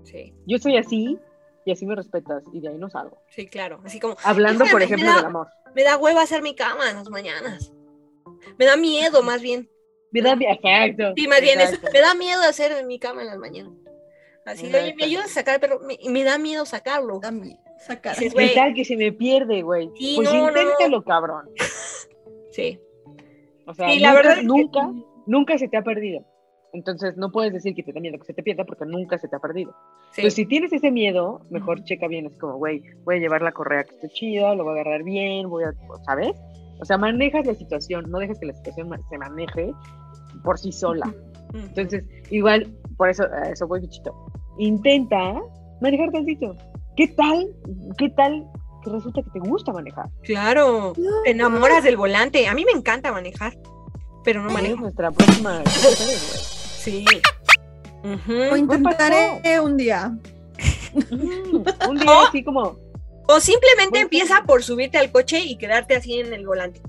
[0.04, 1.18] Sí, Yo soy así
[1.66, 3.18] y así me respetas y de ahí no salgo.
[3.30, 3.80] sí, claro.
[3.84, 5.48] Así como, Hablando, por me ejemplo, da- del amor.
[5.76, 7.72] me da hueva hacer mi cama en las mañanas.
[8.58, 9.70] Me da miedo, más bien.
[10.12, 10.38] ¿Verdad?
[10.42, 11.14] Exacto.
[11.16, 11.90] Sí, más bien, es, exacto.
[11.94, 13.74] me da miedo hacer mi cama en las mañanas.
[14.46, 15.06] Así de, oye, me Exacto.
[15.06, 15.80] ayudas a sacar el perro.
[15.82, 17.20] Me, me da miedo sacarlo.
[17.20, 18.16] También, sacar.
[18.16, 18.56] Dices, ¿Qué güey.
[18.56, 19.92] tal que se me pierde, güey?
[19.96, 21.50] Sí, pues no, inténtalo, cabrón.
[22.52, 22.80] Sí.
[23.68, 24.92] O sea, Sí, la nunca, verdad es que- nunca,
[25.28, 26.26] nunca se te ha perdido.
[26.74, 29.28] Entonces no puedes decir que te da miedo que se te pierda porque nunca se
[29.28, 29.72] te ha perdido.
[30.12, 30.22] Sí.
[30.22, 33.52] Entonces, si tienes ese miedo, mejor checa bien, es como, güey, voy a llevar la
[33.52, 35.74] correa que esté chida, lo voy a agarrar bien, voy a,
[36.06, 36.34] ¿sabes?
[36.80, 39.74] O sea, manejas la situación, no dejes que la situación se maneje
[40.44, 41.12] por sí sola.
[41.54, 44.14] Entonces, igual, por eso, eso voy, bichito.
[44.60, 45.34] Intenta
[45.82, 46.56] manejar tantito.
[46.96, 47.48] ¿Qué tal?
[47.98, 48.46] ¿Qué tal
[48.84, 50.06] que resulta que te gusta manejar?
[50.24, 50.94] Claro,
[51.24, 52.48] te enamoras del volante.
[52.48, 53.58] A mí me encanta manejar,
[54.24, 54.82] pero no Es manejo.
[54.82, 55.64] nuestra próxima.
[56.80, 57.06] Sí.
[58.28, 60.12] Lo intentaré un día.
[60.94, 62.26] Mm, Un día Oh.
[62.28, 62.78] así como,
[63.28, 66.82] O simplemente empieza por subirte al coche y quedarte así en el volante.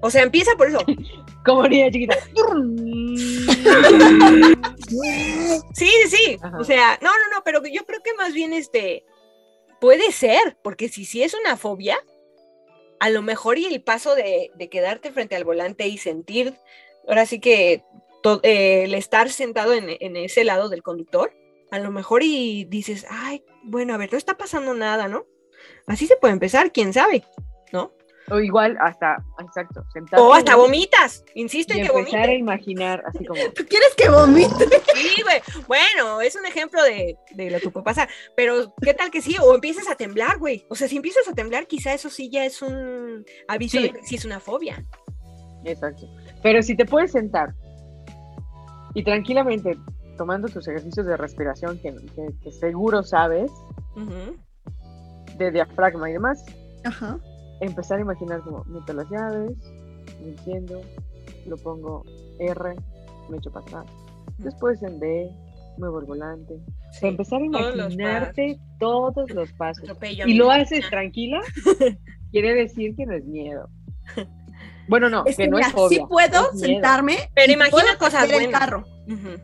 [0.00, 0.78] O sea, empieza por eso.
[1.44, 2.16] como niña chiquita.
[5.74, 6.38] Sí, sí, sí.
[6.42, 6.58] Ajá.
[6.58, 9.04] O sea, no, no, no, pero yo creo que más bien este
[9.80, 11.98] puede ser, porque si sí es una fobia,
[13.00, 16.54] a lo mejor y el paso de, de quedarte frente al volante y sentir,
[17.08, 17.82] ahora sí que
[18.42, 21.32] eh, el estar sentado en, en ese lado del conductor,
[21.70, 25.24] a lo mejor y dices, ay, bueno, a ver, no está pasando nada, ¿no?
[25.86, 27.24] Así se puede empezar, quién sabe,
[27.72, 27.92] ¿no?
[28.30, 33.02] O igual hasta, exacto, sentarte O hasta vomitas, insisto Y en que empezar a imaginar
[33.06, 34.68] así como, ¿Tú quieres que vomite?
[34.94, 35.40] Sí, güey.
[35.66, 38.08] Bueno, es un ejemplo de, de lo que puede pasar.
[38.36, 39.36] Pero, ¿qué tal que sí?
[39.42, 40.64] O empiezas a temblar, güey.
[40.68, 43.84] O sea, si empiezas a temblar, quizá eso sí ya es un aviso Sí.
[43.84, 44.80] de que sí es una fobia.
[45.64, 46.06] exacto.
[46.42, 47.54] Pero si te puedes sentar
[48.94, 49.78] y tranquilamente
[50.18, 53.50] tomando tus ejercicios de respiración que, que- que seguro sabes,
[53.96, 54.36] Ujú.
[55.38, 56.44] de diafragma y demás,
[56.84, 57.18] Ajá.
[57.60, 59.52] empezar a imaginar como meto las llaves,
[60.20, 60.80] lo enciendo,
[61.46, 62.04] lo pongo
[62.38, 62.74] R,
[63.30, 63.86] me echo para atrás,
[64.38, 65.30] después en D,
[65.78, 66.54] muevo el volante.
[66.54, 67.06] O sea, Sí.
[67.06, 69.88] empezar a Todos los imaginarte todos los pasos.
[70.26, 71.40] Y lo haces tranquila,
[72.30, 73.68] quiere decir que no es miedo.
[74.88, 75.98] Bueno, no, Es que que no mira, es fobia.
[76.00, 77.16] sí puedo es sentarme.
[77.34, 78.84] Pero y imagina puedo cosas prender el carro.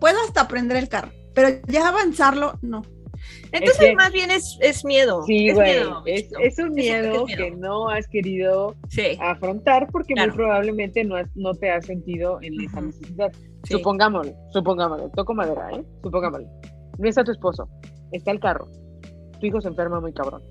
[0.01, 1.11] Puedo hasta prender el carro.
[1.35, 2.83] Pero ya avanzarlo, no.
[3.51, 5.23] Entonces, que- más bien es, es miedo.
[5.25, 9.19] Sí, es güey, miedo, es, es un que es miedo que no has querido Sí,
[9.21, 10.29] afrontar porque Claro.
[10.31, 13.33] muy probablemente no, has- no te has sentido en esa necesidad.
[13.65, 13.73] sí.
[13.75, 15.83] Supongámoslo, supongámoslo, toco madera, ¿eh?
[16.03, 16.47] Supongámoslo.
[16.99, 17.69] No está tu esposo,
[18.13, 18.69] está el carro.
[19.41, 20.43] Tu hijo se enferma muy cabrón.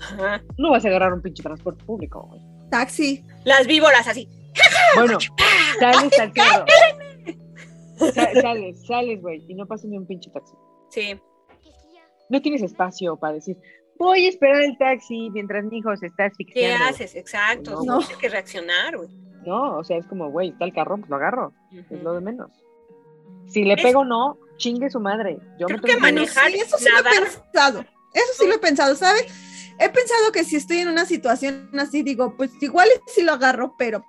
[0.00, 0.42] Ajá.
[0.58, 2.40] No vas a agarrar un pinche transporte público, güey.
[2.78, 3.24] Taxi.
[3.44, 4.28] Las víboras así.
[4.96, 5.18] Bueno,
[5.80, 6.64] sales al carro.
[7.96, 10.54] Sa- sales, sales, güey, y no pasa ni un pinche taxi.
[10.90, 11.20] Sí.
[12.30, 13.56] No tienes espacio para decir,
[13.98, 16.84] voy a esperar el taxi mientras mi hijo se está ¿Qué asfixiando.
[16.86, 17.14] haces?
[17.14, 17.82] Exacto.
[17.84, 17.98] No.
[17.98, 19.08] Tienes que reaccionar, güey.
[19.46, 21.52] No, o sea, es como, güey, está el carro, pues lo agarro.
[21.90, 22.50] Es lo de menos.
[23.46, 25.38] Si le Es- pego no, chingue su madre.
[25.60, 27.80] Yo Creo me que manejar- Sí, eso sí lo he pensado.
[28.14, 29.26] Eso sí lo he pensado, ¿sabes?
[29.78, 33.74] He pensado que si estoy en una situación así, digo, pues igual sí lo agarro,
[33.76, 34.04] pero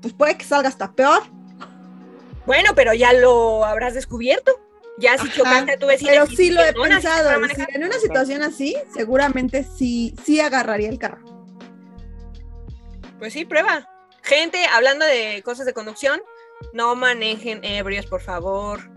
[0.00, 1.22] pues puede que salga hasta peor.
[2.46, 4.52] Bueno, pero ya lo habrás descubierto.
[4.98, 5.86] Ya si chocaste a tu.
[5.86, 7.30] Pero sí lo he pensado.
[7.48, 11.24] si en una situación así, seguramente sí, sí agarraría el carro.
[13.18, 13.88] Pues sí, prueba.
[14.22, 16.20] Gente, hablando de cosas de conducción,
[16.72, 18.90] no manejen ebrios, por favor.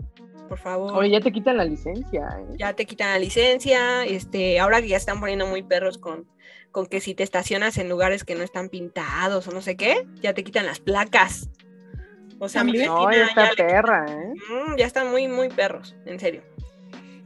[0.48, 0.92] Por favor.
[0.96, 2.56] Oye, ya te quitan la licencia, ¿eh?
[2.58, 6.26] ya te quitan la licencia, este, ahora que ya están poniendo muy perros con,
[6.70, 10.06] con que si te estacionas en lugares que no están pintados o no sé qué,
[10.20, 11.48] ya te quitan las placas.
[12.38, 12.72] O sea, mi.
[12.72, 14.34] No, ya está ya perra, ¿eh?
[14.50, 16.42] Mm, ya están muy, muy perros, en serio.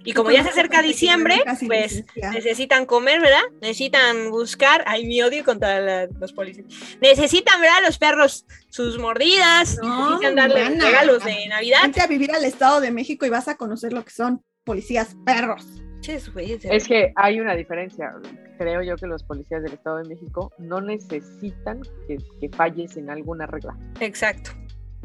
[0.04, 3.42] Y como ya se acerca diciembre, pues necesitan comer, ¿verdad?
[3.60, 6.66] Necesitan buscar, ay, mi odio contra la- los policías.
[7.00, 7.78] Necesitan, ¿verdad?
[7.84, 10.84] Los perros sus mordidas, No, necesitan darle mana.
[10.84, 11.82] regalos de Navidad.
[11.82, 15.16] Vente a vivir al Estado de México y vas a conocer lo que son policías
[15.26, 15.66] perros.
[16.06, 18.12] Es que hay una diferencia.
[18.56, 23.10] Creo yo que los policías del Estado de México no necesitan que, que falles en
[23.10, 23.76] alguna regla.
[24.00, 24.52] Exacto,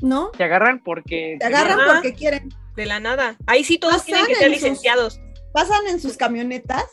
[0.02, 0.30] ¿No?
[0.32, 1.38] Te agarran porque...
[1.40, 2.50] Te agarran porque quieren.
[2.76, 3.38] De la nada.
[3.48, 5.20] Ahí sí todos Pasan tienen que ser sus- licenciados.
[5.54, 6.86] Pasan en sus camionetas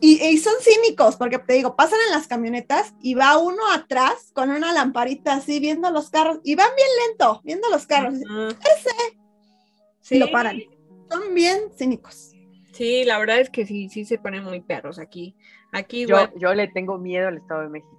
[0.00, 4.30] y, y son cínicos, porque te digo, pasan en las camionetas y va uno atrás
[4.34, 8.14] con una lamparita así viendo los carros y van bien lento viendo los carros
[10.10, 10.60] y lo paran.
[11.10, 12.30] Son bien cínicos.
[12.72, 15.34] Sí, la verdad es que sí, sí se ponen muy perros aquí.
[15.72, 17.98] Aquí Yo, yo le tengo miedo al Estado de México.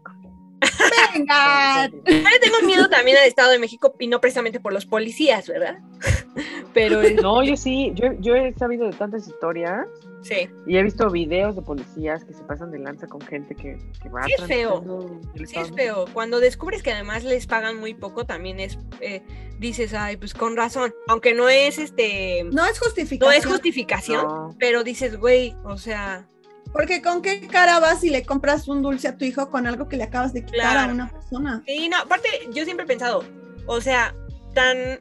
[1.15, 5.77] Le tengo miedo también al Estado de México y no precisamente por los policías, ¿verdad?
[6.73, 9.85] Pero es- No, yo sí, yo, yo he sabido de tantas historias
[10.23, 13.77] sí, y he visto videos de policías que se pasan de lanza con gente que,
[14.01, 15.21] que va Sí es feo.
[15.45, 16.05] sí es feo.
[16.13, 19.21] Cuando descubres que además les pagan muy poco, también es, eh,
[19.59, 20.93] dices, ay, pues con razón.
[21.07, 23.33] Aunque no es este, No es no justificación.
[23.37, 24.55] es justificación, No.
[24.59, 26.27] pero dices, güey, o sea,
[26.73, 29.87] Porque con qué cara vas y le compras un dulce a tu hijo con algo
[29.87, 30.89] que le acabas de quitar Claro.
[30.91, 31.63] a una persona.
[31.67, 33.23] Sí, no, aparte, yo siempre he pensado,
[33.67, 34.15] o sea,
[34.55, 34.99] tan.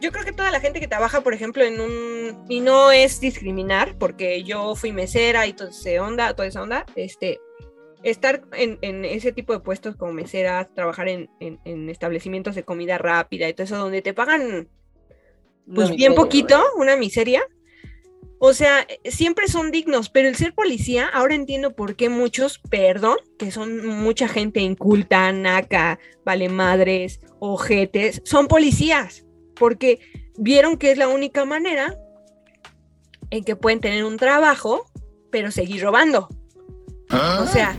[0.00, 2.44] Yo creo que toda la gente que trabaja, por ejemplo, en un.
[2.48, 6.86] Y no es discriminar, porque yo fui mesera y toda esa onda, toda esa onda,
[6.96, 7.38] este.
[8.02, 12.62] Estar en, en ese tipo de puestos como mesera, trabajar en, en- en establecimientos de
[12.64, 14.68] comida rápida y todo eso, donde te pagan
[15.66, 17.42] pues Una bien miseria, poquito, una miseria.
[18.42, 23.18] O sea, siempre son dignos, pero el ser policía, ahora entiendo por qué muchos, perdón,
[23.38, 29.26] que son mucha gente inculta, naca, vale madres, ojetes, son policías,
[29.56, 30.00] porque
[30.38, 31.98] vieron que es la única manera
[33.28, 34.86] en que pueden tener un trabajo,
[35.30, 36.30] pero seguir robando.
[37.10, 37.78] O sea,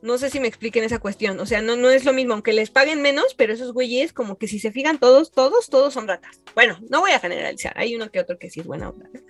[0.00, 1.38] no sé si me expliquen esa cuestión.
[1.38, 4.38] O sea, no, no es lo mismo, aunque les paguen menos, pero esos güeyes, como
[4.38, 6.40] que si se fijan todos, todos, todos son ratas.
[6.54, 9.06] Bueno, no voy a generalizar, hay uno que otro que sí es buena onda.
[9.12, 9.20] ¿no?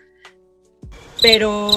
[1.23, 1.71] Pero,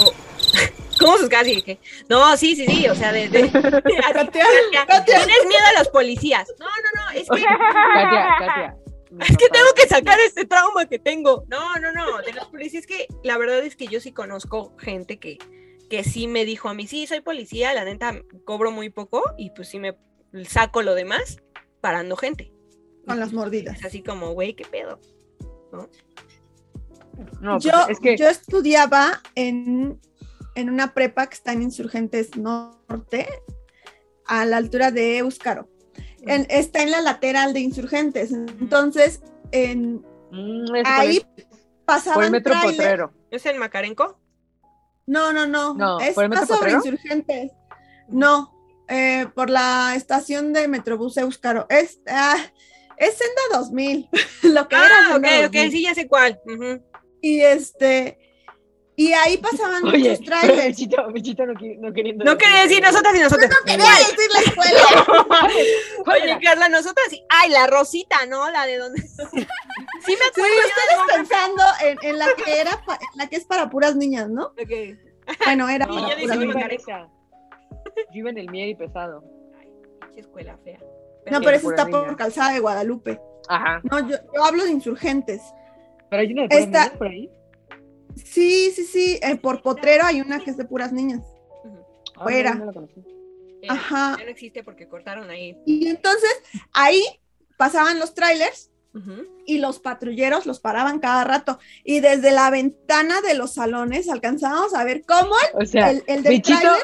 [0.99, 1.63] ¿cómo sus casi?
[2.09, 3.29] No, sí, sí, sí, o sea, de...
[3.29, 5.05] de- así, Katia, Katia, Katia.
[5.05, 6.47] Tienes miedo a los policías.
[6.59, 7.45] No, no, no, es que...
[7.45, 8.77] Katia, Katia.
[9.11, 11.45] mi Es que tengo que sacar este trauma que tengo.
[11.47, 12.21] No, no, no.
[12.21, 15.37] De los policías que la verdad es que yo sí conozco gente que,
[15.89, 19.51] que sí me dijo a mí, sí, soy policía, la neta cobro muy poco y
[19.51, 19.95] pues sí me
[20.47, 21.37] saco lo demás
[21.79, 22.51] parando gente.
[23.07, 23.77] Con las mordidas.
[23.79, 24.99] Es así como, güey, qué pedo.
[25.71, 25.87] No,
[27.41, 29.99] pues, yo, es que yo estudiaba en,
[30.55, 33.27] en una prepa que está en Insurgentes Norte,
[34.27, 35.69] a la altura de Euscaro.
[36.21, 38.31] En- está en la lateral de Insurgentes.
[38.31, 39.21] Entonces,
[39.51, 41.47] en, mm, ahí el- por el
[41.85, 43.13] pasaban metro potrero.
[43.29, 44.19] ¿Es en Macarenco?
[45.05, 45.75] No, no, no.
[45.75, 46.71] No, es ¿por el metro sobre?
[46.71, 47.51] Insurgentes.
[48.07, 48.51] No,
[48.87, 51.67] eh, por la estación de Metrobús Euscaro.
[51.69, 52.37] Es, ah,
[52.97, 54.09] es Senda 2000,
[54.43, 55.65] lo que era Ah, Senda ok, 2000.
[55.65, 56.39] ok, sí, ya sé cuál.
[56.45, 56.81] Ujú.
[57.27, 58.19] Y este,
[58.95, 60.67] y ahí pasaban Oye, muchos pero trailers.
[60.77, 62.23] Bichito, Bichito no, no queriendo.
[62.23, 63.49] No quería decir nosotras y nosotras.
[63.65, 65.05] Quería decir la escuela.
[66.03, 66.39] ¿Cuál Oye?
[66.43, 67.25] Carla, nosotras sí.
[67.29, 68.49] Ay, la Rosita, ¿no?
[68.51, 69.01] La de donde.
[69.01, 69.41] sí, me
[70.05, 70.53] Sí, acuerdo.
[70.53, 73.69] yo ustedes de pensando en, en la que era, pa- en la que es para
[73.69, 74.53] puras niñas, ¿no?
[74.55, 74.99] nombre.
[75.27, 75.39] Ok.
[75.45, 76.55] Bueno, era No, para puras niñas.
[76.55, 77.09] iba en esa.
[78.13, 79.23] Yo iba en el Mieri pesado.
[79.99, 80.77] Pinche escuela fea.
[81.31, 82.15] No, pero eso puras está por.
[82.15, 83.19] Calzada de Guadalupe.
[83.49, 83.81] Ajá.
[83.83, 85.41] No, yo, yo hablo de insurgentes.
[86.09, 87.29] Pero hay una de puras Esta- niñas por ahí.
[88.15, 89.19] Sí, sí, sí.
[89.21, 91.21] eh, por Potrero hay una que es de puras niñas.
[91.63, 91.77] Ujú.
[92.15, 92.53] Ah, Fuera.
[92.53, 93.03] no, no la conocí.
[93.61, 94.15] Eh, Ajá.
[94.19, 95.57] Ya no existe porque cortaron ahí.
[95.65, 96.31] Y entonces
[96.73, 97.03] ahí
[97.57, 98.71] pasaban los trailers
[99.45, 101.59] y los patrulleros los paraban cada rato.
[101.83, 106.23] Y desde la ventana de los salones alcanzábamos a ver cómo O sea, el, el
[106.23, 106.41] del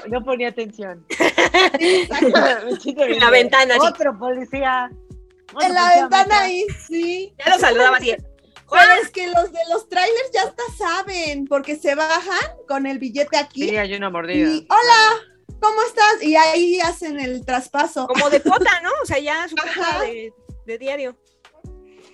[0.09, 1.05] no ponía atención.
[1.79, 2.67] Exacto.
[2.67, 3.75] Bichito En la ventana.
[3.79, 4.89] Otro policía.
[5.53, 6.41] otro en la policía ventana mata".
[6.43, 7.33] ahí, sí.
[7.37, 8.13] Ya lo saludaba así.
[8.71, 12.99] Pero es que los de los trailers ya hasta saben, porque se bajan con el
[12.99, 13.69] billete aquí.
[13.69, 14.49] Sí, hay una mordida.
[14.49, 16.21] Y, hola, ¿cómo estás?
[16.23, 18.07] Y ahí hacen el traspaso.
[18.07, 18.89] Como de cuota, ¿no?
[19.03, 20.33] O sea, ya su cuota de,
[20.65, 21.17] de diario.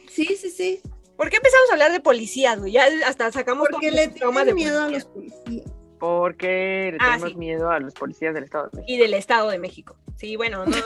[0.10, 0.82] Sí, sí, sí.
[1.16, 2.72] ¿Por qué empezamos a hablar de policías, güey?
[2.74, 5.66] Ya hasta sacamos Porque le tienen de miedo a los policías.
[6.00, 7.36] Porque le Ah, tenemos sí.
[7.38, 8.94] miedo a los policías del Estado de México.
[8.94, 9.98] Y del Estado de México.
[10.16, 10.78] Sí, bueno, no,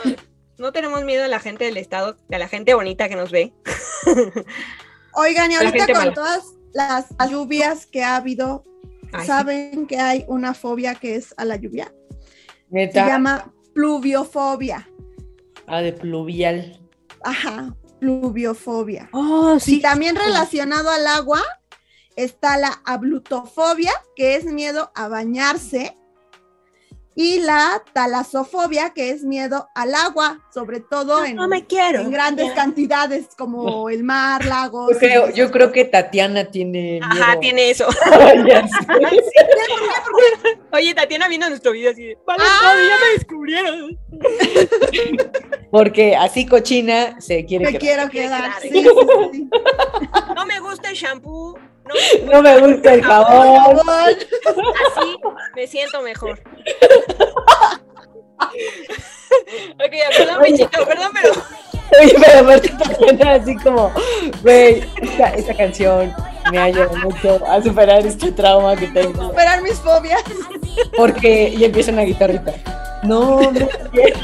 [0.58, 3.54] no tenemos miedo a la gente del Estado, a la gente bonita que nos ve.
[5.14, 6.14] Oigan, y ahorita con mala.
[6.14, 6.44] todas
[6.74, 8.64] las lluvias que ha habido,
[9.12, 9.28] Ay, sí.
[9.28, 11.94] ¿saben que hay una fobia que es a la lluvia?
[12.18, 13.08] Se Neta.
[13.08, 14.90] llama pluviofobia.
[15.68, 16.80] Ah, de pluvial.
[17.24, 19.10] Ajá, pluviofobia.
[19.14, 21.42] Oh, Y también relacionado al agua
[22.16, 25.96] está la ablutofobia, que es miedo a bañarse,
[27.16, 32.00] y la talasofobia, que es miedo al agua, sobre todo en, No me quiero.
[32.00, 34.92] en grandes cantidades como el mar, lagos.
[34.94, 37.06] Yo creo, y- yo creo que Tatiana tiene miedo.
[37.24, 37.86] Ajá, tiene eso.
[40.74, 42.60] Oye, Tatiana viendo nuestro video así de, vale, Ah.
[42.62, 44.00] todo, ya me descubrieron.
[45.72, 47.82] Porque así cochina se quiere Me quedar.
[47.82, 48.60] quiero quedar.
[48.60, 48.90] quedar, sí, sí,
[49.34, 49.50] sí.
[50.36, 51.58] No me gusta el shampoo.
[52.26, 53.58] No, No me gusta el jabón.
[53.58, 53.88] Jabón.
[53.90, 55.18] así
[55.56, 56.40] me siento mejor.
[59.74, 60.52] ok, perdón, Oye.
[60.52, 61.34] Michito, perdón, pero
[62.02, 63.92] Oye, pero aparte así como,
[64.42, 66.14] güey, esta, esta canción
[66.52, 69.22] me ayuda mucho a superar este trauma que tengo.
[69.30, 70.24] Superar mis fobias.
[70.96, 72.54] Porque, y empieza una guitarrita.
[73.04, 74.20] No, no quiero.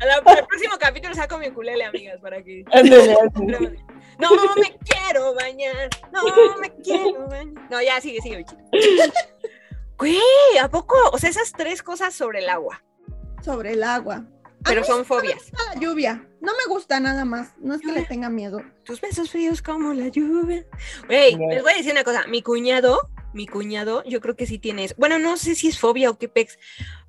[0.00, 2.64] a la- para el próximo capítulo saco mi ukulele, amigas, para que...
[2.72, 3.76] Ándale, ándale.
[4.18, 7.68] No me quiero bañar, no me quiero bañar.
[7.70, 8.62] No, ya sigue, sigue, Michito.
[9.98, 10.18] Güey,
[10.60, 10.96] ¿a poco?
[11.12, 12.82] O sea, esas tres cosas sobre el agua,
[13.44, 14.24] Sobre el agua.
[14.64, 15.50] pero son fobias.
[15.74, 16.24] La lluvia.
[16.40, 17.54] No me gusta nada más.
[17.58, 18.60] No es que le tenga miedo.
[18.84, 20.64] Tus besos fríos como la lluvia.
[21.06, 22.26] Güey, les voy a decir una cosa.
[22.28, 24.94] Mi cuñado, mi cuñado, yo creo que sí tiene eso.
[24.98, 26.58] Bueno, no sé si es fobia o qué pex,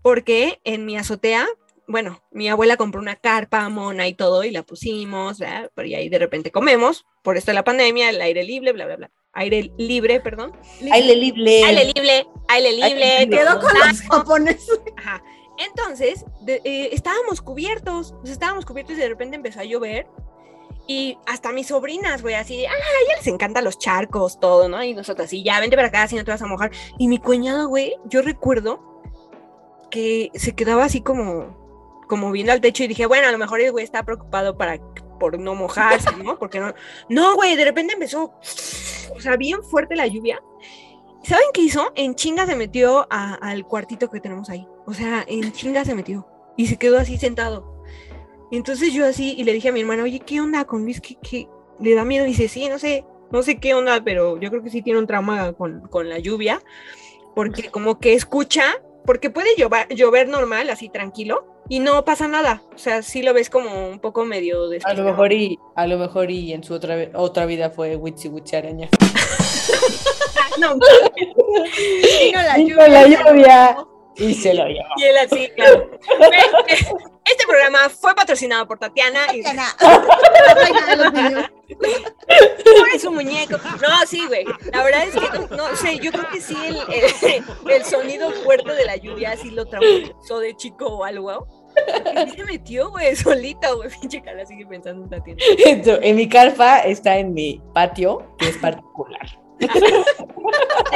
[0.02, 1.48] porque en mi azotea,
[1.90, 5.72] bueno, mi abuela compró una carpa mona y todo y la pusimos, ¿verdad?
[5.76, 8.86] Pero y ahí de repente comemos, por esto de la pandemia, el aire libre, bla,
[8.86, 9.12] bla, bla.
[9.34, 10.54] Aire libre, perdón.
[10.92, 11.64] Aire libre.
[11.66, 13.30] Aire libre, aire libre.
[13.30, 14.80] Quedó con los japoneses.
[14.98, 15.22] Ajá.
[15.58, 20.08] Entonces, de- eh, estábamos cubiertos, estábamos cubiertos y de repente empezó a llover.
[20.88, 24.70] Y hasta mis sobrinas, güey, así de, ah, a ellas les encantan los charcos, todo,
[24.70, 24.84] ¿no?
[24.84, 26.72] Y nosotros así, ya, vente para acá, si no te vas a mojar.
[26.98, 28.80] Y mi cuñado, güey, yo recuerdo
[29.92, 31.59] que se quedaba así como,
[32.10, 34.78] como viendo al techo y dije, bueno, a lo mejor el güey está preocupado para,
[35.20, 36.38] por no mojarse, ¿no?
[36.38, 36.74] Porque no,
[37.08, 38.34] no, güey, de repente empezó,
[39.16, 40.42] o sea, bien fuerte la lluvia.
[41.24, 41.92] ¿Saben qué hizo?
[41.96, 44.66] En chinga se metió a- al cuartito que tenemos ahí.
[44.86, 46.26] O sea, en chinga se metió.
[46.58, 47.84] Y se quedó así sentado.
[48.52, 51.00] Y entonces yo así, y le dije a mi hermana, oye, ¿qué onda con Luis?
[51.02, 51.48] ¿Qué, qué?
[51.80, 52.26] ¿Le da miedo?
[52.26, 54.98] Y dice, sí, no sé, no sé qué onda, pero yo creo que sí tiene
[54.98, 56.62] un trauma con, con la lluvia.
[57.36, 58.64] Porque como que escucha,
[59.06, 62.62] porque puede llover, llover normal, así tranquilo, y no pasa nada.
[62.76, 65.04] O sea, sí lo ves como un poco medio A lo despistado.
[65.04, 68.90] mejor y, a lo mejor y en su otra, otra vida fue Witsi Witsi Araña.
[70.60, 70.76] No,
[72.22, 72.88] Vino la Vino lluvia.
[72.90, 73.78] la lluvia
[74.18, 74.90] y se lo llevó.
[74.98, 75.90] y él así, claro.
[77.24, 79.74] Este programa fue patrocinado por Tatiana y Tatiana,
[82.94, 83.58] es un muñeco.
[83.58, 84.44] No, sí, güey.
[84.74, 88.32] La verdad es que no, no sé, yo creo que sí el, el, el sonido
[88.32, 91.48] fuerte de la lluvia sí lo traumatizó de chico o algo.
[92.30, 93.90] Sí se metió, güey, solito, güey.
[94.02, 95.38] Pinche cara sigue pensando en.
[95.66, 99.40] Entonces, en mi carpa está en mi patio, que es particular.
[99.60, 99.68] Te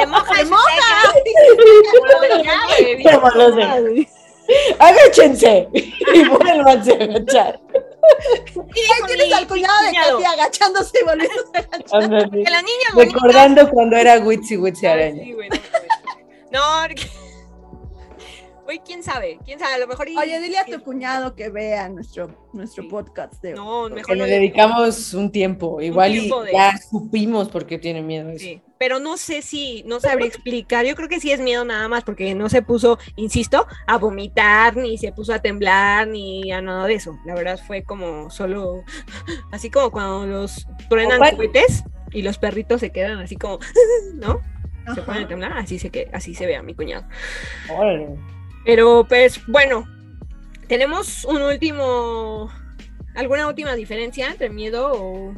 [0.06, 1.12] moja, ¡Se se moja!
[3.20, 4.08] como los de-.
[4.78, 7.60] Agáchense y vuélvanse a agachar.
[8.74, 9.92] Y Ahí tienes al cuñado de.
[9.94, 12.02] Katy agachándose y volviéndose a agachar.
[12.02, 12.44] Ándale.
[12.44, 12.88] Que la niña.
[12.94, 15.22] Recordando cuando era Witsi Witsi Araña.
[15.22, 15.48] sí, no, güey.
[16.50, 17.23] No, porque-
[18.64, 20.08] Güey, quién sabe, quién sabe, a lo mejor.
[20.08, 22.88] y- Oye, dile a tu cuñado que vea nuestro, nuestro Sí.
[22.88, 25.82] podcast de No, Que mejor le no dedicamos un tiempo.
[25.82, 28.30] Igual tiempo y de- ya supimos por qué tiene miedo.
[28.30, 28.38] eso.
[28.38, 30.86] Sí, pero no sé si, no sabría explicar.
[30.86, 34.76] Yo creo que sí es miedo nada más, porque no se puso, insisto, a vomitar,
[34.76, 37.18] ni se puso a temblar, ni a nada de eso.
[37.26, 38.82] La verdad fue como solo,
[39.52, 43.58] así como cuando los truenan cohetes y los perritos se quedan así como,
[44.14, 44.40] ¿no?
[44.94, 47.06] Se ponen a temblar, así se, que, así se ve a mi cuñado.
[47.70, 48.08] Órale.
[48.64, 49.86] Pero pues bueno,
[50.68, 52.50] tenemos un último,
[53.14, 55.34] alguna última diferencia entre miedo o...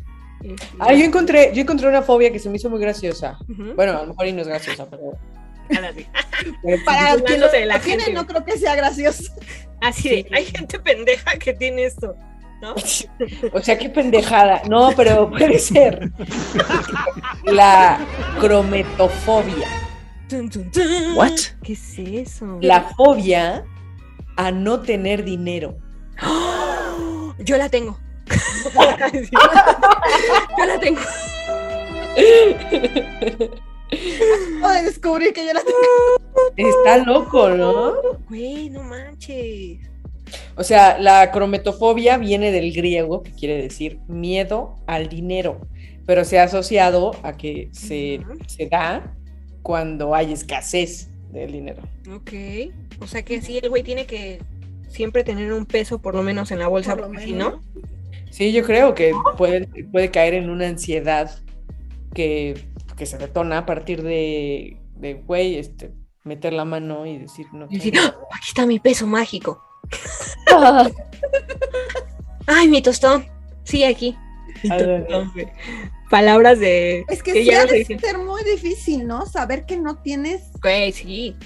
[0.79, 3.39] Ah, yo encontré, yo encontré una fobia que se me hizo muy graciosa.
[3.49, 5.19] Bueno, a lo mejor y no es graciosa, pero.
[6.85, 9.33] Para quien de la tiene, gente, no creo que sea gracioso.
[9.81, 10.27] Así de, Sí.
[10.33, 12.17] hay gente pendeja que tiene esto.
[12.61, 12.75] ¿no?
[13.53, 14.63] O sea, qué pendejada.
[14.69, 16.11] No, pero puede ser.
[17.45, 17.99] La
[18.41, 19.69] crometofobia.
[21.15, 21.33] What?
[21.63, 22.59] ¿Qué es eso?
[22.61, 23.65] La fobia
[24.37, 25.77] a no tener dinero.
[27.39, 27.99] Yo la tengo.
[30.59, 31.01] Yo la tengo.
[34.59, 35.79] Acabo de descubrir que yo la tengo.
[36.57, 37.93] Está loco, ¿no?
[38.29, 39.79] Güey, no manches.
[40.57, 45.61] O sea, la crometofobia viene del griego, que quiere decir miedo al dinero,
[46.05, 49.15] pero se ha asociado a que se, se da
[49.67, 51.83] cuando hay escasez del dinero.
[52.15, 52.31] Ok.
[53.01, 54.41] O sea que sí, el güey tiene que
[54.89, 57.61] siempre tener un peso por lo menos en la bolsa, Por lo porque si no,
[58.31, 61.37] Sí, yo creo que puede, puede caer en una ansiedad
[62.15, 65.91] que, que se detona a partir de, de, güey, este,
[66.23, 67.67] meter la mano y decir, no.
[67.69, 68.07] y decir, tengo".
[68.07, 69.65] "Ah, aquí está mi peso mágico.
[72.47, 73.25] Ay, mi tostón.
[73.65, 74.17] Sí, aquí.
[74.63, 75.09] Ver.
[76.11, 77.05] Palabras de.
[77.09, 79.27] Es que, que sí ya ha no de ser muy difícil, ¿no?
[79.27, 81.37] Saber que no tienes Güey, sí.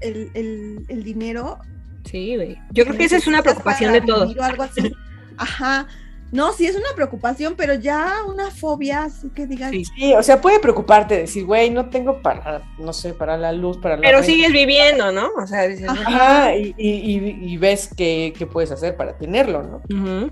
[0.00, 1.58] el, el- el dinero.
[2.04, 2.56] Sí, güey.
[2.70, 4.36] Yo creo que esa es una preocupación de todos.
[4.38, 4.92] algo así.
[5.36, 5.86] Ajá.
[6.32, 9.84] No, sí es una preocupación, pero ya una fobia, así que digas, Sí.
[9.84, 13.78] Sí, o sea, puede preocuparte, decir, güey, no tengo para, no sé, para la luz,
[13.78, 14.32] para la Pero renta".
[14.32, 15.30] sigues viviendo, ¿no?
[15.40, 16.02] O sea, dices, Ajá.
[16.42, 19.76] Ajá, y, y- y- y ves qué, qué puedes hacer para tenerlo, ¿no?
[19.96, 20.30] Ujú.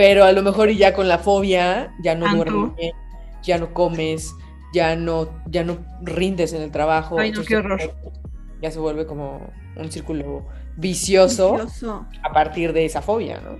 [0.00, 2.94] Pero a lo mejor y ya con la fobia ya no duermes bien,
[3.42, 4.34] ya no comes,
[4.72, 7.16] ya no, ya no rindes en el trabajo.
[7.18, 7.90] Ay, no, qué entonces,
[8.62, 10.46] Ya se vuelve como un círculo
[10.76, 12.06] vicioso vicioso.
[12.22, 13.58] a partir de esa fobia, ¿no?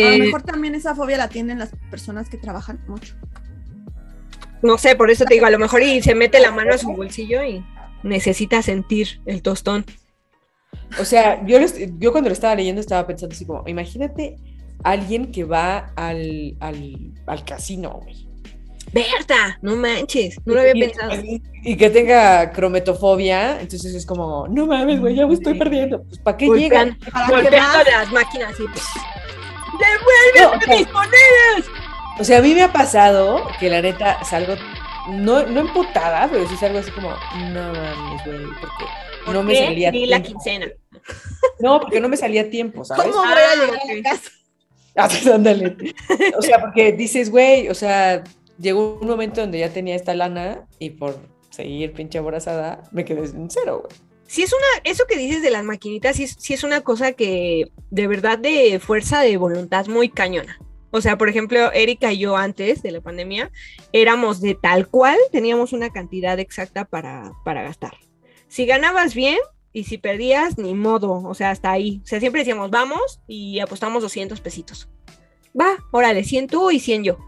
[0.00, 3.16] A Eh, lo mejor también esa fobia la tienen las personas que trabajan mucho.
[4.62, 6.78] no sé, por eso te digo, a lo mejor y se mete la mano a
[6.78, 7.64] su bolsillo y
[8.02, 9.84] necesita sentir el tostón.
[10.96, 11.58] O sea, yo,
[11.98, 14.38] yo cuando lo estaba leyendo estaba pensando así como, imagínate
[14.82, 18.24] alguien que va al, al, al casino, güey.
[18.92, 21.14] Berta, no manches, no lo había y, pensado.
[21.16, 26.02] y- y que tenga crometofobia, entonces es como, no mames, güey, ya me estoy perdiendo.
[26.04, 26.84] Pues, ¿para qué llega?
[26.84, 27.86] Golpean- ¿Para más?
[27.86, 31.80] las máquinas y No, o ¡Devuélveme sea, mis monedas!
[32.20, 34.54] O sea, a mí me ha pasado que la neta salgo,
[35.10, 39.90] no, no emputada, pero sí salgo así como, no mames, güey, porque no me salía
[39.90, 40.40] Ni la tiempo.
[40.44, 40.66] quincena.
[41.58, 43.04] No, porque no me salía tiempo, ¿sabes?
[43.06, 44.30] ¿Cómo voy Ah, a llegar a la casa?
[44.96, 45.76] Ah, ándale.
[46.38, 48.22] O sea, porque dices, güey, o sea,
[48.58, 51.18] llegó un momento donde ya tenía esta lana y por
[51.50, 53.96] seguir pinche aborazada me quedé en cero, güey.
[54.26, 57.12] Sí es una, eso que dices de las maquinitas, sí es, sí es una cosa
[57.12, 60.58] que de verdad de fuerza de voluntad muy cañona.
[60.90, 63.50] O sea, por ejemplo, Erika y yo antes de la pandemia
[63.92, 67.94] éramos de tal cual, teníamos una cantidad exacta para, para gastar.
[68.48, 69.38] Si ganabas bien
[69.74, 72.00] y si perdías, ni modo, o sea, hasta ahí.
[72.04, 74.88] O sea, siempre decíamos, vamos y apostamos 200 pesitos.
[75.60, 77.18] Va, órale, 100 tú y 100 yo.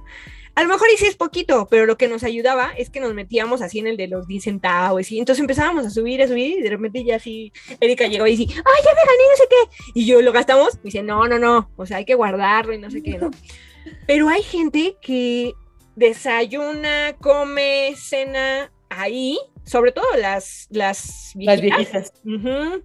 [0.55, 3.62] A lo mejor sí es poquito, pero lo que nos ayudaba es que nos metíamos
[3.62, 6.62] así en el de los 10 centavos y entonces empezábamos a subir, a subir y
[6.62, 9.93] de repente ya así Erika llegó y dice, ay, ya me gané, no sé qué.
[10.01, 12.78] Y yo lo gastamos y dice, no, no, no, o sea, hay que guardarlo y
[12.78, 13.31] no sé qué, ¿no?
[14.06, 15.52] Pero hay gente que
[15.97, 22.13] desayuna, come, cena ahí, sobre todo las, las Las viejitas.
[22.25, 22.83] Ujú.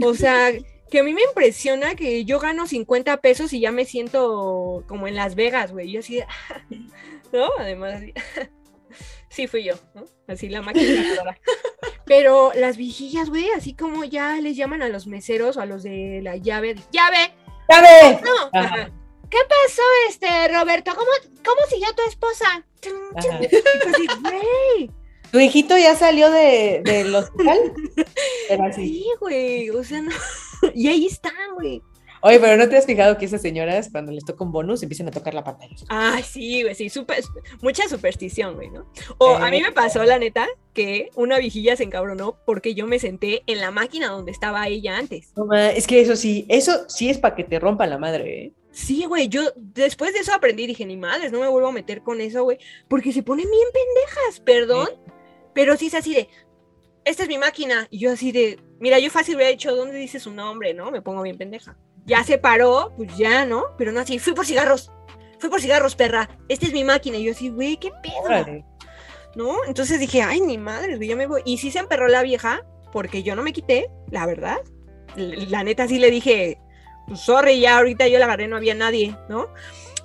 [0.00, 0.52] O sea,
[0.90, 5.08] que a mí me impresiona que yo gano 50 pesos y ya me siento como
[5.08, 5.90] en Las Vegas, güey.
[5.90, 6.20] Yo así,
[7.32, 7.48] ¿no?
[7.58, 8.14] Además, así.
[9.30, 10.06] Sí, fui yo, ¿no?
[10.26, 11.04] Así la máquina.
[12.06, 15.82] Pero las viejillas, güey, así como ya les llaman a los meseros o a los
[15.82, 17.34] de la llave, llave,
[17.68, 18.20] ¡Sabe!
[18.24, 18.58] no.
[18.58, 18.90] Ajá.
[19.30, 20.92] ¿Qué pasó, este, Roberto?
[20.94, 21.10] ¿Cómo,
[21.44, 22.64] cómo siguió tu esposa?
[23.14, 24.90] Así, güey,
[25.30, 27.58] ¿Tu hijito ya salió de, del hospital?
[28.48, 28.88] Era así.
[28.88, 30.10] sí, güey, o sea, no.
[30.74, 31.82] Y ahí están, güey.
[32.20, 35.06] Oye, pero ¿no te has fijado que esas señoras, cuando les toca un bonus, empiezan
[35.06, 35.76] a tocar la pantalla?
[35.88, 37.22] Ay, sí, güey, sí, super,
[37.62, 38.90] mucha superstición, güey, ¿no?
[39.18, 42.98] O a mí me pasó, la neta, que una vigilla se encabronó porque yo me
[42.98, 45.32] senté en la máquina donde estaba ella antes.
[45.76, 48.52] Es que eso sí, eso sí es para que te rompan la madre, ¿eh?
[48.72, 52.02] Sí, güey, yo después de eso aprendí, dije, ni madres, no me vuelvo a meter
[52.02, 54.88] con eso, güey, porque se ponen bien pendejas, perdón,
[55.54, 56.28] pero sí es así de,
[57.04, 60.20] esta es mi máquina, y yo así de, mira, yo fácil hubiera dicho, ¿dónde dice
[60.20, 60.90] su nombre, no?
[60.90, 61.76] Me pongo bien pendeja.
[62.04, 63.64] Ya se paró, pues ya, ¿no?
[63.76, 64.90] Pero no así, fui por cigarros,
[65.38, 68.22] fui por cigarros, perra, esta es mi máquina, y yo así, güey, ¿qué pedo?
[68.24, 68.64] Órale.
[69.34, 69.64] ¿no?
[69.66, 71.42] Entonces dije, ay, ni madre, güey, ya me voy.
[71.44, 72.62] Y sí se emperró la vieja,
[72.92, 74.58] porque yo no me quité, la verdad.
[75.16, 76.58] La neta sí le dije,
[77.06, 79.48] pues sorry, ya ahorita yo la agarré, no había nadie, ¿no?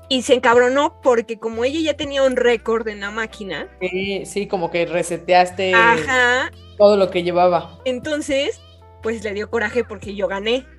[0.09, 4.47] Y se encabronó porque como ella ya tenía un récord en la máquina, Sí, sí,
[4.47, 7.79] como que reseteaste ajá, todo lo que llevaba.
[7.85, 8.63] entonces,
[9.01, 10.69] pues le dio coraje porque yo gané.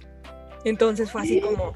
[0.64, 1.74] Entonces fue así como,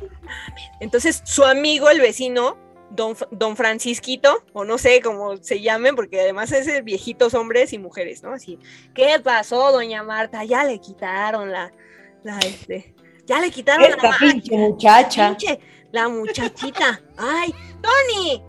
[0.81, 2.59] entonces su amigo, el vecino,
[2.91, 7.79] don, don Francisquito, o no sé cómo se llamen, porque además es viejitos hombres y
[7.79, 8.33] mujeres, ¿no?
[8.33, 8.59] Así,
[8.95, 10.45] ¿qué pasó, doña Marta?
[10.45, 11.73] Ya le quitaron la,
[12.23, 12.95] la, este,
[13.27, 15.29] ya le quitaron Esta la pinche muchacha.
[15.29, 15.61] pinche,
[15.93, 17.01] la muchachita.
[17.17, 18.43] Ay, Tony,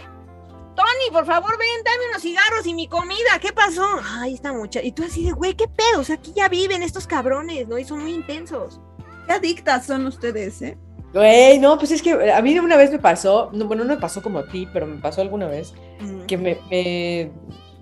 [0.75, 3.39] Tony, por favor, ven, dame unos cigarros y mi comida.
[3.41, 3.85] ¿Qué pasó?
[4.17, 4.85] Ay, esta muchacha.
[4.85, 5.99] Y tú así de, güey, ¿qué pedo?
[5.99, 7.77] O sea, aquí ya viven estos cabrones, ¿no?
[7.77, 8.79] Y son muy intensos.
[9.27, 10.77] Qué adictas son ustedes, ¿eh?
[11.13, 13.99] Güey, no, pues es que a mí una vez me pasó, no, bueno, no me
[13.99, 15.73] pasó como a ti, pero me pasó alguna vez
[16.27, 17.31] que me, me,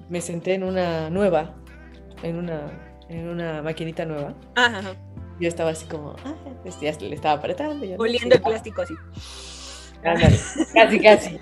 [0.09, 1.53] me senté en una nueva,
[2.23, 2.71] en una,
[3.09, 4.33] en una maquinita nueva.
[4.55, 4.95] Ajá, ajá.
[5.39, 6.35] Yo estaba así como, ah,
[6.65, 7.85] este, ya le estaba apretando.
[7.85, 8.93] ya no Oliendo el plástico así.
[10.03, 10.37] Ándale,
[10.73, 11.39] casi, casi.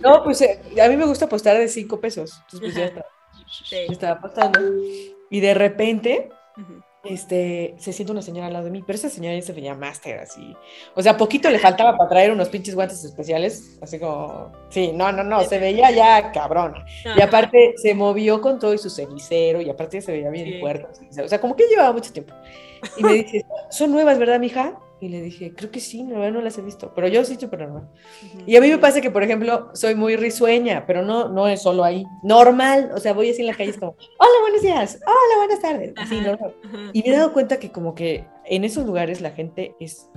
[0.00, 2.32] No, pues eh, a mí me gusta apostar de cinco pesos.
[2.44, 3.06] Entonces, pues ya estaba,
[3.64, 3.76] Sí.
[3.90, 4.60] estaba apostando.
[5.30, 6.80] Y de repente, Ujú.
[7.04, 9.74] este, se siente una señora al lado de mí, pero esa señora ya se veía
[9.74, 10.56] máster, así.
[10.94, 15.10] O sea, poquito le faltaba para traer unos pinches guantes especiales, así como, sí, no,
[15.12, 16.84] no, no, se veía ya cabrona.
[17.16, 20.60] Y aparte se movió con todo y su cenicero, y aparte se veía bien Sí.
[20.60, 20.86] fuerte.
[21.22, 22.32] O sea, como que llevaba mucho tiempo.
[22.96, 24.78] Y me dice, ¿son nuevas, verdad, mija?
[24.98, 27.60] Y le dije, creo que sí, no, no las he visto, pero yo sí, súper
[27.60, 27.90] normal.
[28.24, 28.44] Ujú.
[28.46, 31.60] Y a mí me pasa que, por ejemplo, soy muy risueña, pero no, no es
[31.60, 32.06] solo ahí.
[32.22, 35.60] Normal, o sea, voy así en la calle, es como, hola, buenos días, hola, buenas
[35.60, 35.92] tardes.
[35.96, 36.54] Así, normal.
[36.64, 36.90] Ajá.
[36.94, 40.08] Y me he dado cuenta que como que en esos lugares la gente es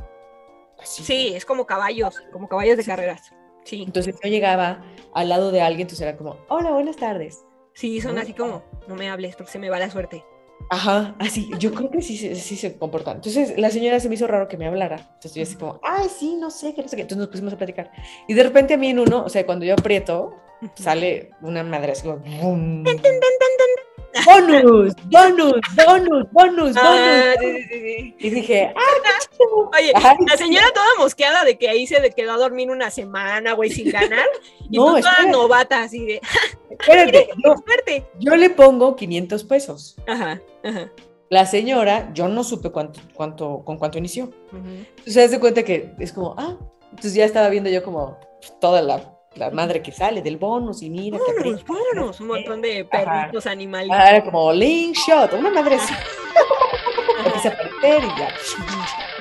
[0.82, 1.04] así.
[1.04, 3.34] Sí, es como caballos, como caballos de carreras.
[3.66, 4.82] Sí, Entonces yo llegaba
[5.14, 7.44] al lado de alguien, entonces era como, hola, buenas tardes.
[7.74, 10.24] sí, son así como, no me hables porque se me va la suerte.
[10.70, 13.16] Ajá, así, yo creo que sí, se- sí se comportan.
[13.18, 14.98] Entonces la señora se me hizo raro que me hablara.
[15.16, 17.02] Entonces yo así como, ay, sí, no sé, que no sé qué.
[17.04, 17.92] Entonces nos pusimos a platicar.
[18.28, 20.36] Y de repente a mí en uno, o sea, cuando yo aprieto,
[20.76, 22.84] sale una madre así como, ¡bum!
[24.26, 27.40] Bonus, bonus, bonus, bonus, Ah, bonus.
[27.40, 28.16] sí, sí, sí, sí.
[28.20, 29.70] Y dije, ah.
[29.78, 29.94] Oye,
[30.28, 33.90] la señora toda mosqueada de que ahí se quedó a dormir una semana, güey, sin
[33.92, 34.26] ganar.
[34.70, 35.32] Y No, tú toda espérate.
[35.32, 36.22] novata, así de,
[36.70, 38.06] Espérate, yo, suerte.
[38.20, 39.96] yo le pongo 500 pesos.
[40.08, 40.92] Ajá, ajá.
[41.30, 44.26] La señora, yo no supe cuánto, cuánto, con cuánto inició.
[44.26, 44.68] Ujú.
[44.98, 46.58] Entonces se das cuenta que es como, ah,
[46.90, 48.18] entonces ya estaba viendo yo como
[48.60, 51.74] toda la, la madre que sale del bonus y mira que Vámonos, aprieta.
[51.74, 53.22] vámonos, un montón de Ajá.
[53.22, 53.98] perritos animalitos.
[53.98, 55.94] Ah, era como link shot, una madre así.
[57.26, 58.34] Empecé a aparecer y ya.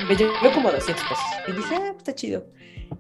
[0.07, 1.25] Me llevé como 200 pesos.
[1.49, 2.47] Y dije, ah, pues está chido.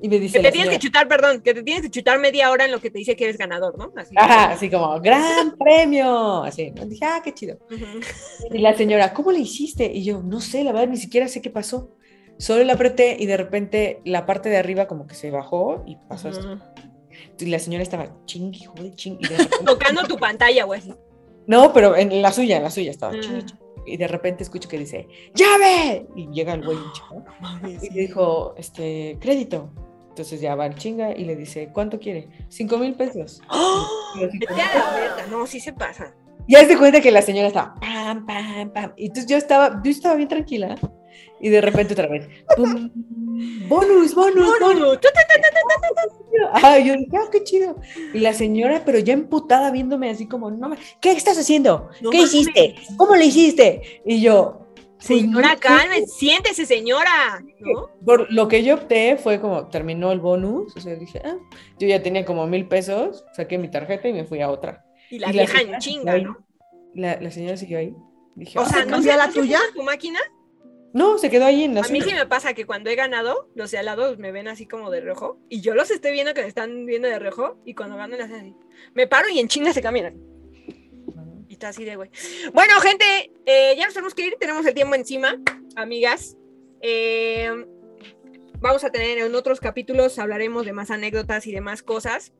[0.02, 2.50] Y me dice Que te tienes que chutar, perdón, que te tienes que chutar media
[2.50, 3.92] hora en lo que te dice que eres ganador, ¿no?
[3.96, 4.14] Así.
[4.16, 6.42] Ajá, así como, gran premio.
[6.42, 6.84] Así, ¿no?
[6.84, 7.58] dije, ah, qué chido.
[8.50, 9.90] Y la señora, ¿cómo le hiciste?
[9.92, 11.94] Y yo, no sé, la verdad, ni siquiera sé qué pasó.
[12.38, 15.96] Solo la apreté y de repente la parte de arriba como que se bajó y
[16.08, 16.58] pasó esto.
[17.40, 18.92] Y la señora estaba chingui, joder,
[19.66, 20.82] Tocando tu pantalla, güey.
[21.46, 23.20] No, pero en la suya, en la suya estaba Ah.
[23.20, 23.64] chingui, chingui.
[23.86, 26.06] Y de repente escucho que dice, ¡llave!
[26.14, 27.24] Y llega el güey chavo,
[27.66, 29.70] y le dijo, este, crédito.
[30.10, 32.28] Entonces ya va el chinga y le dice, ¿cuánto quiere?
[32.48, 33.40] Cinco mil pesos.
[33.50, 33.86] ¡Oh!
[34.20, 35.26] Vete a la verga.
[35.30, 36.12] No, sí se pasa.
[36.48, 38.92] Ya se cuenta que la señora estaba pam, pam, pam.
[38.96, 40.74] Y entonces yo estaba, yo estaba bien tranquila.
[41.40, 44.80] Y de repente otra vez, bonus, bonus, No, no, bonus.
[44.82, 46.48] no.
[46.52, 47.76] Ah, yo dije, ah, qué chido.
[48.12, 50.70] Y la señora, pero ya emputada viéndome así como, no,
[51.00, 51.88] ¿qué estás haciendo?
[52.00, 52.34] No ¿Qué mames.
[52.34, 52.74] hiciste?
[52.96, 54.02] ¿Cómo lo hiciste?
[54.04, 54.66] Y yo,
[55.06, 55.60] pues, Señora, no sé.
[55.60, 57.40] calme, siéntese, señora.
[57.60, 57.90] ¿No?
[58.04, 61.36] Por lo que yo opté fue como, terminó el bonus, o sea, dije, ah,
[61.78, 64.84] yo ya tenía como mil pesos, saqué mi tarjeta y me fui a otra.
[65.10, 66.18] Y la Y vieja en chinga.
[66.18, 66.38] ¿no?
[66.94, 67.94] La, la señora siguió ahí.
[68.34, 69.58] Dije, O ah, sea, ¿no cambió se, la no tuya?
[69.74, 70.18] tu máquina?
[70.92, 73.50] No, se quedó ahí en la A mí sí me pasa que cuando he ganado,
[73.54, 76.32] los de al lado me ven así como de rojo y yo los estoy viendo
[76.34, 78.54] que me están viendo de rojo y cuando ganan hacen así.
[78.94, 80.18] Me paro y en chinga se cambian.
[81.48, 82.10] Y está así de güey.
[82.52, 85.38] Bueno, gente, eh, ya nos tenemos que ir, tenemos el tiempo encima,
[85.76, 86.36] amigas.
[86.80, 87.50] Eh,
[88.60, 92.32] vamos a tener en otros capítulos, hablaremos de más anécdotas y de más cosas.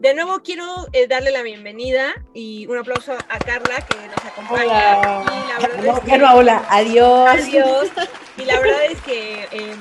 [0.00, 4.98] De nuevo quiero eh, darle la bienvenida y un aplauso a Carla que nos acompaña.
[4.98, 5.24] Hola.
[5.24, 7.28] Y la verdad No, es que- no, hola, adiós.
[7.30, 7.88] Adiós.
[8.36, 9.78] Y la verdad es que, em,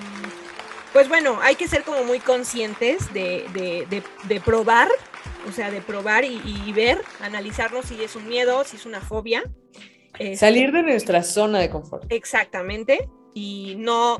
[0.93, 4.87] pues bueno, hay que ser como muy conscientes de, de- de- de probar,
[5.49, 9.01] o sea, de probar y, y ver, analizarnos si es un miedo, si es una
[9.01, 9.43] fobia.
[10.19, 12.05] Este, Salir de nuestra zona de confort.
[12.09, 13.09] Exactamente.
[13.33, 14.19] Y no,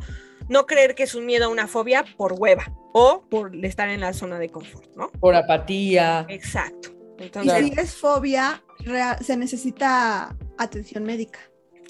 [0.50, 4.00] no creer que es un miedo o una fobia por hueva o por estar en
[4.02, 5.10] la zona de confort, ¿no?
[5.12, 6.26] Por apatía.
[6.30, 6.90] Exacto.
[7.20, 8.64] Y Entonces, si es fobia,
[9.22, 11.40] se necesita atención médica.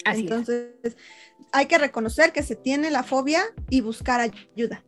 [0.04, 0.30] así es.
[0.30, 0.96] Entonces,
[1.52, 4.82] hay que reconocer que se tiene la fobia y buscar ayuda.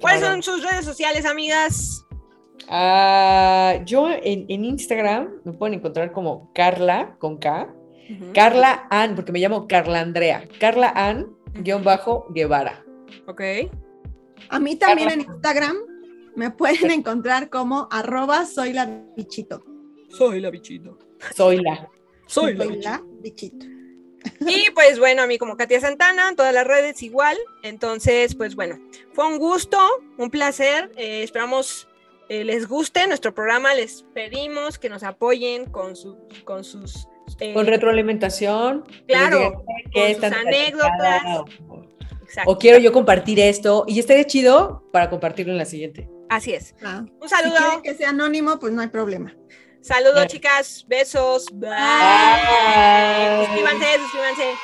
[0.00, 0.34] ¿Cuáles Claro.
[0.34, 2.04] son sus redes sociales, amigas?
[2.68, 7.72] Ah, yo en, en Instagram me pueden encontrar como Carla con K.
[8.34, 10.42] Carla Ann, porque me llamo Carla Andrea.
[10.58, 12.84] Carla Ann, guion bajo Guevara.
[13.28, 13.40] Ok.
[14.48, 15.76] A mí también en Instagram
[16.36, 18.86] me pueden encontrar como arroba soy la
[19.16, 19.62] bichito.
[20.08, 20.98] Soy la bichito.
[21.34, 21.88] Soy la.
[22.26, 23.66] Soy Soy la bichito.
[24.40, 27.38] Y pues bueno, a mí como Katia Santana, en todas las redes igual.
[27.62, 28.78] Entonces, pues bueno,
[29.12, 29.78] fue un gusto,
[30.18, 30.92] un placer.
[30.96, 31.88] eh, esperamos
[32.28, 33.74] eh, les guste nuestro programa.
[33.74, 37.08] Les pedimos que nos apoyen con, su, con sus...
[37.40, 38.84] eh, Con retroalimentación.
[39.08, 41.22] Claro, que con está sus anécdotas.
[41.68, 41.82] O,
[42.30, 43.84] exacto, o quiero yo compartir esto.
[43.86, 46.08] Y estaría chido para compartirlo en la siguiente.
[46.28, 46.74] Así es.
[46.82, 47.82] Ah, Un Si quieren saludo.
[47.82, 49.34] que sea anónimo, pues no hay problema.
[49.82, 50.26] Saludos, Bye.
[50.28, 50.84] chicas.
[50.88, 51.46] Besos.
[51.52, 51.70] Bye.
[51.70, 53.46] Bye.
[53.46, 54.54] Suscríbanse, suscríbanse.